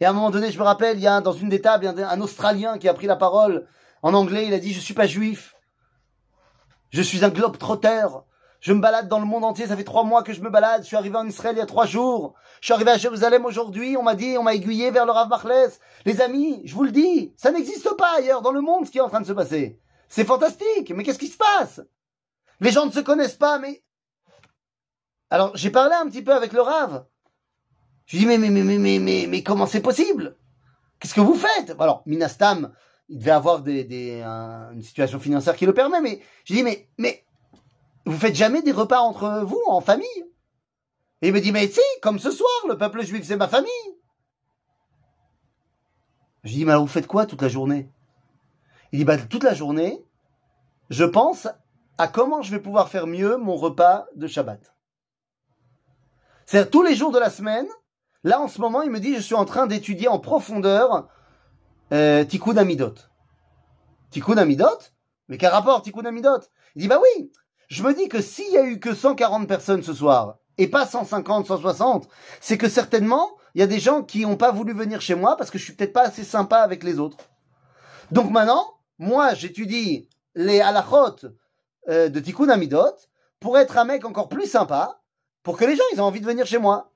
Et 0.00 0.04
à 0.04 0.10
un 0.10 0.12
moment 0.12 0.30
donné, 0.30 0.50
je 0.50 0.58
me 0.58 0.64
rappelle, 0.64 0.98
il 0.98 1.02
y 1.02 1.06
a 1.06 1.20
dans 1.20 1.32
une 1.32 1.48
des 1.48 1.60
tables, 1.60 1.86
un, 1.86 1.98
un 1.98 2.20
Australien 2.20 2.78
qui 2.78 2.88
a 2.88 2.94
pris 2.94 3.06
la 3.06 3.16
parole 3.16 3.66
en 4.02 4.14
anglais, 4.14 4.46
il 4.46 4.54
a 4.54 4.58
dit, 4.58 4.72
je 4.72 4.80
suis 4.80 4.94
pas 4.94 5.06
juif. 5.06 5.56
Je 6.90 7.02
suis 7.02 7.24
un 7.24 7.30
globe 7.30 7.58
trotteur. 7.58 8.24
Je 8.60 8.72
me 8.72 8.80
balade 8.80 9.08
dans 9.08 9.18
le 9.18 9.26
monde 9.26 9.44
entier, 9.44 9.66
ça 9.66 9.76
fait 9.76 9.84
trois 9.84 10.02
mois 10.02 10.22
que 10.22 10.32
je 10.32 10.40
me 10.40 10.50
balade. 10.50 10.82
Je 10.82 10.86
suis 10.86 10.96
arrivé 10.96 11.16
en 11.16 11.26
Israël 11.26 11.54
il 11.56 11.58
y 11.58 11.62
a 11.62 11.66
trois 11.66 11.86
jours. 11.86 12.34
Je 12.60 12.66
suis 12.66 12.74
arrivé 12.74 12.90
à 12.90 12.98
Jérusalem 12.98 13.44
aujourd'hui. 13.44 13.96
On 13.96 14.02
m'a 14.02 14.14
dit, 14.14 14.36
on 14.38 14.42
m'a 14.42 14.54
aiguillé 14.54 14.90
vers 14.90 15.06
le 15.06 15.12
Rav 15.12 15.28
Machles. 15.28 15.72
Les 16.04 16.20
amis, 16.20 16.62
je 16.64 16.74
vous 16.74 16.84
le 16.84 16.90
dis, 16.90 17.34
ça 17.36 17.52
n'existe 17.52 17.94
pas 17.96 18.16
ailleurs 18.16 18.42
dans 18.42 18.52
le 18.52 18.60
monde 18.60 18.86
ce 18.86 18.90
qui 18.90 18.98
est 18.98 19.02
en 19.02 19.08
train 19.08 19.20
de 19.20 19.26
se 19.26 19.32
passer. 19.32 19.78
C'est 20.08 20.24
fantastique. 20.24 20.90
Mais 20.94 21.04
qu'est-ce 21.04 21.18
qui 21.18 21.28
se 21.28 21.36
passe? 21.36 21.80
Les 22.60 22.70
gens 22.70 22.86
ne 22.86 22.90
se 22.90 23.00
connaissent 23.00 23.36
pas, 23.36 23.58
mais 23.58 23.84
alors 25.30 25.56
j'ai 25.56 25.70
parlé 25.70 25.94
un 25.94 26.08
petit 26.08 26.22
peu 26.22 26.32
avec 26.32 26.52
le 26.52 26.62
Rav. 26.62 27.04
Je 28.06 28.16
lui 28.16 28.20
dis 28.20 28.26
mais 28.26 28.38
mais 28.38 28.50
mais 28.50 28.62
mais 28.62 28.98
mais 28.98 29.26
mais, 29.28 29.42
comment 29.42 29.66
c'est 29.66 29.80
possible? 29.80 30.36
Qu'est-ce 31.00 31.14
que 31.14 31.20
vous 31.20 31.34
faites? 31.34 31.74
Alors 31.78 32.02
Minastam, 32.06 32.72
il 33.08 33.18
devait 33.18 33.32
avoir 33.32 33.60
des, 33.62 33.84
des 33.84 34.22
un- 34.22 34.70
une 34.72 34.82
situation 34.82 35.18
financière 35.18 35.56
qui 35.56 35.66
le 35.66 35.74
permet, 35.74 36.00
mais 36.00 36.20
je 36.44 36.54
dis 36.54 36.62
mais 36.62 36.88
mais 36.98 37.24
vous 38.04 38.16
faites 38.16 38.36
jamais 38.36 38.62
des 38.62 38.72
repas 38.72 39.00
entre 39.00 39.42
vous 39.44 39.60
en 39.66 39.80
famille? 39.80 40.06
Et 41.20 41.28
il 41.28 41.34
me 41.34 41.40
dit 41.40 41.50
mais 41.50 41.66
si, 41.66 41.80
comme 42.00 42.18
ce 42.18 42.30
soir, 42.30 42.50
le 42.68 42.78
peuple 42.78 43.02
juif 43.04 43.24
c'est 43.24 43.36
ma 43.36 43.48
famille. 43.48 43.70
Je 46.44 46.52
dis 46.52 46.64
mais 46.64 46.72
alors 46.72 46.84
vous 46.84 46.92
faites 46.92 47.08
quoi 47.08 47.26
toute 47.26 47.42
la 47.42 47.48
journée? 47.48 47.90
Il 48.92 49.00
dit 49.00 49.04
bah 49.04 49.18
toute 49.18 49.42
la 49.42 49.54
journée, 49.54 50.04
je 50.90 51.04
pense 51.04 51.48
à 51.98 52.06
comment 52.06 52.42
je 52.42 52.52
vais 52.52 52.60
pouvoir 52.60 52.88
faire 52.88 53.08
mieux 53.08 53.36
mon 53.36 53.56
repas 53.56 54.06
de 54.14 54.28
Shabbat. 54.28 54.74
C'est-à-dire 56.44 56.70
tous 56.70 56.82
les 56.84 56.94
jours 56.94 57.10
de 57.10 57.18
la 57.18 57.30
semaine, 57.30 57.66
là 58.26 58.40
en 58.40 58.48
ce 58.48 58.60
moment, 58.60 58.82
il 58.82 58.90
me 58.90 59.00
dit 59.00 59.14
je 59.14 59.20
suis 59.20 59.34
en 59.34 59.44
train 59.44 59.66
d'étudier 59.66 60.08
en 60.08 60.18
profondeur 60.18 61.08
euh, 61.92 62.24
Tikkun 62.24 62.56
Amidot. 62.56 62.94
Tikkun 64.10 64.36
Amidot 64.36 64.78
Mais 65.28 65.38
quel 65.38 65.50
rapport 65.50 65.80
Tikkun 65.80 66.04
Amidot 66.04 66.40
Il 66.74 66.82
dit 66.82 66.88
bah 66.88 67.00
oui, 67.00 67.30
je 67.68 67.82
me 67.84 67.94
dis 67.94 68.08
que 68.08 68.20
s'il 68.20 68.52
y 68.52 68.58
a 68.58 68.64
eu 68.64 68.80
que 68.80 68.94
140 68.94 69.46
personnes 69.46 69.82
ce 69.82 69.94
soir 69.94 70.38
et 70.58 70.68
pas 70.68 70.86
150, 70.86 71.46
160, 71.46 72.08
c'est 72.40 72.58
que 72.58 72.68
certainement 72.68 73.30
il 73.54 73.60
y 73.60 73.62
a 73.62 73.68
des 73.68 73.78
gens 73.78 74.02
qui 74.02 74.22
n'ont 74.22 74.36
pas 74.36 74.50
voulu 74.50 74.72
venir 74.72 75.00
chez 75.00 75.14
moi 75.14 75.36
parce 75.36 75.50
que 75.50 75.58
je 75.58 75.64
suis 75.64 75.72
peut-être 75.74 75.92
pas 75.92 76.02
assez 76.02 76.24
sympa 76.24 76.58
avec 76.58 76.82
les 76.82 76.98
autres. 76.98 77.18
Donc 78.10 78.30
maintenant, 78.30 78.74
moi 78.98 79.34
j'étudie 79.34 80.08
les 80.34 80.60
halachot 80.60 81.28
euh, 81.88 82.08
de 82.08 82.20
Tikkun 82.20 82.48
Amidot 82.48 82.96
pour 83.38 83.56
être 83.56 83.78
un 83.78 83.84
mec 83.84 84.04
encore 84.04 84.28
plus 84.28 84.50
sympa, 84.50 85.00
pour 85.44 85.56
que 85.56 85.64
les 85.64 85.76
gens 85.76 85.84
ils 85.92 85.98
aient 85.98 86.00
envie 86.00 86.20
de 86.20 86.26
venir 86.26 86.44
chez 86.44 86.58
moi. 86.58 86.90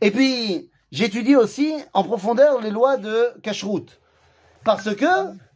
Et 0.00 0.10
puis 0.10 0.70
j'étudie 0.92 1.36
aussi 1.36 1.74
en 1.92 2.02
profondeur 2.02 2.60
les 2.60 2.70
lois 2.70 2.96
de 2.96 3.38
Kashrut, 3.42 4.00
parce 4.64 4.94
que 4.94 5.06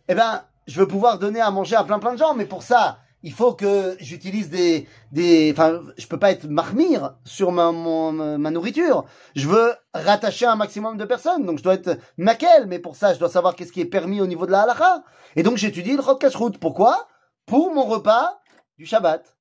eh 0.09 0.15
ben 0.15 0.43
je 0.67 0.81
veux 0.81 0.89
pouvoir 0.89 1.19
donner 1.19 1.41
à 1.41 1.51
manger 1.51 1.77
à 1.77 1.85
plein 1.85 1.99
plein 1.99 2.13
de 2.13 2.19
gens, 2.19 2.35
mais 2.35 2.47
pour 2.47 2.63
ça 2.63 2.99
il 3.23 3.33
faut 3.33 3.55
que 3.55 3.97
j'utilise 4.01 4.51
des 4.51 4.87
des 5.11 5.51
enfin 5.51 5.81
je 5.97 6.07
peux 6.07 6.19
pas 6.19 6.31
être 6.31 6.45
marmire 6.45 7.15
sur 7.25 7.53
ma 7.53 7.73
ma 7.73 8.51
nourriture. 8.51 9.07
Je 9.35 9.49
veux 9.49 9.75
rattacher 9.95 10.45
un 10.45 10.57
maximum 10.57 10.99
de 10.99 11.07
personnes, 11.07 11.47
donc 11.47 11.57
je 11.57 11.63
dois 11.63 11.75
être 11.75 11.99
maquel, 12.19 12.67
mais 12.67 12.79
pour 12.79 12.97
ça 12.97 13.15
je 13.15 13.19
dois 13.19 13.31
savoir 13.31 13.57
qu'est-ce 13.57 13.73
qui 13.73 13.81
est 13.81 13.87
permis 13.87 14.21
au 14.21 14.27
niveau 14.27 14.45
de 14.45 14.53
la 14.53 14.63
halakha. 14.63 15.05
Et 15.37 15.43
donc 15.43 15.57
j'étudie 15.57 15.97
le 15.97 16.03
Chod 16.03 16.19
Kashrut. 16.19 16.59
Pourquoi? 16.59 17.09
Pour 17.47 17.73
mon 17.73 17.85
repas 17.85 18.43
du 18.77 18.85
Shabbat. 18.85 19.37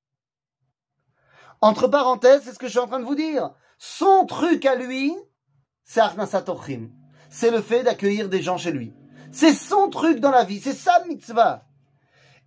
Entre 1.60 1.88
parenthèses, 1.88 2.42
c'est 2.44 2.54
ce 2.54 2.60
que 2.60 2.68
je 2.68 2.72
suis 2.72 2.80
en 2.80 2.88
train 2.88 3.00
de 3.00 3.06
vous 3.06 3.16
dire. 3.16 3.52
Son 3.86 4.26
truc 4.26 4.66
à 4.66 4.76
lui, 4.76 5.14
c'est 5.84 6.00
Arnasat 6.00 6.50
Ochim. 6.50 6.88
C'est 7.30 7.52
le 7.52 7.62
fait 7.62 7.84
d'accueillir 7.84 8.30
des 8.30 8.42
gens 8.42 8.56
chez 8.56 8.72
lui. 8.72 8.94
C'est 9.34 9.54
son 9.54 9.90
truc 9.90 10.22
dans 10.22 10.32
la 10.32 10.46
vie, 10.46 10.62
c'est 10.62 10.72
sa 10.72 11.04
mitzvah. 11.04 11.66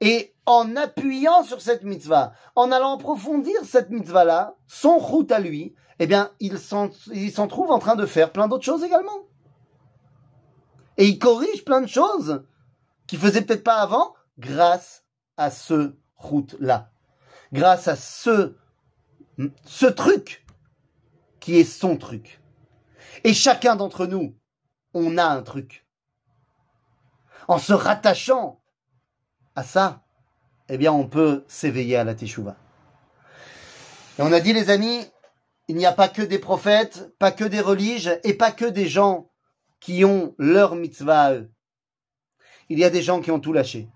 Et 0.01 0.35
en 0.47 0.75
appuyant 0.77 1.43
sur 1.45 1.61
cette 1.61 1.83
mitzvah, 1.83 2.33
en 2.55 2.73
allant 2.73 2.95
approfondir 2.95 3.55
cette 3.67 3.91
mitzvah-là, 3.91 4.57
son 4.67 4.97
route 4.97 5.31
à 5.31 5.39
lui, 5.39 5.75
eh 5.99 6.07
bien, 6.07 6.31
il 6.41 6.59
s'en, 6.59 6.89
il 7.13 7.31
s'en 7.31 7.49
trouve 7.49 7.71
en 7.71 7.81
train 7.81 7.97
de 7.97 8.07
faire 8.07 8.33
plein 8.33 8.49
d'autres 8.49 8.65
choses 8.65 8.83
également. 8.83 9.27
Et 10.97 11.07
il 11.07 11.19
corrige 11.19 11.67
plein 11.67 11.83
de 11.83 11.87
choses 11.87 12.47
qu'il 13.07 13.19
faisait 13.19 13.43
peut-être 13.43 13.63
pas 13.63 13.83
avant, 13.83 14.15
grâce 14.39 15.05
à 15.37 15.51
ce 15.51 15.99
route-là. 16.17 16.93
Grâce 17.53 17.89
à 17.89 17.97
ce, 17.97 18.57
ce 19.67 19.85
truc 19.85 20.46
qui 21.47 21.61
est 21.61 21.65
son 21.65 21.97
truc. 21.97 22.41
Et 23.23 23.33
chacun 23.33 23.77
d'entre 23.77 24.07
nous, 24.07 24.37
on 24.95 25.17
a 25.17 25.25
un 25.25 25.43
truc. 25.43 25.87
En 27.47 27.59
se 27.59 27.73
rattachant 27.73 28.61
à 29.55 29.63
ça, 29.63 30.03
eh 30.69 30.77
bien, 30.77 30.93
on 30.93 31.07
peut 31.07 31.45
s'éveiller 31.47 31.95
à 31.95 32.03
la 32.03 32.17
Teshuvah. 32.17 32.57
Et 34.19 34.23
on 34.23 34.33
a 34.33 34.41
dit, 34.41 34.55
les 34.55 34.71
amis, 34.71 35.07
il 35.69 35.77
n'y 35.77 35.87
a 35.87 35.93
pas 35.93 36.09
que 36.09 36.21
des 36.21 36.41
prophètes, 36.41 37.17
pas 37.21 37.31
que 37.31 37.45
des 37.45 37.61
religes, 37.61 38.19
et 38.25 38.35
pas 38.35 38.51
que 38.51 38.65
des 38.65 38.89
gens 38.89 39.31
qui 39.79 40.05
ont 40.05 40.35
leur 40.39 40.75
mitzvah 40.75 41.23
à 41.23 41.35
eux. 41.35 41.53
Il 42.71 42.81
y 42.81 42.85
a 42.85 42.91
des 42.91 43.03
gens 43.03 43.21
qui 43.21 43.31
ont 43.31 43.39
tout 43.39 43.53
lâché. 43.53 43.89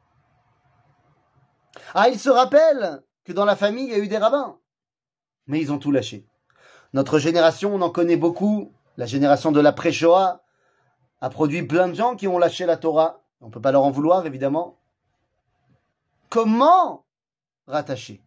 Ah, 1.95 2.11
il 2.11 2.21
se 2.21 2.31
rappelle 2.31 3.03
que 3.25 3.33
dans 3.33 3.45
la 3.45 3.57
famille, 3.57 3.87
il 3.87 3.91
y 3.91 3.95
a 3.95 3.99
eu 3.99 4.07
des 4.07 4.19
rabbins. 4.19 4.61
Mais 5.49 5.61
ils 5.61 5.73
ont 5.73 5.81
tout 5.81 5.91
lâché. 5.91 6.30
Notre 6.93 7.19
génération, 7.19 7.75
on 7.75 7.83
en 7.83 7.91
connaît 7.91 8.17
beaucoup. 8.17 8.73
La 8.97 9.07
génération 9.07 9.53
de 9.53 9.61
l'après-Shoah 9.61 10.43
a 11.21 11.31
produit 11.31 11.63
plein 11.63 11.89
de 11.89 11.95
gens 11.95 12.17
qui 12.17 12.27
ont 12.27 12.39
lâché 12.39 12.67
la 12.67 12.77
Torah. 12.77 13.23
On 13.41 13.47
ne 13.47 13.51
peut 13.53 13.61
pas 13.61 13.73
leur 13.73 13.85
en 13.85 13.91
vouloir, 13.91 14.27
évidemment. 14.27 14.79
Comment 16.29 17.05
rattacher? 17.67 18.21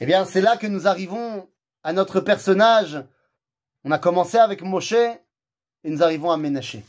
Eh 0.00 0.06
bien, 0.06 0.24
c'est 0.24 0.40
là 0.40 0.56
que 0.56 0.66
nous 0.66 0.88
arrivons 0.88 1.48
à 1.84 1.92
notre 1.92 2.20
personnage. 2.20 3.04
On 3.84 3.90
a 3.90 3.98
commencé 3.98 4.38
avec 4.38 4.62
Moshe 4.62 4.92
et 4.92 5.20
nous 5.84 6.02
arrivons 6.02 6.30
à 6.30 6.36
Ménaché. 6.36 6.84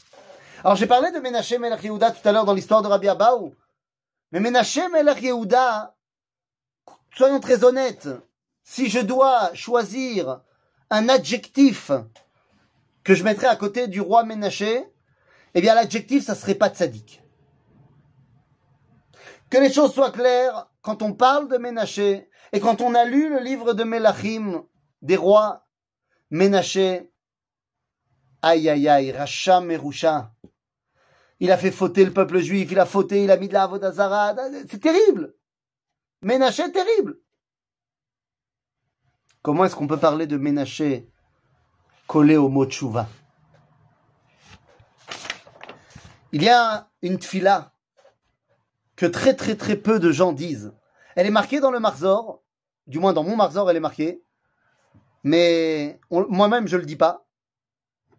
Alors, 0.63 0.75
j'ai 0.75 0.87
parlé 0.87 1.11
de 1.11 1.19
Ménaché 1.19 1.57
Melech 1.57 1.83
Yehuda 1.83 2.11
tout 2.11 2.27
à 2.27 2.31
l'heure 2.31 2.45
dans 2.45 2.53
l'histoire 2.53 2.81
de 2.81 2.87
Rabbi 2.87 3.09
Abaou. 3.09 3.53
Mais 4.31 4.39
Ménaché 4.39 4.87
Melech 4.89 5.21
Yehuda, 5.21 5.95
soyons 7.15 7.39
très 7.39 7.63
honnêtes, 7.63 8.07
si 8.63 8.89
je 8.89 8.99
dois 8.99 9.53
choisir 9.53 10.41
un 10.89 11.09
adjectif 11.09 11.91
que 13.03 13.13
je 13.15 13.23
mettrais 13.23 13.47
à 13.47 13.55
côté 13.55 13.87
du 13.87 14.01
roi 14.01 14.23
Ménaché, 14.23 14.85
eh 15.53 15.61
bien, 15.61 15.75
l'adjectif, 15.75 16.23
ça 16.23 16.35
serait 16.35 16.55
pas 16.55 16.69
tzaddik. 16.69 17.21
Que 19.49 19.57
les 19.57 19.71
choses 19.71 19.93
soient 19.93 20.11
claires, 20.11 20.69
quand 20.81 21.01
on 21.01 21.13
parle 21.13 21.47
de 21.47 21.57
Ménaché, 21.57 22.29
et 22.53 22.59
quand 22.59 22.81
on 22.81 22.95
a 22.95 23.05
lu 23.05 23.29
le 23.29 23.39
livre 23.39 23.73
de 23.73 23.83
Melachim, 23.83 24.63
des 25.01 25.17
rois, 25.17 25.67
Ménaché, 26.31 27.11
aïe 28.41 28.69
aïe 28.69 28.87
aïe, 28.87 29.11
Racha 29.11 29.61
Merusha, 29.61 30.31
il 31.39 31.51
a 31.51 31.57
fait 31.57 31.71
fauter 31.71 32.05
le 32.05 32.13
peuple 32.13 32.39
juif, 32.39 32.71
il 32.71 32.79
a 32.79 32.85
fauté, 32.85 33.23
il 33.23 33.31
a 33.31 33.37
mis 33.37 33.47
de 33.47 33.53
la 33.53 33.63
Avodazara, 33.63 34.35
c'est 34.69 34.79
terrible. 34.79 35.35
Ménaché, 36.21 36.71
terrible. 36.71 37.19
Comment 39.43 39.65
est-ce 39.65 39.75
qu'on 39.75 39.87
peut 39.87 39.99
parler 39.99 40.25
de 40.25 40.37
Ménaché 40.37 41.09
collé 42.07 42.37
au 42.37 42.47
mot 42.47 42.65
tchouva 42.65 43.09
Il 46.31 46.41
y 46.41 46.47
a 46.47 46.89
une 47.01 47.19
tfila 47.19 47.73
que 48.95 49.05
très 49.05 49.35
très 49.35 49.55
très 49.57 49.75
peu 49.75 49.99
de 49.99 50.13
gens 50.13 50.31
disent. 50.31 50.73
Elle 51.17 51.27
est 51.27 51.31
marquée 51.31 51.59
dans 51.59 51.71
le 51.71 51.81
Marzor, 51.81 52.41
du 52.87 52.99
moins 52.99 53.11
dans 53.11 53.25
mon 53.25 53.35
Marzor 53.35 53.69
elle 53.69 53.75
est 53.75 53.81
marquée, 53.81 54.23
mais 55.23 55.99
moi-même 56.09 56.69
je 56.69 56.77
le 56.77 56.85
dis 56.85 56.95
pas. 56.95 57.27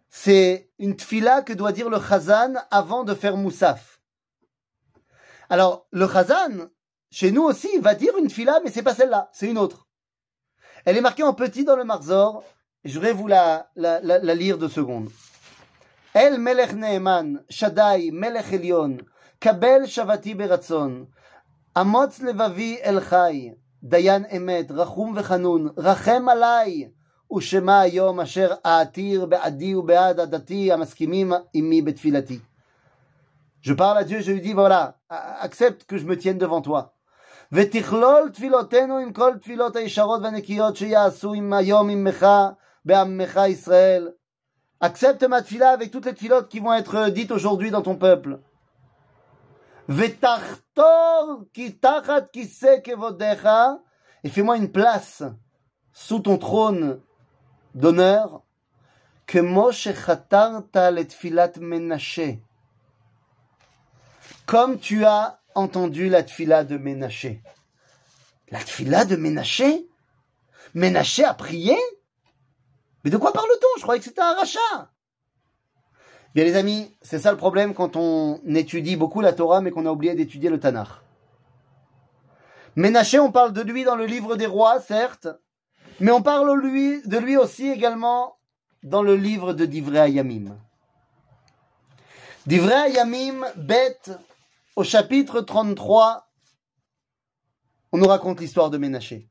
C'est 0.09 0.69
une 0.77 0.95
tfila 0.95 1.41
que 1.41 1.53
doit 1.53 1.71
dire 1.71 1.89
le 1.89 1.99
Chazan 1.99 2.53
avant 2.69 3.03
de 3.03 3.15
faire 3.15 3.35
Moussaf. 3.35 3.99
Alors 5.49 5.87
le 5.91 6.07
Chazan, 6.07 6.69
chez 7.09 7.31
nous 7.31 7.41
aussi, 7.41 7.79
va 7.79 7.95
dire 7.95 8.15
une 8.19 8.27
tfila, 8.27 8.59
mais 8.63 8.69
c'est 8.69 8.83
pas 8.83 8.93
celle-là, 8.93 9.31
c'est 9.33 9.49
une 9.49 9.57
autre. 9.57 9.84
Elle 10.84 10.96
est 10.96 11.00
marquée 11.00 11.22
en 11.22 11.34
petit 11.34 11.64
dans 11.64 11.76
le 11.76 11.84
Marzor, 11.84 12.42
et 12.84 12.88
je 12.88 12.94
voudrais 12.94 13.12
vous 13.12 13.26
la, 13.26 13.68
la, 13.76 14.00
la, 14.00 14.18
la 14.18 14.34
lire 14.34 14.58
deux 14.58 14.68
secondes. 14.68 15.10
El 16.14 16.38
Melech 16.38 16.72
Neeman, 16.72 17.42
Shaddai, 17.48 18.10
Melech 18.10 18.52
Elion, 18.52 18.96
קבל 19.40 19.86
שבתי 19.86 20.34
ברצון. 20.34 21.04
אמוץ 21.80 22.20
לבבי 22.20 22.78
אל 22.84 23.00
חי, 23.00 23.50
דיין 23.82 24.24
אמת, 24.36 24.70
רחום 24.70 25.14
וחנון, 25.16 25.68
רחם 25.76 26.28
עליי, 26.28 26.88
ושמע 27.36 27.80
היום 27.80 28.20
אשר 28.20 28.54
אעתיר 28.66 29.26
בעדי 29.26 29.74
ובעד 29.74 30.20
עדתי 30.20 30.72
המסכימים 30.72 31.32
עמי 31.54 31.82
בתפילתי. 31.82 32.38
Je 33.62 33.72
parle 33.74 33.98
à 33.98 34.04
Dieu, 34.04 34.20
je 34.20 34.32
lui 34.32 34.40
dis, 34.40 34.54
voilà, 34.54 34.98
accepte 35.10 35.84
que 35.84 35.98
je 35.98 36.06
me 36.06 36.16
tienne 36.16 36.38
devant 36.38 36.62
toi. 36.62 36.93
ותכלול 37.52 38.30
תפילותינו 38.32 38.98
עם 38.98 39.12
כל 39.12 39.32
תפילות 39.40 39.76
הישרות 39.76 40.20
והנקיות 40.22 40.76
שיעשו 40.76 41.32
עם 41.32 41.52
היום 41.52 41.90
עמך 41.90 42.26
בעמך 42.84 43.40
ישראל. 43.48 44.08
Accepte 44.82 45.24
ma 45.24 45.42
tfila 45.42 45.70
avec 45.70 45.90
toutes 45.90 46.06
les 46.06 46.14
tfilotes 46.14 46.48
qui 46.48 46.58
vont 46.58 46.72
être 46.72 47.10
dites 47.10 47.32
aujourd'hui 47.32 47.70
dans 47.70 47.82
ton 47.82 47.96
peuple. 47.96 48.38
ותחתור 49.88 51.44
כי 51.52 51.72
תחת 51.72 52.30
כיסא 52.32 52.76
כבודיך, 52.84 53.48
et 54.24 54.28
fais-moi 54.28 54.56
une 54.56 54.70
place 54.70 55.22
sous 55.92 56.20
ton 56.20 56.38
trône 56.38 57.00
d'honneur, 57.74 58.40
כמו 59.26 59.72
שחתרת 59.72 60.76
לתפילת 60.76 61.58
מנשה. 61.58 62.30
Comme 64.46 64.78
tu 64.78 65.04
as 65.04 65.38
entendu 65.55 66.09
la 66.09 66.23
tfila 66.23 66.63
de 66.63 66.77
Ménaché. 66.77 67.41
La 68.49 68.59
tfila 68.59 69.05
de 69.05 69.15
Ménaché? 69.15 69.87
Ménaché 70.73 71.23
a 71.23 71.33
prié? 71.33 71.77
Mais 73.03 73.09
de 73.09 73.17
quoi 73.17 73.33
parle-t-on? 73.33 73.77
Je 73.77 73.81
croyais 73.81 73.99
que 73.99 74.05
c'était 74.05 74.21
un 74.21 74.35
rachat. 74.35 74.91
Bien 76.33 76.43
les 76.43 76.55
amis, 76.55 76.95
c'est 77.01 77.19
ça 77.19 77.31
le 77.31 77.37
problème 77.37 77.73
quand 77.73 77.95
on 77.95 78.41
étudie 78.45 78.97
beaucoup 78.97 79.21
la 79.21 79.31
Torah 79.31 79.61
mais 79.61 79.71
qu'on 79.71 79.85
a 79.85 79.91
oublié 79.91 80.15
d'étudier 80.15 80.49
le 80.49 80.59
Tanakh. 80.59 80.89
Ménaché, 82.75 83.19
on 83.19 83.31
parle 83.31 83.53
de 83.53 83.61
lui 83.61 83.85
dans 83.85 83.95
le 83.95 84.05
livre 84.05 84.35
des 84.35 84.45
rois, 84.45 84.81
certes, 84.81 85.29
mais 86.01 86.11
on 86.11 86.21
parle 86.21 86.61
de 86.61 87.17
lui 87.17 87.37
aussi 87.37 87.69
également 87.69 88.35
dans 88.83 89.01
le 89.01 89.15
livre 89.15 89.53
de 89.53 89.65
Divrei 89.65 89.99
Ayamim. 89.99 90.57
Divrei 92.45 92.73
Ayamim, 92.73 93.45
bête, 93.55 94.11
au 94.75 94.83
chapitre 94.83 95.41
33, 95.41 96.29
on 97.91 97.97
nous 97.97 98.07
raconte 98.07 98.41
l'histoire 98.41 98.69
de 98.69 98.77
Ménaché. 98.77 99.29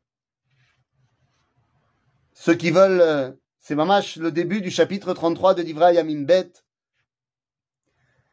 Ceux 2.32 2.54
qui 2.54 2.70
veulent, 2.70 3.00
euh, 3.00 3.32
c'est 3.60 3.74
mamash 3.74 4.16
le 4.16 4.32
début 4.32 4.60
du 4.60 4.70
chapitre 4.70 5.12
33 5.12 5.54
de 5.54 5.62
Divrei 5.62 5.86
Ayamim, 5.90 6.22
bête. 6.24 6.64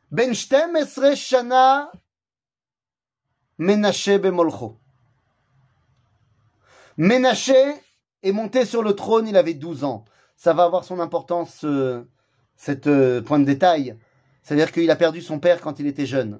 Ben 0.09 0.31
Esre 0.31 1.15
Shana 1.15 1.91
Ménaché 3.57 4.17
Bemolcho. 4.17 4.79
Ménaché 6.97 7.75
est 8.23 8.31
monté 8.31 8.65
sur 8.65 8.83
le 8.83 8.93
trône, 8.93 9.27
il 9.27 9.37
avait 9.37 9.53
12 9.53 9.83
ans. 9.83 10.05
Ça 10.35 10.53
va 10.53 10.63
avoir 10.63 10.83
son 10.83 10.99
importance, 10.99 11.63
euh, 11.63 12.09
cette 12.55 12.87
euh, 12.87 13.21
point 13.21 13.39
de 13.39 13.45
détail. 13.45 13.97
C'est-à-dire 14.43 14.71
qu'il 14.71 14.89
a 14.89 14.95
perdu 14.95 15.21
son 15.21 15.39
père 15.39 15.61
quand 15.61 15.79
il 15.79 15.87
était 15.87 16.05
jeune. 16.05 16.39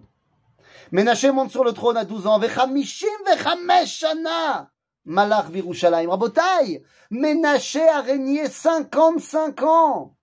Ménaché 0.92 1.32
monte 1.32 1.52
sur 1.52 1.64
le 1.64 1.74
trône 1.74 1.98
à 1.98 2.06
12 2.06 2.28
ans. 2.28 2.40
Vechamishim 2.40 3.08
vechameshana. 3.26 4.72
Malach 5.06 5.50
virushalayim. 5.50 6.10
Rabotai. 6.10 6.84
Ménaché 7.10 7.88
a 7.88 8.02
régné 8.02 8.48
55 8.48 9.64
ans. 9.64 10.16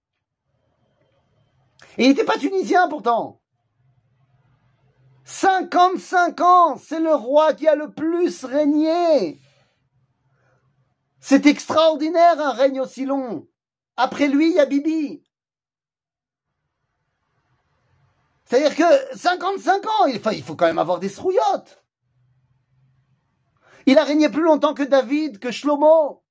Et 1.97 2.05
il 2.05 2.09
n'était 2.11 2.25
pas 2.25 2.39
tunisien 2.39 2.89
pourtant. 2.89 3.41
55 5.25 6.41
ans, 6.41 6.79
c'est 6.79 7.01
le 7.01 7.15
roi 7.15 7.53
qui 7.53 7.69
a 7.69 7.75
le 7.75 7.93
plus 7.93 8.45
régné. 8.45 9.39
C'est 11.21 11.45
extraordinaire 11.45 12.41
un 12.41 12.53
règne 12.53 12.81
aussi 12.81 13.05
long. 13.05 13.47
Après 13.97 14.29
lui, 14.29 14.51
il 14.51 14.55
y 14.55 14.61
a 14.61 14.65
Bibi. 14.65 15.23
C'est-à-dire 18.49 18.74
que 18.74 19.16
55 19.16 19.86
ans, 19.86 20.07
il 20.07 20.20
faut, 20.20 20.30
il 20.30 20.42
faut 20.42 20.57
quand 20.57 20.66
même 20.66 20.78
avoir 20.78 20.99
des 21.01 21.11
srouillottes. 21.11 21.84
Il 23.84 23.99
a 23.99 24.05
régné 24.05 24.30
plus 24.30 24.42
longtemps 24.42 24.72
que 24.72 24.82
David, 24.82 25.38
que 25.38 25.51
Shlomo, 25.51 26.22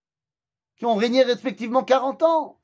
qui 0.78 0.86
ont 0.86 0.96
régné 0.96 1.22
respectivement 1.22 1.84
40 1.84 2.24
ans. 2.24 2.60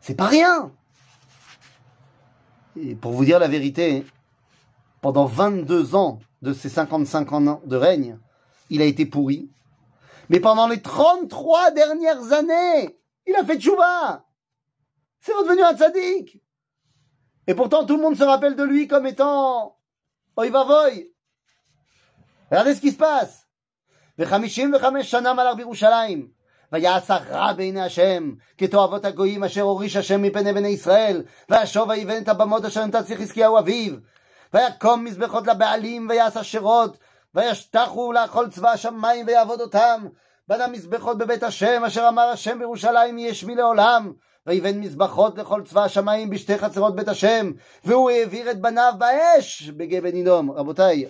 C'est 0.00 0.14
pas 0.14 0.26
rien. 0.26 0.72
Et 2.76 2.94
pour 2.94 3.12
vous 3.12 3.24
dire 3.24 3.40
la 3.40 3.48
vérité, 3.48 4.06
pendant 5.00 5.26
22 5.26 5.96
ans 5.96 6.20
de 6.42 6.52
ces 6.52 6.68
55 6.68 7.32
ans 7.32 7.62
de 7.64 7.76
règne, 7.76 8.18
il 8.70 8.80
a 8.80 8.84
été 8.84 9.06
pourri. 9.06 9.50
Mais 10.28 10.38
pendant 10.38 10.68
les 10.68 10.80
33 10.80 11.72
dernières 11.72 12.32
années, 12.32 12.96
il 13.26 13.34
a 13.34 13.44
fait 13.44 13.58
tchouva. 13.58 14.24
C'est 15.18 15.32
redevenu 15.32 15.62
un 15.62 15.76
tzaddik. 15.76 16.43
Et 17.47 17.55
pourtant, 17.55 17.85
tout 17.85 17.97
le 17.97 18.01
monde 18.01 18.17
se 18.17 18.23
rappelle 18.23 18.55
de 18.55 18.63
lui 18.63 18.87
comme 18.87 19.07
étant 19.07 19.75
Oivavoy. 20.35 21.11
Regardez 22.51 22.75
ce 22.75 22.81
qui 22.81 22.91
se 22.91 22.97
passe. 22.97 23.45
ויעשה 26.71 27.17
רע 27.17 27.53
בעיני 27.53 27.81
השם, 27.81 28.31
כתועבות 28.57 29.05
הגויים 29.05 29.43
אשר 29.43 29.61
הוריש 29.61 29.95
השם 29.95 30.21
מפני 30.21 30.53
בני 30.53 30.67
ישראל, 30.67 31.23
ואשוב 31.49 31.89
ויבן 31.89 32.21
את 32.21 32.27
הבמות 32.27 32.65
אשר 32.65 32.85
נתן 32.85 33.01
חזקיהו 33.17 33.59
אביו, 33.59 33.93
ויקום 34.53 35.03
מזבחות 35.03 35.47
לבעלים, 35.47 36.07
ויעש 36.09 36.37
אשרות, 36.37 36.97
וישתחו 37.35 38.13
לאכול 38.13 38.49
צבא 38.49 38.69
השמיים 38.69 39.27
ויעבוד 39.27 39.61
אותם, 39.61 40.07
בנה 40.47 40.67
מזבחות 40.67 41.17
בבית 41.17 41.43
השם, 41.43 41.83
אשר 41.87 42.07
אמר 42.07 42.23
השם 42.23 42.59
בירושלים 42.59 43.17
יהיה 43.17 43.33
שמי 43.33 43.55
לעולם, 43.55 44.13
ויבן 44.47 44.79
מזבחות 44.79 45.37
לכל 45.37 45.61
צבא 45.65 45.83
השמיים 45.83 46.29
בשתי 46.29 46.57
חצרות 46.57 46.95
בית 46.95 47.07
השם, 47.07 47.51
והוא 47.85 48.09
העביר 48.09 48.51
את 48.51 48.61
בניו 48.61 48.93
באש 48.97 49.69
בגבן 49.69 50.15
הינום. 50.15 50.51
רבותיי, 50.51 51.05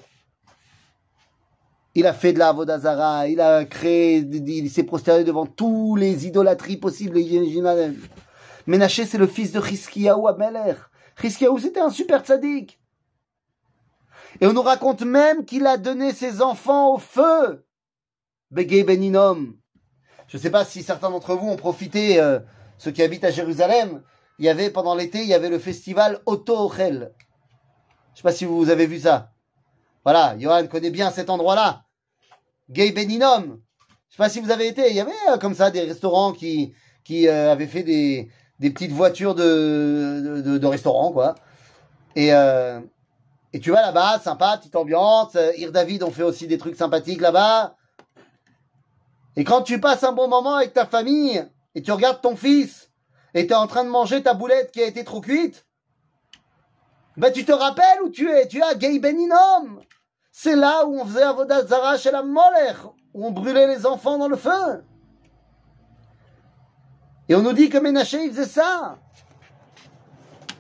Il 1.96 2.06
a 2.06 2.14
fait 2.14 2.34
de 2.34 2.40
la 2.40 2.50
Avodazara, 2.50 3.28
il 3.28 3.42
a 3.42 3.66
créé, 3.66 4.18
il 4.18 4.70
s'est 4.70 4.84
prosterné 4.84 5.24
devant 5.24 5.48
tous 5.48 5.96
les 5.96 6.28
idolâtries 6.28 6.78
possibles 6.78 7.18
et 7.18 7.22
imaginables. 7.22 7.96
Ménaché, 8.68 9.06
c'est 9.06 9.18
le 9.18 9.26
fils 9.26 9.52
de 9.52 9.60
Chiskiaou 9.60 10.28
Ameler. 10.28 10.76
Chiskiaou, 11.20 11.58
c'était 11.58 11.80
un 11.80 11.90
super 11.90 12.22
tzaddik. 12.22 12.80
Et 14.40 14.46
on 14.46 14.54
nous 14.54 14.62
raconte 14.62 15.02
même 15.02 15.44
qu'il 15.46 15.66
a 15.66 15.78
donné 15.78 16.14
ses 16.14 16.42
enfants 16.42 16.94
au 16.94 17.00
feu. 17.00 17.66
Begay 18.52 18.84
Beninom. 18.84 19.48
Je 20.28 20.38
ne 20.38 20.42
sais 20.42 20.52
pas 20.52 20.64
si 20.64 20.84
certains 20.84 21.10
d'entre 21.10 21.34
vous 21.34 21.50
ont 21.50 21.58
profité, 21.58 22.22
euh, 22.22 22.40
ceux 22.85 22.91
qui 22.91 23.03
habitent 23.03 23.25
à 23.25 23.31
Jérusalem, 23.31 24.03
il 24.39 24.45
y 24.45 24.49
avait, 24.49 24.69
pendant 24.69 24.95
l'été, 24.95 25.23
il 25.23 25.29
y 25.29 25.35
avait 25.35 25.49
le 25.49 25.59
festival 25.59 26.21
Otto 26.27 26.67
Ochel. 26.67 26.93
Je 26.93 28.13
ne 28.13 28.17
sais 28.17 28.23
pas 28.23 28.33
si 28.33 28.45
vous 28.45 28.69
avez 28.69 28.87
vu 28.87 29.01
ça. 29.01 29.31
Voilà, 30.05 30.37
Johan 30.39 30.67
connaît 30.67 30.91
bien 30.91 31.11
cet 31.11 31.31
endroit-là. 31.31 31.85
Gay 32.69 32.93
Beninom. 32.93 33.59
Je 34.09 34.17
sais 34.17 34.19
pas 34.19 34.29
si 34.29 34.41
vous 34.41 34.51
avez 34.51 34.69
été. 34.69 34.91
Il 34.91 34.97
y 34.97 35.01
avait 35.01 35.13
euh, 35.31 35.39
comme 35.39 35.55
ça 35.55 35.71
des 35.71 35.81
restaurants 35.81 36.33
qui 36.33 36.75
qui 37.05 37.27
euh, 37.27 37.53
avaient 37.53 37.67
fait 37.67 37.83
des 37.83 38.31
des 38.61 38.71
petites 38.71 38.93
voitures 38.93 39.35
de 39.35 40.43
de, 40.45 40.59
de, 40.59 40.67
restaurants 40.67 41.11
quoi. 41.11 41.35
Et 42.15 42.33
euh, 42.33 42.81
et 43.53 43.61
tu 43.61 43.71
vas 43.71 43.83
là-bas, 43.83 44.21
sympa, 44.21 44.59
petite 44.59 44.77
ambiance. 44.77 45.37
Ir 45.57 45.73
David 45.73 46.03
ont 46.03 46.11
fait 46.11 46.23
aussi 46.23 46.47
des 46.47 46.59
trucs 46.59 46.77
sympathiques 46.77 47.21
là-bas. 47.21 47.77
Et 49.37 49.45
quand 49.45 49.63
tu 49.63 49.81
passes 49.81 50.05
un 50.05 50.13
bon 50.13 50.29
moment 50.29 50.57
avec 50.57 50.75
ta 50.75 50.87
famille 50.87 51.45
et 51.75 51.83
tu 51.83 51.93
regardes 51.93 52.21
ton 52.21 52.37
fils 52.37 52.91
et 53.35 53.47
tu 53.47 53.53
es 53.53 53.57
en 53.57 53.67
train 53.67 53.85
de 53.85 53.91
manger 53.91 54.23
ta 54.23 54.35
boulette 54.35 54.71
qui 54.71 54.83
a 54.83 54.87
été 54.87 55.05
trop 55.05 55.21
cuite, 55.21 55.67
ben 57.17 57.33
tu 57.33 57.45
te 57.45 57.53
rappelles 57.53 58.03
où 58.05 58.11
tu 58.11 58.31
es? 58.31 58.49
Tu 58.49 58.63
à 58.63 58.75
Gay 58.75 58.99
Beninom. 58.99 59.81
C'est 60.33 60.57
là 60.57 60.85
où 60.85 60.99
on 60.99 61.05
faisait 61.05 61.23
Avodat 61.23 61.67
Zara 61.67 61.97
chez 61.97 62.11
la 62.11 62.23
Molech, 62.23 62.77
où 63.13 63.25
on 63.27 63.31
brûlait 63.31 63.69
les 63.69 63.87
enfants 63.87 64.19
dans 64.19 64.29
le 64.29 64.37
feu. 64.37 64.85
Et 67.29 67.35
on 67.35 67.43
nous 67.43 67.53
dit 67.53 67.69
que 67.69 67.79
Ménaché, 67.79 68.25
il 68.25 68.31
faisait 68.31 68.45
ça. 68.45 68.99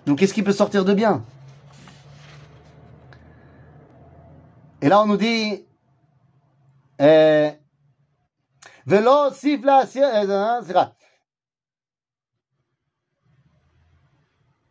Donc 0.06 0.18
qu'est-ce 0.18 0.34
qui 0.34 0.42
peut 0.42 0.52
sortir 0.52 0.84
de 0.84 0.94
bien? 0.94 1.24
Et 4.80 4.88
là, 4.88 5.02
on 5.02 5.06
nous 5.06 5.16
dit, 5.16 5.66
euh, 7.00 7.50
Velo 8.86 9.32
sifla, 9.32 9.84
euh, 9.96 10.30
hein, 10.30 10.92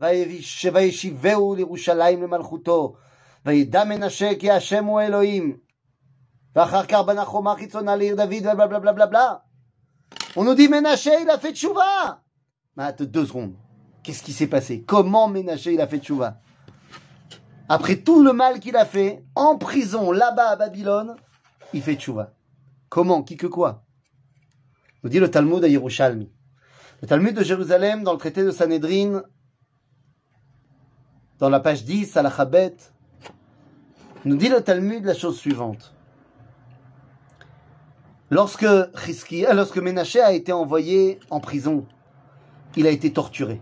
וישיבהו 0.00 1.54
לירושלים 1.54 2.22
למלכותו. 2.22 2.94
וידע 3.46 3.84
מנשה 3.84 4.30
כי 4.38 4.50
השם 4.50 4.84
הוא 4.84 5.00
אלוהים. 5.00 5.56
ואחר 6.56 6.86
כך 6.86 6.98
בנה 7.06 7.24
חומה 7.24 7.54
חיצונה 7.56 7.96
לעיר 7.96 8.14
דוד 8.14 8.32
ובלה 8.32 8.66
בלה 8.66 8.78
בלה 8.78 8.92
בלה 8.92 9.06
בלה. 9.06 9.34
On 10.36 10.42
nous 10.42 10.54
dit 10.54 10.68
Ménaché, 10.68 11.10
il 11.22 11.30
a 11.30 11.38
fait 11.38 11.54
tchouva. 11.54 12.22
Mais 12.76 12.84
attends 12.84 13.04
deux 13.04 13.26
secondes. 13.26 13.54
Qu'est-ce 14.02 14.22
qui 14.22 14.32
s'est 14.32 14.48
passé 14.48 14.82
Comment 14.82 15.28
Ménaché, 15.28 15.74
il 15.74 15.80
a 15.80 15.86
fait 15.86 16.00
tchouva 16.00 16.40
Après 17.68 17.96
tout 17.96 18.22
le 18.22 18.32
mal 18.32 18.58
qu'il 18.58 18.76
a 18.76 18.84
fait, 18.84 19.24
en 19.36 19.56
prison, 19.56 20.10
là-bas 20.10 20.50
à 20.50 20.56
Babylone, 20.56 21.14
il 21.72 21.82
fait 21.82 21.94
tchouva. 21.94 22.34
Comment 22.88 23.22
Qui 23.22 23.36
que 23.36 23.46
quoi 23.46 23.84
Nous 25.02 25.10
dit 25.10 25.20
le 25.20 25.30
Talmud 25.30 25.62
à 25.62 25.68
Yerushalmi. 25.68 26.32
Le 27.02 27.08
Talmud 27.08 27.34
de 27.34 27.44
Jérusalem, 27.44 28.02
dans 28.02 28.12
le 28.12 28.18
traité 28.18 28.42
de 28.42 28.50
Sanhedrin, 28.50 29.22
dans 31.39 31.49
la 31.49 31.59
page 31.59 31.85
10, 31.85 32.17
à 32.17 32.21
la 32.21 32.29
Chabet, 32.29 32.75
nous 34.25 34.35
dit 34.35 34.49
le 34.49 34.61
Talmud 34.61 35.05
la 35.05 35.13
chose 35.13 35.37
suivante. 35.37 35.93
Lorsque, 38.29 38.63
euh, 38.63 38.85
Ménaché 39.81 40.21
a 40.21 40.33
été 40.33 40.51
envoyé 40.51 41.19
en 41.29 41.39
prison, 41.39 41.85
il 42.75 42.85
a 42.85 42.91
été 42.91 43.11
torturé. 43.11 43.61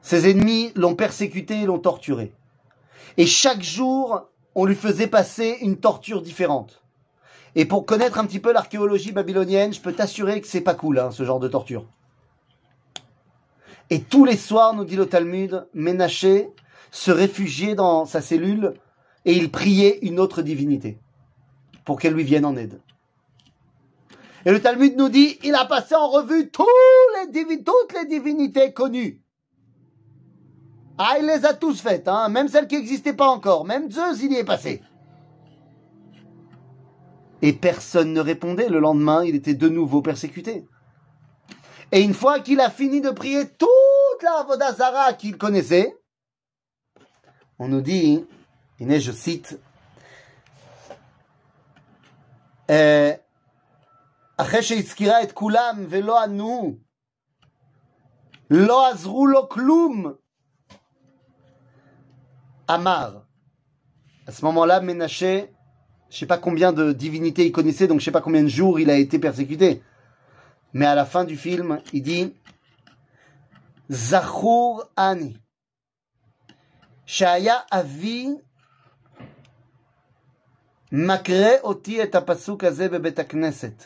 Ses 0.00 0.30
ennemis 0.30 0.72
l'ont 0.74 0.94
persécuté 0.94 1.60
et 1.60 1.66
l'ont 1.66 1.78
torturé. 1.78 2.34
Et 3.16 3.26
chaque 3.26 3.62
jour, 3.62 4.28
on 4.54 4.64
lui 4.64 4.74
faisait 4.74 5.06
passer 5.08 5.58
une 5.60 5.76
torture 5.76 6.22
différente. 6.22 6.82
Et 7.54 7.66
pour 7.66 7.84
connaître 7.84 8.18
un 8.18 8.24
petit 8.24 8.40
peu 8.40 8.52
l'archéologie 8.52 9.12
babylonienne, 9.12 9.74
je 9.74 9.80
peux 9.80 9.92
t'assurer 9.92 10.40
que 10.40 10.46
c'est 10.46 10.62
pas 10.62 10.74
cool, 10.74 10.98
hein, 10.98 11.10
ce 11.10 11.24
genre 11.24 11.40
de 11.40 11.48
torture. 11.48 11.84
Et 13.92 14.00
tous 14.00 14.24
les 14.24 14.38
soirs, 14.38 14.72
nous 14.72 14.86
dit 14.86 14.96
le 14.96 15.04
Talmud, 15.04 15.66
Ménaché 15.74 16.48
se 16.90 17.10
réfugiait 17.10 17.74
dans 17.74 18.06
sa 18.06 18.22
cellule 18.22 18.72
et 19.26 19.34
il 19.34 19.50
priait 19.50 19.98
une 20.00 20.18
autre 20.18 20.40
divinité 20.40 20.98
pour 21.84 22.00
qu'elle 22.00 22.14
lui 22.14 22.24
vienne 22.24 22.46
en 22.46 22.56
aide. 22.56 22.80
Et 24.46 24.50
le 24.50 24.62
Talmud 24.62 24.96
nous 24.96 25.10
dit, 25.10 25.38
il 25.44 25.54
a 25.54 25.66
passé 25.66 25.94
en 25.94 26.08
revue 26.08 26.48
tous 26.48 26.64
toutes 27.66 27.92
les 27.92 28.06
divinités 28.08 28.72
connues. 28.72 29.20
Ah, 30.96 31.16
il 31.20 31.26
les 31.26 31.44
a 31.44 31.52
tous 31.52 31.78
faites, 31.82 32.08
hein, 32.08 32.30
même 32.30 32.48
celles 32.48 32.68
qui 32.68 32.78
n'existaient 32.78 33.12
pas 33.12 33.28
encore. 33.28 33.66
Même 33.66 33.90
Zeus, 33.90 34.22
il 34.22 34.32
y 34.32 34.36
est 34.36 34.44
passé. 34.44 34.80
Et 37.42 37.52
personne 37.52 38.14
ne 38.14 38.20
répondait. 38.20 38.70
Le 38.70 38.80
lendemain, 38.80 39.22
il 39.22 39.34
était 39.34 39.52
de 39.52 39.68
nouveau 39.68 40.00
persécuté. 40.00 40.64
Et 41.92 42.00
une 42.00 42.14
fois 42.14 42.40
qu'il 42.40 42.58
a 42.60 42.70
fini 42.70 43.02
de 43.02 43.10
prier 43.10 43.46
toute 44.21 44.23
la 44.23 44.43
Vodazara 44.43 45.13
qu'il 45.13 45.37
connaissait, 45.37 45.95
on 47.59 47.67
nous 47.67 47.81
dit, 47.81 48.25
et 48.79 48.99
je 48.99 49.11
cite, 49.11 49.59
euh, 52.69 53.13
אחרי 54.37 54.63
שהזכירה 54.63 55.23
את 55.23 55.31
כולם 55.31 55.85
ולא 55.89 56.23
ענו, 56.23 56.77
לא 58.49 58.89
עזרו 58.89 59.27
לו 59.27 59.49
כלום. 59.49 60.13
Amar. 62.69 63.25
À 64.27 64.31
ce 64.33 64.43
moment-là, 64.43 64.81
Ménaché, 64.81 65.53
je 66.09 66.17
sais 66.17 66.25
pas 66.25 66.37
combien 66.37 66.73
de 66.73 66.91
divinités 66.91 67.45
il 67.45 67.53
connaissait, 67.53 67.87
donc 67.87 68.01
je 68.01 68.05
sais 68.05 68.11
pas 68.11 68.19
combien 68.19 68.43
de 68.43 68.49
jours 68.49 68.77
il 68.77 68.89
a 68.89 68.97
été 68.97 69.19
persécuté. 69.19 69.81
Mais 70.73 70.85
à 70.85 70.93
la 70.93 71.05
fin 71.05 71.23
du 71.23 71.37
film, 71.37 71.79
il 71.93 72.03
dit 72.03 72.33
Oti 81.62 81.96
et 81.96 82.16
Apasuk 82.16 82.64
Knesset. 83.28 83.76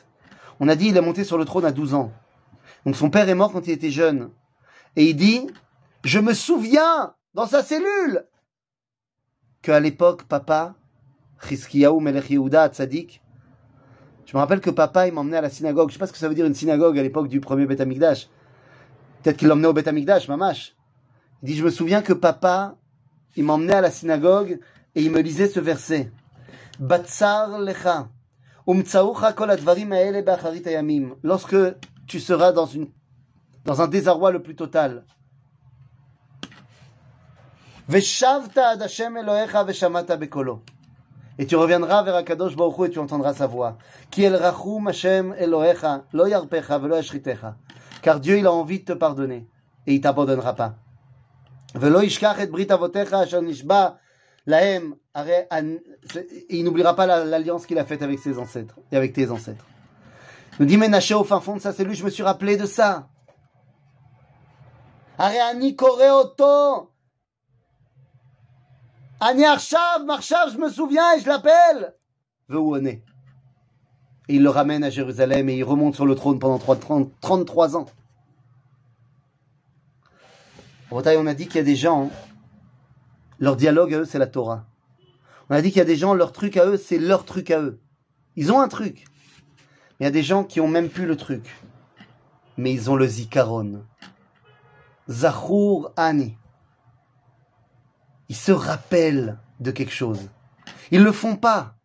On 0.60 0.68
a 0.68 0.76
dit 0.76 0.90
il 0.90 0.96
est 0.96 1.00
monté 1.00 1.24
sur 1.24 1.36
le 1.36 1.44
trône 1.44 1.64
à 1.64 1.72
12 1.72 1.94
ans. 1.94 2.12
Donc 2.84 2.94
son 2.94 3.10
père 3.10 3.28
est 3.28 3.34
mort 3.34 3.50
quand 3.50 3.66
il 3.66 3.72
était 3.72 3.90
jeune. 3.90 4.30
Et 4.94 5.06
il 5.06 5.16
dit 5.16 5.44
Je 6.04 6.20
me 6.20 6.34
souviens 6.34 7.16
dans 7.34 7.48
sa 7.48 7.64
cellule 7.64 8.24
qu'à 9.60 9.80
l'époque, 9.80 10.22
papa, 10.22 10.76
Chizkiyahu 11.48 12.00
Melech 12.00 12.30
Yehuda 12.30 12.68
Tzadik, 12.68 13.24
je 14.24 14.36
me 14.36 14.38
rappelle 14.38 14.60
que 14.60 14.70
papa, 14.70 15.08
il 15.08 15.14
m'emmenait 15.14 15.38
à 15.38 15.42
la 15.42 15.50
synagogue. 15.50 15.88
Je 15.88 15.94
sais 15.94 15.98
pas 15.98 16.06
ce 16.06 16.12
que 16.12 16.18
ça 16.18 16.28
veut 16.28 16.36
dire 16.36 16.46
une 16.46 16.54
synagogue 16.54 16.96
à 16.96 17.02
l'époque 17.02 17.26
du 17.26 17.40
premier 17.40 17.66
Beth 17.66 17.80
Amikdash. 17.80 18.28
Peut-être 19.22 19.36
qu'il 19.36 19.48
l'emmenait 19.48 19.68
au 19.68 19.72
Beth 19.72 19.88
Amikdash, 19.88 20.28
mamash. 20.28 20.74
Il 21.42 21.46
dit, 21.46 21.56
je 21.56 21.64
me 21.64 21.70
souviens 21.70 22.02
que 22.02 22.12
papa, 22.12 22.76
il 23.36 23.44
m'emmenait 23.44 23.74
à 23.74 23.80
la 23.80 23.90
synagogue 23.90 24.60
et 24.94 25.02
il 25.02 25.10
me 25.10 25.20
lisait 25.20 25.48
ce 25.48 25.60
verset. 25.60 26.10
Batsar 26.78 27.58
lecha. 27.58 28.08
Lorsque 31.22 31.56
tu 32.06 32.20
seras 32.20 32.52
dans, 32.52 32.66
une, 32.66 32.88
dans 33.64 33.80
un 33.80 33.88
désarroi 33.88 34.32
le 34.32 34.42
plus 34.42 34.56
total. 34.56 35.04
Et 41.38 41.46
tu 41.46 41.54
reviendras 41.54 42.02
vers 42.02 42.16
Akadosh 42.16 42.56
Baruch 42.56 42.88
et 42.88 42.90
tu 42.90 42.98
entendras 42.98 43.34
sa 43.34 43.46
voix. 43.46 43.78
Car 48.02 48.20
Dieu, 48.20 48.38
il 48.38 48.46
a 48.46 48.52
envie 48.52 48.80
de 48.80 48.84
te 48.84 48.92
pardonner 48.92 49.46
et 49.86 49.94
il 49.94 50.00
t'abandonnera 50.00 50.54
pas. 50.54 50.76
il 56.48 56.64
n'oubliera 56.64 56.94
pas 56.94 57.06
l'alliance 57.24 57.66
qu'il 57.66 57.78
a 57.78 57.84
faite 57.84 58.02
avec 58.02 58.18
ses 58.18 58.38
ancêtres 58.38 58.78
et 58.92 58.96
avec 58.96 59.12
tes 59.12 59.30
ancêtres. 59.30 59.64
Nous 60.58 60.66
dit 60.66 60.76
Ménaché 60.76 61.14
au 61.14 61.24
fin 61.24 61.40
fond 61.40 61.56
de 61.56 61.60
sa 61.60 61.72
cellule, 61.72 61.94
je 61.94 62.04
me 62.04 62.10
suis 62.10 62.22
rappelé 62.22 62.56
de 62.56 62.66
ça. 62.66 63.08
Je 70.52 70.58
me 70.58 70.70
souviens 70.70 71.14
et 71.14 71.20
je 71.20 71.26
l'appelle. 71.26 71.94
Et 74.28 74.36
il 74.36 74.42
le 74.42 74.50
ramène 74.50 74.84
à 74.84 74.90
Jérusalem 74.90 75.48
et 75.48 75.56
il 75.56 75.64
remonte 75.64 75.94
sur 75.94 76.06
le 76.06 76.14
trône 76.14 76.38
pendant 76.38 76.58
33 76.58 77.76
ans. 77.76 77.86
On 80.90 80.98
a 80.98 81.34
dit 81.34 81.46
qu'il 81.46 81.56
y 81.56 81.60
a 81.60 81.62
des 81.62 81.76
gens, 81.76 82.10
leur 83.38 83.56
dialogue 83.56 83.94
à 83.94 83.98
eux, 83.98 84.04
c'est 84.04 84.18
la 84.18 84.26
Torah. 84.26 84.66
On 85.48 85.54
a 85.54 85.62
dit 85.62 85.68
qu'il 85.68 85.78
y 85.78 85.82
a 85.82 85.84
des 85.84 85.96
gens, 85.96 86.14
leur 86.14 86.32
truc 86.32 86.56
à 86.56 86.66
eux, 86.66 86.76
c'est 86.76 86.98
leur 86.98 87.24
truc 87.24 87.50
à 87.50 87.60
eux. 87.60 87.78
Ils 88.34 88.52
ont 88.52 88.60
un 88.60 88.68
truc. 88.68 89.04
Mais 89.98 90.00
il 90.00 90.04
y 90.04 90.08
a 90.08 90.12
des 90.12 90.22
gens 90.22 90.44
qui 90.44 90.60
ont 90.60 90.68
même 90.68 90.88
plus 90.88 91.06
le 91.06 91.16
truc. 91.16 91.54
Mais 92.56 92.72
ils 92.72 92.90
ont 92.90 92.96
le 92.96 93.06
zikaron. 93.06 93.84
Zahur 95.08 95.92
Ani 95.96 96.36
ils 98.28 98.36
se 98.36 98.52
rappellent 98.52 99.38
de 99.60 99.70
quelque 99.70 99.92
chose. 99.92 100.30
Ils 100.90 101.02
le 101.02 101.12
font 101.12 101.36
pas. 101.36 101.75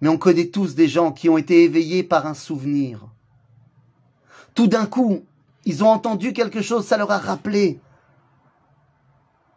Mais 0.00 0.08
on 0.08 0.18
connaît 0.18 0.48
tous 0.48 0.74
des 0.74 0.88
gens 0.88 1.12
qui 1.12 1.28
ont 1.28 1.38
été 1.38 1.64
éveillés 1.64 2.02
par 2.02 2.26
un 2.26 2.34
souvenir. 2.34 3.08
Tout 4.54 4.66
d'un 4.66 4.86
coup, 4.86 5.26
ils 5.64 5.84
ont 5.84 5.88
entendu 5.88 6.32
quelque 6.32 6.62
chose, 6.62 6.86
ça 6.86 6.96
leur 6.96 7.10
a 7.10 7.18
rappelé 7.18 7.80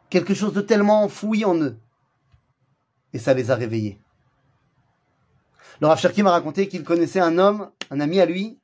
quelque 0.09 0.33
chose 0.33 0.53
de 0.53 0.61
tellement 0.61 1.03
enfoui 1.03 1.45
en 1.45 1.55
eux. 1.55 1.77
Et 3.13 3.19
ça 3.19 3.33
les 3.33 3.51
a 3.51 3.55
réveillés. 3.55 3.99
Le 5.79 5.87
Rav 5.87 5.99
m'a 6.17 6.31
raconté 6.31 6.67
qu'il 6.67 6.83
connaissait 6.83 7.19
un 7.19 7.37
homme, 7.37 7.71
un 7.89 7.99
ami 7.99 8.19
à 8.19 8.25
lui, 8.25 8.59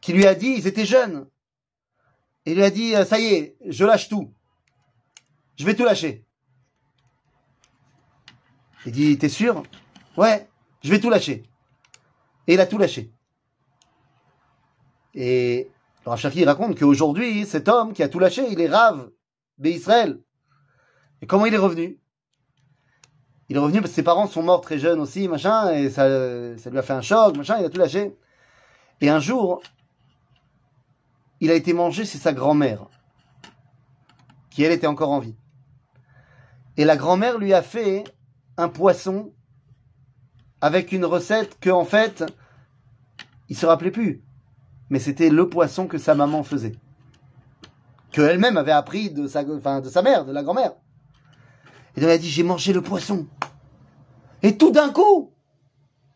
qui 0.00 0.12
lui 0.12 0.26
a 0.26 0.34
dit, 0.34 0.54
ils 0.58 0.66
étaient 0.66 0.84
jeunes, 0.84 1.26
il 2.44 2.56
lui 2.56 2.62
a 2.62 2.70
dit, 2.70 2.94
euh, 2.94 3.04
ça 3.04 3.18
y 3.18 3.26
est, 3.26 3.56
je 3.66 3.84
lâche 3.86 4.08
tout. 4.08 4.34
Je 5.56 5.64
vais 5.64 5.74
tout 5.74 5.84
lâcher. 5.84 6.23
Il 8.86 8.92
dit, 8.92 9.16
t'es 9.18 9.28
sûr? 9.28 9.62
Ouais, 10.16 10.48
je 10.82 10.90
vais 10.90 11.00
tout 11.00 11.10
lâcher. 11.10 11.42
Et 12.46 12.54
il 12.54 12.60
a 12.60 12.66
tout 12.66 12.78
lâché. 12.78 13.12
Et 15.14 15.70
Rav 16.04 16.20
raconte 16.44 16.78
qu'aujourd'hui, 16.78 17.46
cet 17.46 17.68
homme 17.68 17.92
qui 17.92 18.02
a 18.02 18.08
tout 18.08 18.18
lâché, 18.18 18.46
il 18.50 18.60
est 18.60 18.68
rave 18.68 19.10
Israël. 19.62 20.20
Et 21.22 21.26
comment 21.26 21.46
il 21.46 21.54
est 21.54 21.58
revenu? 21.58 21.98
Il 23.48 23.56
est 23.56 23.60
revenu 23.60 23.80
parce 23.80 23.90
que 23.90 23.96
ses 23.96 24.02
parents 24.02 24.26
sont 24.26 24.42
morts 24.42 24.60
très 24.60 24.78
jeunes 24.78 25.00
aussi, 25.00 25.28
machin, 25.28 25.72
et 25.72 25.90
ça, 25.90 26.58
ça 26.58 26.70
lui 26.70 26.78
a 26.78 26.82
fait 26.82 26.92
un 26.92 27.02
choc, 27.02 27.36
machin, 27.36 27.58
il 27.58 27.64
a 27.64 27.70
tout 27.70 27.78
lâché. 27.78 28.16
Et 29.00 29.08
un 29.08 29.20
jour, 29.20 29.62
il 31.40 31.50
a 31.50 31.54
été 31.54 31.72
mangé, 31.72 32.04
c'est 32.04 32.18
sa 32.18 32.32
grand-mère, 32.32 32.86
qui 34.50 34.62
elle 34.64 34.72
était 34.72 34.86
encore 34.86 35.10
en 35.10 35.18
vie. 35.18 35.36
Et 36.76 36.84
la 36.84 36.96
grand-mère 36.96 37.38
lui 37.38 37.54
a 37.54 37.62
fait 37.62 38.04
un 38.56 38.68
poisson 38.68 39.32
avec 40.60 40.92
une 40.92 41.04
recette 41.04 41.58
que, 41.60 41.70
en 41.70 41.84
fait, 41.84 42.24
il 43.48 43.56
se 43.56 43.66
rappelait 43.66 43.90
plus. 43.90 44.24
Mais 44.90 44.98
c'était 44.98 45.30
le 45.30 45.48
poisson 45.48 45.86
que 45.86 45.98
sa 45.98 46.14
maman 46.14 46.42
faisait. 46.42 46.76
Que 48.12 48.22
elle-même 48.22 48.56
avait 48.56 48.72
appris 48.72 49.10
de 49.10 49.26
sa, 49.26 49.42
enfin, 49.50 49.80
de 49.80 49.88
sa 49.88 50.02
mère, 50.02 50.24
de 50.24 50.32
la 50.32 50.42
grand-mère. 50.42 50.72
Et 51.96 52.00
donc 52.00 52.08
elle 52.08 52.16
a 52.16 52.18
dit, 52.18 52.28
j'ai 52.28 52.42
mangé 52.42 52.72
le 52.72 52.82
poisson. 52.82 53.26
Et 54.42 54.56
tout 54.56 54.70
d'un 54.70 54.90
coup, 54.90 55.34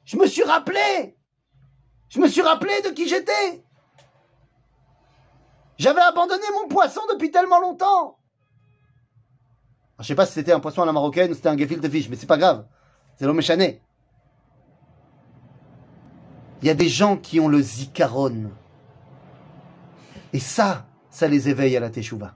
Je 0.08 0.16
me 0.16 0.26
suis 0.26 0.42
rappelé. 0.42 1.18
Je 2.08 2.18
me 2.18 2.28
suis 2.28 2.40
rappelé 2.40 2.72
de 2.82 2.88
qui 2.88 3.06
j'étais. 3.06 3.62
J'avais 5.76 6.00
abandonné 6.00 6.46
mon 6.54 6.66
poisson 6.68 7.02
depuis 7.12 7.30
tellement 7.30 7.60
longtemps. 7.60 8.18
Je 10.00 10.04
sais 10.06 10.14
pas 10.14 10.26
si 10.26 10.32
c'était 10.32 10.52
un 10.52 10.60
poisson 10.60 10.82
à 10.82 10.86
la 10.86 10.92
marocaine 10.92 11.30
ou 11.32 11.34
c'était 11.34 11.48
un 11.48 11.56
gefilte 11.56 11.88
fish, 11.90 12.08
mais 12.08 12.16
c'est 12.16 12.26
pas 12.26 12.38
grave. 12.38 12.66
C'est 13.16 13.24
l'homme 13.24 13.40
échané. 13.40 13.82
Il 16.62 16.68
y 16.68 16.70
a 16.70 16.74
des 16.74 16.88
gens 16.88 17.16
qui 17.16 17.40
ont 17.40 17.48
le 17.48 17.60
zikaron. 17.60 18.52
Et 20.32 20.38
ça, 20.38 20.86
ça 21.10 21.26
les 21.26 21.48
éveille 21.48 21.76
à 21.76 21.80
la 21.80 21.90
teshuva. 21.90 22.34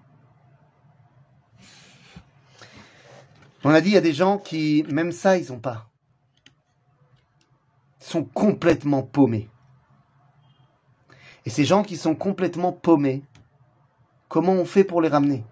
On 3.64 3.70
a 3.70 3.80
dit, 3.80 3.90
il 3.90 3.94
y 3.94 3.98
a 3.98 4.00
des 4.00 4.12
gens 4.12 4.38
qui, 4.38 4.84
même 4.88 5.12
ça, 5.12 5.36
ils 5.38 5.48
n'ont 5.50 5.60
pas. 5.60 5.88
Ils 8.00 8.06
sont 8.06 8.24
complètement 8.24 9.02
paumés. 9.02 9.48
Et 11.44 11.50
ces 11.50 11.64
gens 11.64 11.84
qui 11.84 11.96
sont 11.96 12.16
complètement 12.16 12.72
paumés, 12.72 13.22
comment 14.28 14.52
on 14.52 14.64
fait 14.64 14.84
pour 14.84 15.00
les 15.00 15.08
ramener? 15.08 15.44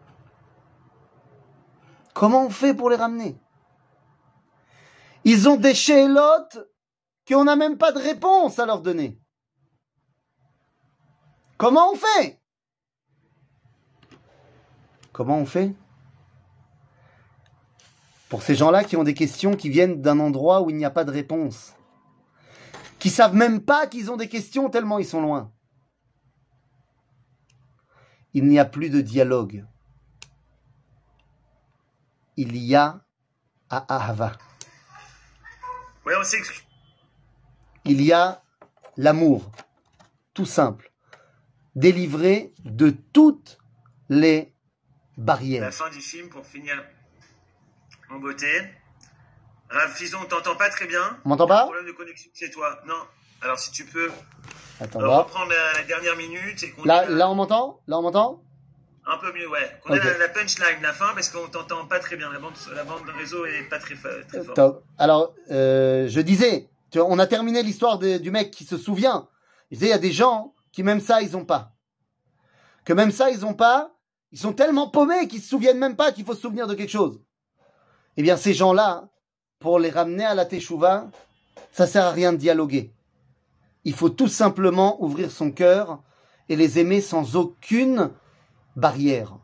Comment 2.14 2.46
on 2.46 2.50
fait 2.50 2.74
pour 2.74 2.90
les 2.90 2.96
ramener? 2.96 3.40
Ils 5.24 5.48
ont 5.48 5.56
des 5.56 5.74
chélotes 5.74 6.58
qu'on 7.28 7.44
n'a 7.44 7.56
même 7.56 7.78
pas 7.78 7.92
de 7.92 7.98
réponse 7.98 8.58
à 8.58 8.66
leur 8.66 8.80
donner. 8.80 9.20
Comment 11.56 11.92
on 11.92 11.96
fait? 11.96 12.40
Comment 15.12 15.38
on 15.38 15.46
fait? 15.46 15.74
Pour 18.28 18.42
ces 18.42 18.54
gens-là 18.54 18.84
qui 18.84 18.96
ont 18.96 19.04
des 19.04 19.14
questions 19.14 19.56
qui 19.56 19.68
viennent 19.68 20.00
d'un 20.00 20.20
endroit 20.20 20.62
où 20.62 20.70
il 20.70 20.76
n'y 20.76 20.84
a 20.84 20.90
pas 20.90 21.04
de 21.04 21.10
réponse. 21.10 21.74
Qui 22.98 23.10
savent 23.10 23.34
même 23.34 23.60
pas 23.60 23.86
qu'ils 23.86 24.10
ont 24.10 24.16
des 24.16 24.28
questions 24.28 24.70
tellement 24.70 24.98
ils 24.98 25.06
sont 25.06 25.20
loin. 25.20 25.52
Il 28.32 28.46
n'y 28.46 28.58
a 28.58 28.64
plus 28.64 28.88
de 28.88 29.00
dialogue. 29.00 29.66
Il 32.42 32.56
y 32.56 32.74
a 32.74 32.98
à 33.68 33.96
Ahava. 33.96 34.32
Il 37.84 38.00
y 38.00 38.12
a 38.14 38.42
l'amour, 38.96 39.52
tout 40.32 40.46
simple, 40.46 40.90
délivré 41.74 42.54
de 42.64 42.88
toutes 43.12 43.58
les 44.08 44.54
La 45.18 45.24
barrières. 45.24 45.74
fin 45.74 45.90
du 45.90 46.00
film 46.00 46.30
pour 46.30 46.46
finir 46.46 46.82
en 48.10 48.18
beauté. 48.18 48.50
Rav 49.68 49.92
Fison, 49.94 50.18
on 50.22 50.24
t'entend 50.24 50.56
pas 50.56 50.70
très 50.70 50.86
bien. 50.86 51.18
On 51.26 51.28
m'entend 51.28 51.46
pas 51.46 51.64
Problème 51.64 51.86
de 51.88 51.92
connexion 51.92 52.30
chez 52.34 52.50
toi. 52.50 52.80
Non. 52.86 53.02
Alors 53.42 53.58
si 53.58 53.70
tu 53.70 53.84
peux 53.84 54.10
Attends, 54.80 55.00
euh, 55.02 55.08
reprendre 55.18 55.50
la, 55.50 55.72
la 55.74 55.82
dernière 55.84 56.16
minute 56.16 56.62
et 56.62 56.74
Là, 56.86 57.02
la- 57.04 57.08
là, 57.10 57.30
on 57.30 57.34
m'entend? 57.34 57.82
Là, 57.86 57.98
on 57.98 58.02
m'entend? 58.02 58.42
Un 59.12 59.18
peu 59.18 59.32
mieux, 59.32 59.48
ouais. 59.48 59.70
Qu'on 59.82 59.94
ait 59.94 59.98
Ok. 59.98 60.04
la, 60.04 60.18
la 60.18 60.28
punchline, 60.28 60.82
la 60.82 60.92
fin, 60.92 61.12
parce 61.14 61.28
qu'on 61.28 61.48
t'entend 61.48 61.86
pas 61.86 61.98
très 61.98 62.16
bien. 62.16 62.30
La 62.32 62.38
bande, 62.38 62.52
la 62.74 62.84
bande 62.84 63.04
de 63.06 63.12
réseau 63.12 63.44
est 63.46 63.68
pas 63.68 63.78
très, 63.78 63.94
très 63.96 64.42
forte. 64.44 64.54
Top. 64.54 64.84
Alors, 64.98 65.34
euh, 65.50 66.08
je 66.08 66.20
disais, 66.20 66.68
tu 66.90 66.98
vois, 66.98 67.08
on 67.10 67.18
a 67.18 67.26
terminé 67.26 67.62
l'histoire 67.62 67.98
du 67.98 68.30
mec 68.30 68.50
qui 68.50 68.64
se 68.64 68.76
souvient. 68.78 69.28
Je 69.70 69.76
disais, 69.76 69.86
il 69.86 69.90
y 69.90 69.94
a 69.94 69.98
des 69.98 70.12
gens 70.12 70.54
qui 70.72 70.82
même 70.82 71.00
ça, 71.00 71.22
ils 71.22 71.36
ont 71.36 71.44
pas. 71.44 71.72
Que 72.84 72.92
même 72.92 73.10
ça, 73.10 73.30
ils 73.30 73.44
ont 73.44 73.54
pas. 73.54 73.92
Ils 74.32 74.38
sont 74.38 74.52
tellement 74.52 74.88
paumés 74.88 75.26
qu'ils 75.26 75.42
se 75.42 75.48
souviennent 75.48 75.78
même 75.78 75.96
pas 75.96 76.12
qu'il 76.12 76.24
faut 76.24 76.34
se 76.34 76.40
souvenir 76.40 76.66
de 76.68 76.74
quelque 76.74 76.90
chose. 76.90 77.20
Eh 78.16 78.22
bien, 78.22 78.36
ces 78.36 78.54
gens-là, 78.54 79.08
pour 79.58 79.78
les 79.78 79.90
ramener 79.90 80.24
à 80.24 80.34
la 80.34 80.44
teshuva, 80.46 81.08
ça 81.72 81.86
sert 81.86 82.04
à 82.04 82.12
rien 82.12 82.32
de 82.32 82.38
dialoguer. 82.38 82.92
Il 83.84 83.94
faut 83.94 84.08
tout 84.10 84.28
simplement 84.28 85.02
ouvrir 85.02 85.30
son 85.30 85.50
cœur 85.50 86.00
et 86.48 86.56
les 86.56 86.78
aimer 86.78 87.00
sans 87.00 87.36
aucune 87.36 88.10
barrière. 88.80 89.38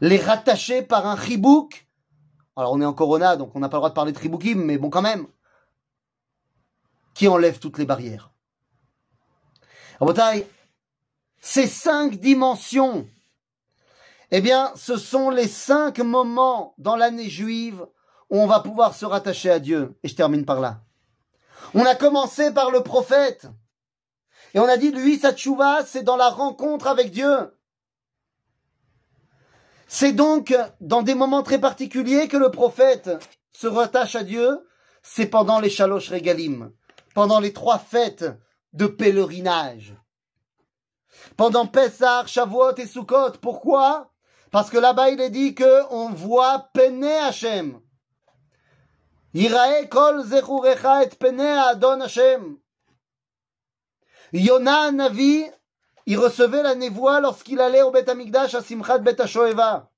Les 0.00 0.18
rattacher 0.18 0.82
par 0.82 1.06
un 1.06 1.16
chibouk 1.16 1.86
alors 2.60 2.72
on 2.72 2.80
est 2.82 2.84
en 2.84 2.92
Corona, 2.92 3.36
donc 3.36 3.52
on 3.54 3.60
n'a 3.60 3.70
pas 3.70 3.78
le 3.78 3.80
droit 3.80 3.88
de 3.88 3.94
parler 3.94 4.12
de 4.12 4.16
Triboukim, 4.18 4.56
mais 4.56 4.76
bon 4.76 4.90
quand 4.90 5.00
même. 5.00 5.26
Qui 7.14 7.26
enlève 7.26 7.58
toutes 7.58 7.78
les 7.78 7.86
barrières. 7.86 8.32
Ces 11.40 11.66
cinq 11.66 12.16
dimensions, 12.16 13.06
eh 14.30 14.42
bien, 14.42 14.72
ce 14.76 14.98
sont 14.98 15.30
les 15.30 15.48
cinq 15.48 16.00
moments 16.00 16.74
dans 16.76 16.96
l'année 16.96 17.30
juive 17.30 17.86
où 18.28 18.38
on 18.38 18.46
va 18.46 18.60
pouvoir 18.60 18.94
se 18.94 19.06
rattacher 19.06 19.50
à 19.50 19.58
Dieu. 19.58 19.98
Et 20.02 20.08
je 20.08 20.14
termine 20.14 20.44
par 20.44 20.60
là. 20.60 20.82
On 21.72 21.86
a 21.86 21.94
commencé 21.94 22.52
par 22.52 22.70
le 22.70 22.82
prophète. 22.82 23.46
Et 24.52 24.58
on 24.58 24.68
a 24.68 24.76
dit, 24.76 24.90
lui, 24.90 25.18
sa 25.18 25.32
tchouva, 25.32 25.84
c'est 25.86 26.02
dans 26.02 26.16
la 26.16 26.28
rencontre 26.28 26.88
avec 26.88 27.10
Dieu. 27.10 27.54
C'est 29.92 30.12
donc 30.12 30.54
dans 30.80 31.02
des 31.02 31.16
moments 31.16 31.42
très 31.42 31.58
particuliers 31.58 32.28
que 32.28 32.36
le 32.36 32.52
prophète 32.52 33.10
se 33.50 33.66
rattache 33.66 34.14
à 34.14 34.22
Dieu. 34.22 34.64
C'est 35.02 35.26
pendant 35.26 35.58
les 35.58 35.68
Shalosh 35.68 36.10
Regalim, 36.10 36.70
pendant 37.12 37.40
les 37.40 37.52
trois 37.52 37.80
fêtes 37.80 38.24
de 38.72 38.86
pèlerinage. 38.86 39.96
Pendant 41.36 41.66
Pessah, 41.66 42.24
Shavuot 42.24 42.76
et 42.76 42.86
Sukkot. 42.86 43.32
Pourquoi? 43.42 44.12
Parce 44.52 44.70
que 44.70 44.78
là-bas 44.78 45.10
il 45.10 45.20
est 45.20 45.28
dit 45.28 45.56
que 45.56 45.82
on 45.92 46.10
voit 46.10 46.70
Pene 46.72 47.02
Hashem. 47.02 47.80
Yirae 49.34 49.88
kol 49.88 50.22
zechurecha 50.22 51.02
et 51.02 51.08
Pene 51.08 51.40
Adon 51.40 52.00
Hashem. 52.00 52.58
Yona 54.32 54.92
Navi 54.92 55.50
il 56.06 56.18
recevait 56.18 56.62
la 56.62 56.74
névoie 56.74 57.20
lorsqu'il 57.20 57.60
allait 57.60 57.82
au 57.82 57.90
Beth 57.90 58.08
Amikdash 58.08 58.54
à 58.54 58.62
Simchat 58.62 58.98
Bet 58.98 59.20
HaShoeva. 59.20 59.90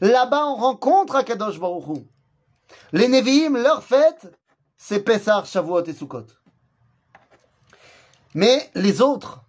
Là-bas, 0.00 0.46
on 0.46 0.54
rencontre 0.54 1.16
Akadosh 1.16 1.58
Baruch 1.58 1.88
Hu. 1.88 2.06
Les 2.92 3.08
Nevi'im, 3.08 3.56
leur 3.56 3.82
fête, 3.82 4.28
c'est 4.76 5.00
Pessah, 5.00 5.44
Shavuot 5.44 5.84
et 5.84 5.92
Sukkot. 5.92 6.26
Mais 8.34 8.70
les 8.74 9.00
autres, 9.00 9.40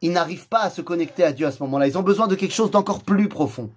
ils 0.00 0.12
n'arrivent 0.12 0.48
pas 0.48 0.60
à 0.60 0.70
se 0.70 0.80
connecter 0.80 1.24
à 1.24 1.32
Dieu 1.32 1.46
à 1.46 1.52
ce 1.52 1.62
moment-là. 1.62 1.86
Ils 1.86 1.98
ont 1.98 2.02
besoin 2.02 2.26
de 2.26 2.34
quelque 2.34 2.54
chose 2.54 2.70
d'encore 2.70 3.02
plus 3.02 3.28
profond. 3.28 3.70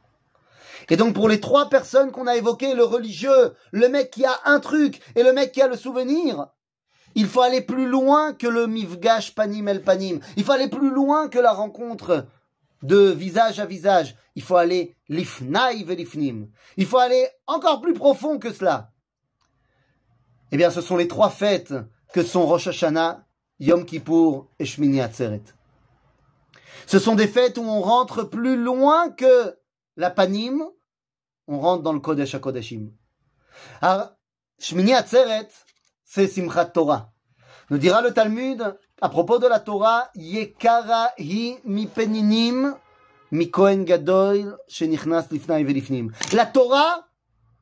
Et 0.90 0.98
donc 0.98 1.14
pour 1.14 1.30
les 1.30 1.40
trois 1.40 1.70
personnes 1.70 2.12
qu'on 2.12 2.28
a 2.28 2.36
évoquées, 2.36 2.74
le 2.74 2.84
religieux, 2.84 3.54
le 3.72 3.88
mec 3.90 4.12
qui 4.12 4.26
a 4.26 4.40
un 4.46 4.60
truc 4.60 5.00
et 5.16 5.24
le 5.24 5.34
mec 5.34 5.52
qui 5.52 5.62
a 5.62 5.68
le 5.68 5.78
souvenir, 5.78 6.48
il 7.16 7.28
faut 7.28 7.42
aller 7.42 7.62
plus 7.62 7.88
loin 7.88 8.34
que 8.34 8.48
le 8.48 8.68
mifgash 8.68 9.36
panim 9.36 9.68
el 9.68 9.82
panim. 9.84 10.20
Il 10.38 10.44
faut 10.44 10.52
aller 10.52 10.70
plus 10.70 10.90
loin 10.90 11.30
que 11.30 11.40
la 11.40 11.52
rencontre 11.54 12.28
de 12.84 12.98
visage 12.98 13.60
à 13.60 13.66
visage. 13.66 14.16
Il 14.36 14.42
faut 14.42 14.56
aller 14.56 14.96
lifnaï 15.10 15.84
velifnim. 15.84 16.48
Il 16.78 16.86
faut 16.86 16.98
aller 16.98 17.28
encore 17.48 17.82
plus 17.82 17.94
profond 17.94 18.40
que 18.40 18.54
cela. 18.54 18.92
Eh 20.52 20.58
bien, 20.58 20.70
ce 20.70 20.82
sont 20.82 20.98
les 20.98 21.08
trois 21.08 21.30
fêtes 21.30 21.74
que 22.14 22.24
sont 22.24 22.46
Rosh 22.46 22.68
Hashanah, 22.68 23.26
Yom 23.60 23.86
Kippour 23.86 24.50
et 24.60 24.66
Shmini 24.66 25.00
Atzeret. 25.00 25.44
Ce 26.88 27.00
sont 27.00 27.16
des 27.16 27.28
fêtes 27.28 27.58
où 27.58 27.64
on 27.64 27.82
rentre 27.82 28.24
plus 28.24 28.62
loin 28.62 29.12
que 29.12 29.58
la 29.96 30.10
panim, 30.10 30.64
on 31.48 31.60
rentre 31.60 31.84
dans 31.84 31.94
le 31.94 32.00
Kodesh 32.00 32.36
HaKodeshim. 32.36 32.92
Alors, 33.82 34.12
Shmini 34.60 34.94
Atzeret, 34.94 35.48
c'est 36.14 36.28
Simchat 36.28 36.66
Torah. 36.66 37.14
Nous 37.70 37.78
dira 37.78 38.02
le 38.02 38.12
Talmud, 38.12 38.78
à 39.00 39.08
propos 39.08 39.40
de 39.40 39.48
la 39.48 39.62
Torah, 39.62 40.10
Yekara 40.14 41.14
hi 41.18 41.56
mi 41.64 41.90
mi 43.32 43.50
kohen 43.50 43.86
gadol 43.86 44.58
shenichnas 44.68 45.28
lifnai. 45.32 46.10
La 46.34 46.46
Torah, 46.46 47.08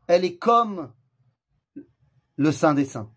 elle 0.08 0.26
est 0.26 0.38
comme 0.38 0.92
le 2.38 2.52
Saint 2.52 2.74
des 2.74 2.86
Saints. 2.86 3.12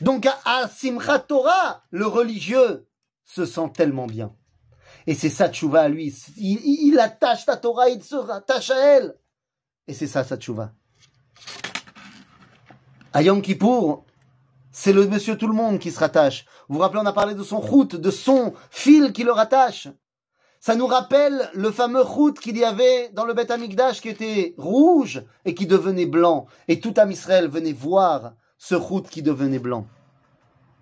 Donc 0.00 0.26
à, 0.26 0.68
Simchat 0.68 1.18
Torah, 1.18 1.82
le 1.90 2.06
religieux 2.06 2.86
se 3.24 3.44
sent 3.44 3.72
tellement 3.74 4.06
bien. 4.06 4.32
Et 5.08 5.14
c'est 5.14 5.28
ça 5.28 5.48
tchouva 5.48 5.80
à 5.80 5.88
lui. 5.88 6.14
Il 6.36 7.00
attache 7.00 7.46
la 7.46 7.56
Torah, 7.56 7.88
il 7.88 8.00
se 8.00 8.14
rattache 8.14 8.70
à 8.70 8.78
elle. 8.78 9.16
Et 9.88 9.92
c'est 9.92 10.06
ça 10.06 10.22
sa 10.22 10.36
tchouva. 10.36 10.72
À 13.12 13.22
Yom 13.22 13.42
Kippour, 13.42 14.06
c'est 14.72 14.94
le 14.94 15.06
monsieur 15.06 15.36
tout 15.36 15.46
le 15.46 15.54
monde 15.54 15.78
qui 15.78 15.90
se 15.90 16.00
rattache. 16.00 16.46
Vous 16.68 16.76
vous 16.76 16.80
rappelez, 16.80 17.00
on 17.02 17.06
a 17.06 17.12
parlé 17.12 17.34
de 17.34 17.42
son 17.42 17.60
route, 17.60 17.94
de 17.94 18.10
son 18.10 18.54
fil 18.70 19.12
qui 19.12 19.22
le 19.22 19.32
rattache. 19.32 19.88
Ça 20.60 20.74
nous 20.74 20.86
rappelle 20.86 21.50
le 21.54 21.70
fameux 21.70 22.00
route 22.00 22.38
qu'il 22.38 22.56
y 22.56 22.64
avait 22.64 23.10
dans 23.12 23.24
le 23.24 23.34
Beth 23.34 23.50
Amikdash 23.50 24.00
qui 24.00 24.08
était 24.08 24.54
rouge 24.56 25.22
et 25.44 25.54
qui 25.54 25.66
devenait 25.66 26.06
blanc. 26.06 26.46
Et 26.68 26.80
tout 26.80 26.94
Am 26.96 27.10
Israël 27.10 27.48
venait 27.48 27.72
voir 27.72 28.32
ce 28.58 28.74
route 28.74 29.08
qui 29.08 29.22
devenait 29.22 29.58
blanc. 29.58 29.86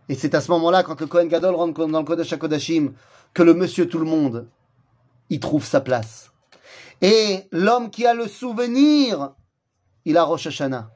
Et 0.09 0.15
c'est 0.15 0.35
à 0.35 0.41
ce 0.41 0.51
moment-là, 0.53 0.83
quand 0.83 1.01
le 1.01 1.07
Kohen 1.07 1.29
Gadol 1.29 1.55
rentre 1.55 1.87
dans 1.87 1.99
le 1.99 2.05
Kodesh 2.05 2.33
HaKodashim, 2.33 2.93
que 3.33 3.43
le 3.43 3.55
monsieur 3.55 3.89
tout 3.89 3.99
le 3.99 4.05
monde 4.05 4.49
y 5.31 5.41
trouve 5.41 5.65
sa 5.65 5.81
place. 5.81 6.31
Et 7.01 7.49
l'homme 7.51 7.91
qui 7.91 8.07
a 8.07 8.13
le 8.13 8.29
souvenir, 8.29 9.35
il 10.05 10.19
a 10.19 10.25
Rosh 10.25 10.49
Hashanah. 10.49 10.91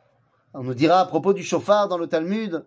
On 0.52 0.62
nous 0.62 0.74
dira 0.74 1.00
à 1.00 1.06
propos 1.06 1.32
du 1.32 1.42
chauffard 1.42 1.88
dans 1.88 1.98
le 1.98 2.06
Talmud 2.06 2.66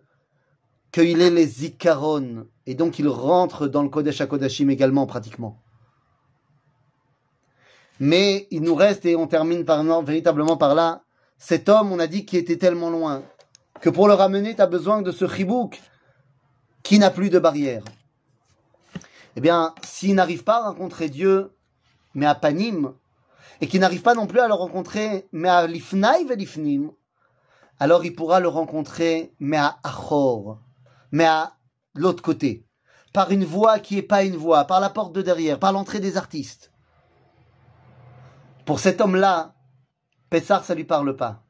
qu'il 0.92 1.20
ait 1.20 1.30
les 1.30 1.46
zikaron, 1.46 2.46
et 2.66 2.74
donc 2.74 2.98
il 2.98 3.08
rentre 3.08 3.66
dans 3.66 3.82
le 3.82 3.88
Kodesh 3.88 4.20
HaKodashim 4.20 4.70
également 4.70 5.06
pratiquement. 5.06 5.60
Mais 8.00 8.46
il 8.50 8.62
nous 8.62 8.74
reste, 8.74 9.04
et 9.06 9.16
on 9.16 9.26
termine 9.26 9.64
véritablement 10.04 10.56
par 10.56 10.74
là, 10.74 11.02
cet 11.36 11.68
homme, 11.68 11.92
on 11.92 11.98
a 11.98 12.06
dit, 12.06 12.24
qui 12.24 12.36
était 12.36 12.56
tellement 12.56 12.90
loin, 12.90 13.22
que 13.80 13.90
pour 13.90 14.08
le 14.08 14.14
ramener, 14.14 14.54
tu 14.54 14.62
as 14.62 14.66
besoin 14.66 15.02
de 15.02 15.12
ce 15.12 15.28
chibouk 15.28 15.80
qui 16.82 16.98
n'a 16.98 17.10
plus 17.10 17.30
de 17.30 17.38
barrière. 17.38 17.84
Eh 19.36 19.40
bien, 19.40 19.74
s'il 19.84 20.14
n'arrive 20.14 20.42
pas 20.42 20.56
à 20.56 20.68
rencontrer 20.70 21.08
Dieu, 21.08 21.52
mais 22.14 22.26
à 22.26 22.34
Panim, 22.34 22.94
et 23.60 23.66
qu'il 23.66 23.80
n'arrive 23.80 24.02
pas 24.02 24.14
non 24.14 24.26
plus 24.26 24.40
à 24.40 24.48
le 24.48 24.54
rencontrer, 24.54 25.28
mais 25.32 25.48
à 25.48 25.66
Lifnaï 25.66 26.24
Lifnim, 26.36 26.90
alors 27.80 28.04
il 28.04 28.14
pourra 28.14 28.40
le 28.40 28.48
rencontrer, 28.48 29.32
mais 29.38 29.56
à 29.56 29.78
Achor, 29.84 30.58
mais 31.12 31.24
à 31.24 31.54
l'autre 31.94 32.22
côté, 32.22 32.66
par 33.12 33.30
une 33.30 33.44
voie 33.44 33.78
qui 33.78 33.96
n'est 33.96 34.02
pas 34.02 34.24
une 34.24 34.36
voie, 34.36 34.64
par 34.64 34.80
la 34.80 34.90
porte 34.90 35.14
de 35.14 35.22
derrière, 35.22 35.58
par 35.58 35.72
l'entrée 35.72 36.00
des 36.00 36.16
artistes. 36.16 36.72
Pour 38.64 38.80
cet 38.80 39.00
homme-là, 39.00 39.54
Pessar, 40.30 40.64
ça 40.64 40.74
lui 40.74 40.84
parle 40.84 41.16
pas. 41.16 41.42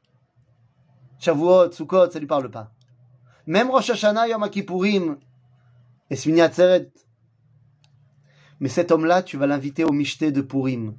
Shavuot, 1.18 1.72
Sukkot, 1.72 2.10
ça 2.10 2.20
lui 2.20 2.28
parle 2.28 2.50
pas. 2.50 2.70
Même 3.46 3.70
Rosh 3.70 3.90
Hashanah, 3.90 4.28
Yom 4.28 4.48
Kippourim, 4.50 5.18
et 6.10 6.40
Atzeret. 6.40 6.92
Mais 8.60 8.68
cet 8.68 8.92
homme-là, 8.92 9.22
tu 9.22 9.36
vas 9.36 9.46
l'inviter 9.46 9.84
au 9.84 9.92
Mishté 9.92 10.32
de 10.32 10.40
Purim. 10.40 10.94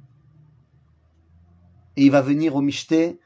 Et 1.96 2.04
il 2.04 2.10
va 2.10 2.22
venir 2.22 2.54
au 2.54 2.60
Mishté, 2.60 3.18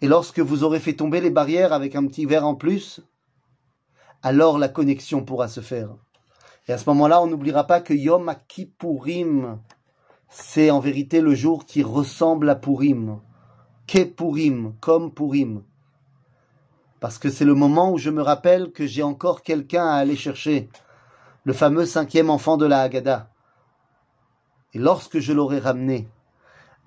et 0.00 0.08
lorsque 0.08 0.40
vous 0.40 0.64
aurez 0.64 0.80
fait 0.80 0.94
tomber 0.94 1.20
les 1.20 1.30
barrières 1.30 1.72
avec 1.72 1.96
un 1.96 2.06
petit 2.06 2.26
verre 2.26 2.46
en 2.46 2.54
plus, 2.54 3.00
alors 4.22 4.58
la 4.58 4.68
connexion 4.68 5.24
pourra 5.24 5.48
se 5.48 5.60
faire. 5.60 5.90
Et 6.68 6.72
à 6.72 6.78
ce 6.78 6.88
moment-là, 6.90 7.20
on 7.22 7.26
n'oubliera 7.26 7.66
pas 7.66 7.80
que 7.80 7.94
Yom 7.94 8.32
Kippourim, 8.48 9.58
c'est 10.28 10.70
en 10.70 10.80
vérité 10.80 11.20
le 11.20 11.34
jour 11.34 11.66
qui 11.66 11.82
ressemble 11.82 12.48
à 12.48 12.54
Purim. 12.54 13.20
Ke 13.86 14.04
Purim, 14.04 14.74
comme 14.80 15.12
Purim. 15.12 15.62
Parce 17.00 17.18
que 17.18 17.30
c'est 17.30 17.44
le 17.44 17.54
moment 17.54 17.92
où 17.92 17.98
je 17.98 18.10
me 18.10 18.22
rappelle 18.22 18.70
que 18.70 18.86
j'ai 18.86 19.02
encore 19.02 19.42
quelqu'un 19.42 19.86
à 19.86 19.96
aller 19.96 20.16
chercher, 20.16 20.68
le 21.44 21.52
fameux 21.52 21.84
cinquième 21.84 22.30
enfant 22.30 22.56
de 22.56 22.64
la 22.64 22.80
Haggadah. 22.80 23.28
Et 24.72 24.78
lorsque 24.78 25.18
je 25.18 25.32
l'aurai 25.32 25.58
ramené, 25.58 26.08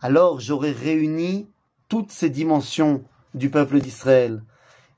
alors 0.02 0.40
j'aurai 0.40 0.72
réuni 0.72 1.50
toutes 1.90 2.12
ces 2.12 2.30
dimensions 2.30 3.04
du 3.34 3.50
peuple 3.50 3.80
d'Israël. 3.80 4.42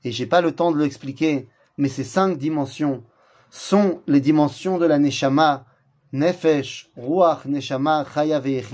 Et 0.04 0.12
j'ai 0.12 0.26
pas 0.26 0.40
le 0.40 0.52
temps 0.52 0.70
de 0.70 0.78
l'expliquer, 0.78 1.48
mais 1.78 1.88
ces 1.88 2.04
cinq 2.04 2.36
dimensions 2.36 3.04
sont 3.50 4.02
les 4.06 4.20
dimensions 4.20 4.76
de 4.78 4.84
la 4.84 4.98
Neshama, 4.98 5.64
Nefesh, 6.12 6.90
Ruach, 6.96 7.46
Neshama, 7.46 8.04
Chaya 8.12 8.42
et 8.44 8.64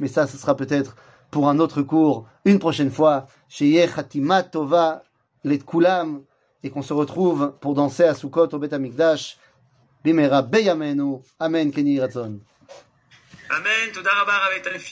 Mais 0.00 0.08
ça, 0.08 0.26
ce 0.26 0.38
sera 0.38 0.56
peut-être 0.56 0.96
pour 1.30 1.48
un 1.48 1.58
autre 1.58 1.82
cours, 1.82 2.26
une 2.44 2.58
prochaine 2.58 2.90
fois, 2.90 3.26
chez 3.48 3.86
Khatima 3.86 4.42
Tova, 4.42 5.02
les 5.44 5.58
Kulam, 5.58 6.22
et 6.62 6.70
qu'on 6.70 6.82
se 6.82 6.92
retrouve 6.92 7.54
pour 7.60 7.74
danser 7.74 8.04
à 8.04 8.14
Sukkot 8.14 8.48
au 8.52 8.58
Bet 8.58 8.74
Amikdash. 8.74 9.36
Bimera 10.04 10.42
Beyamenu. 10.42 11.18
Amen, 11.38 11.72
Keni 11.72 12.00
Ratzon. 12.00 12.40
Amen, 13.50 13.92
Toda 13.92 14.10
Rabba, 14.10 14.32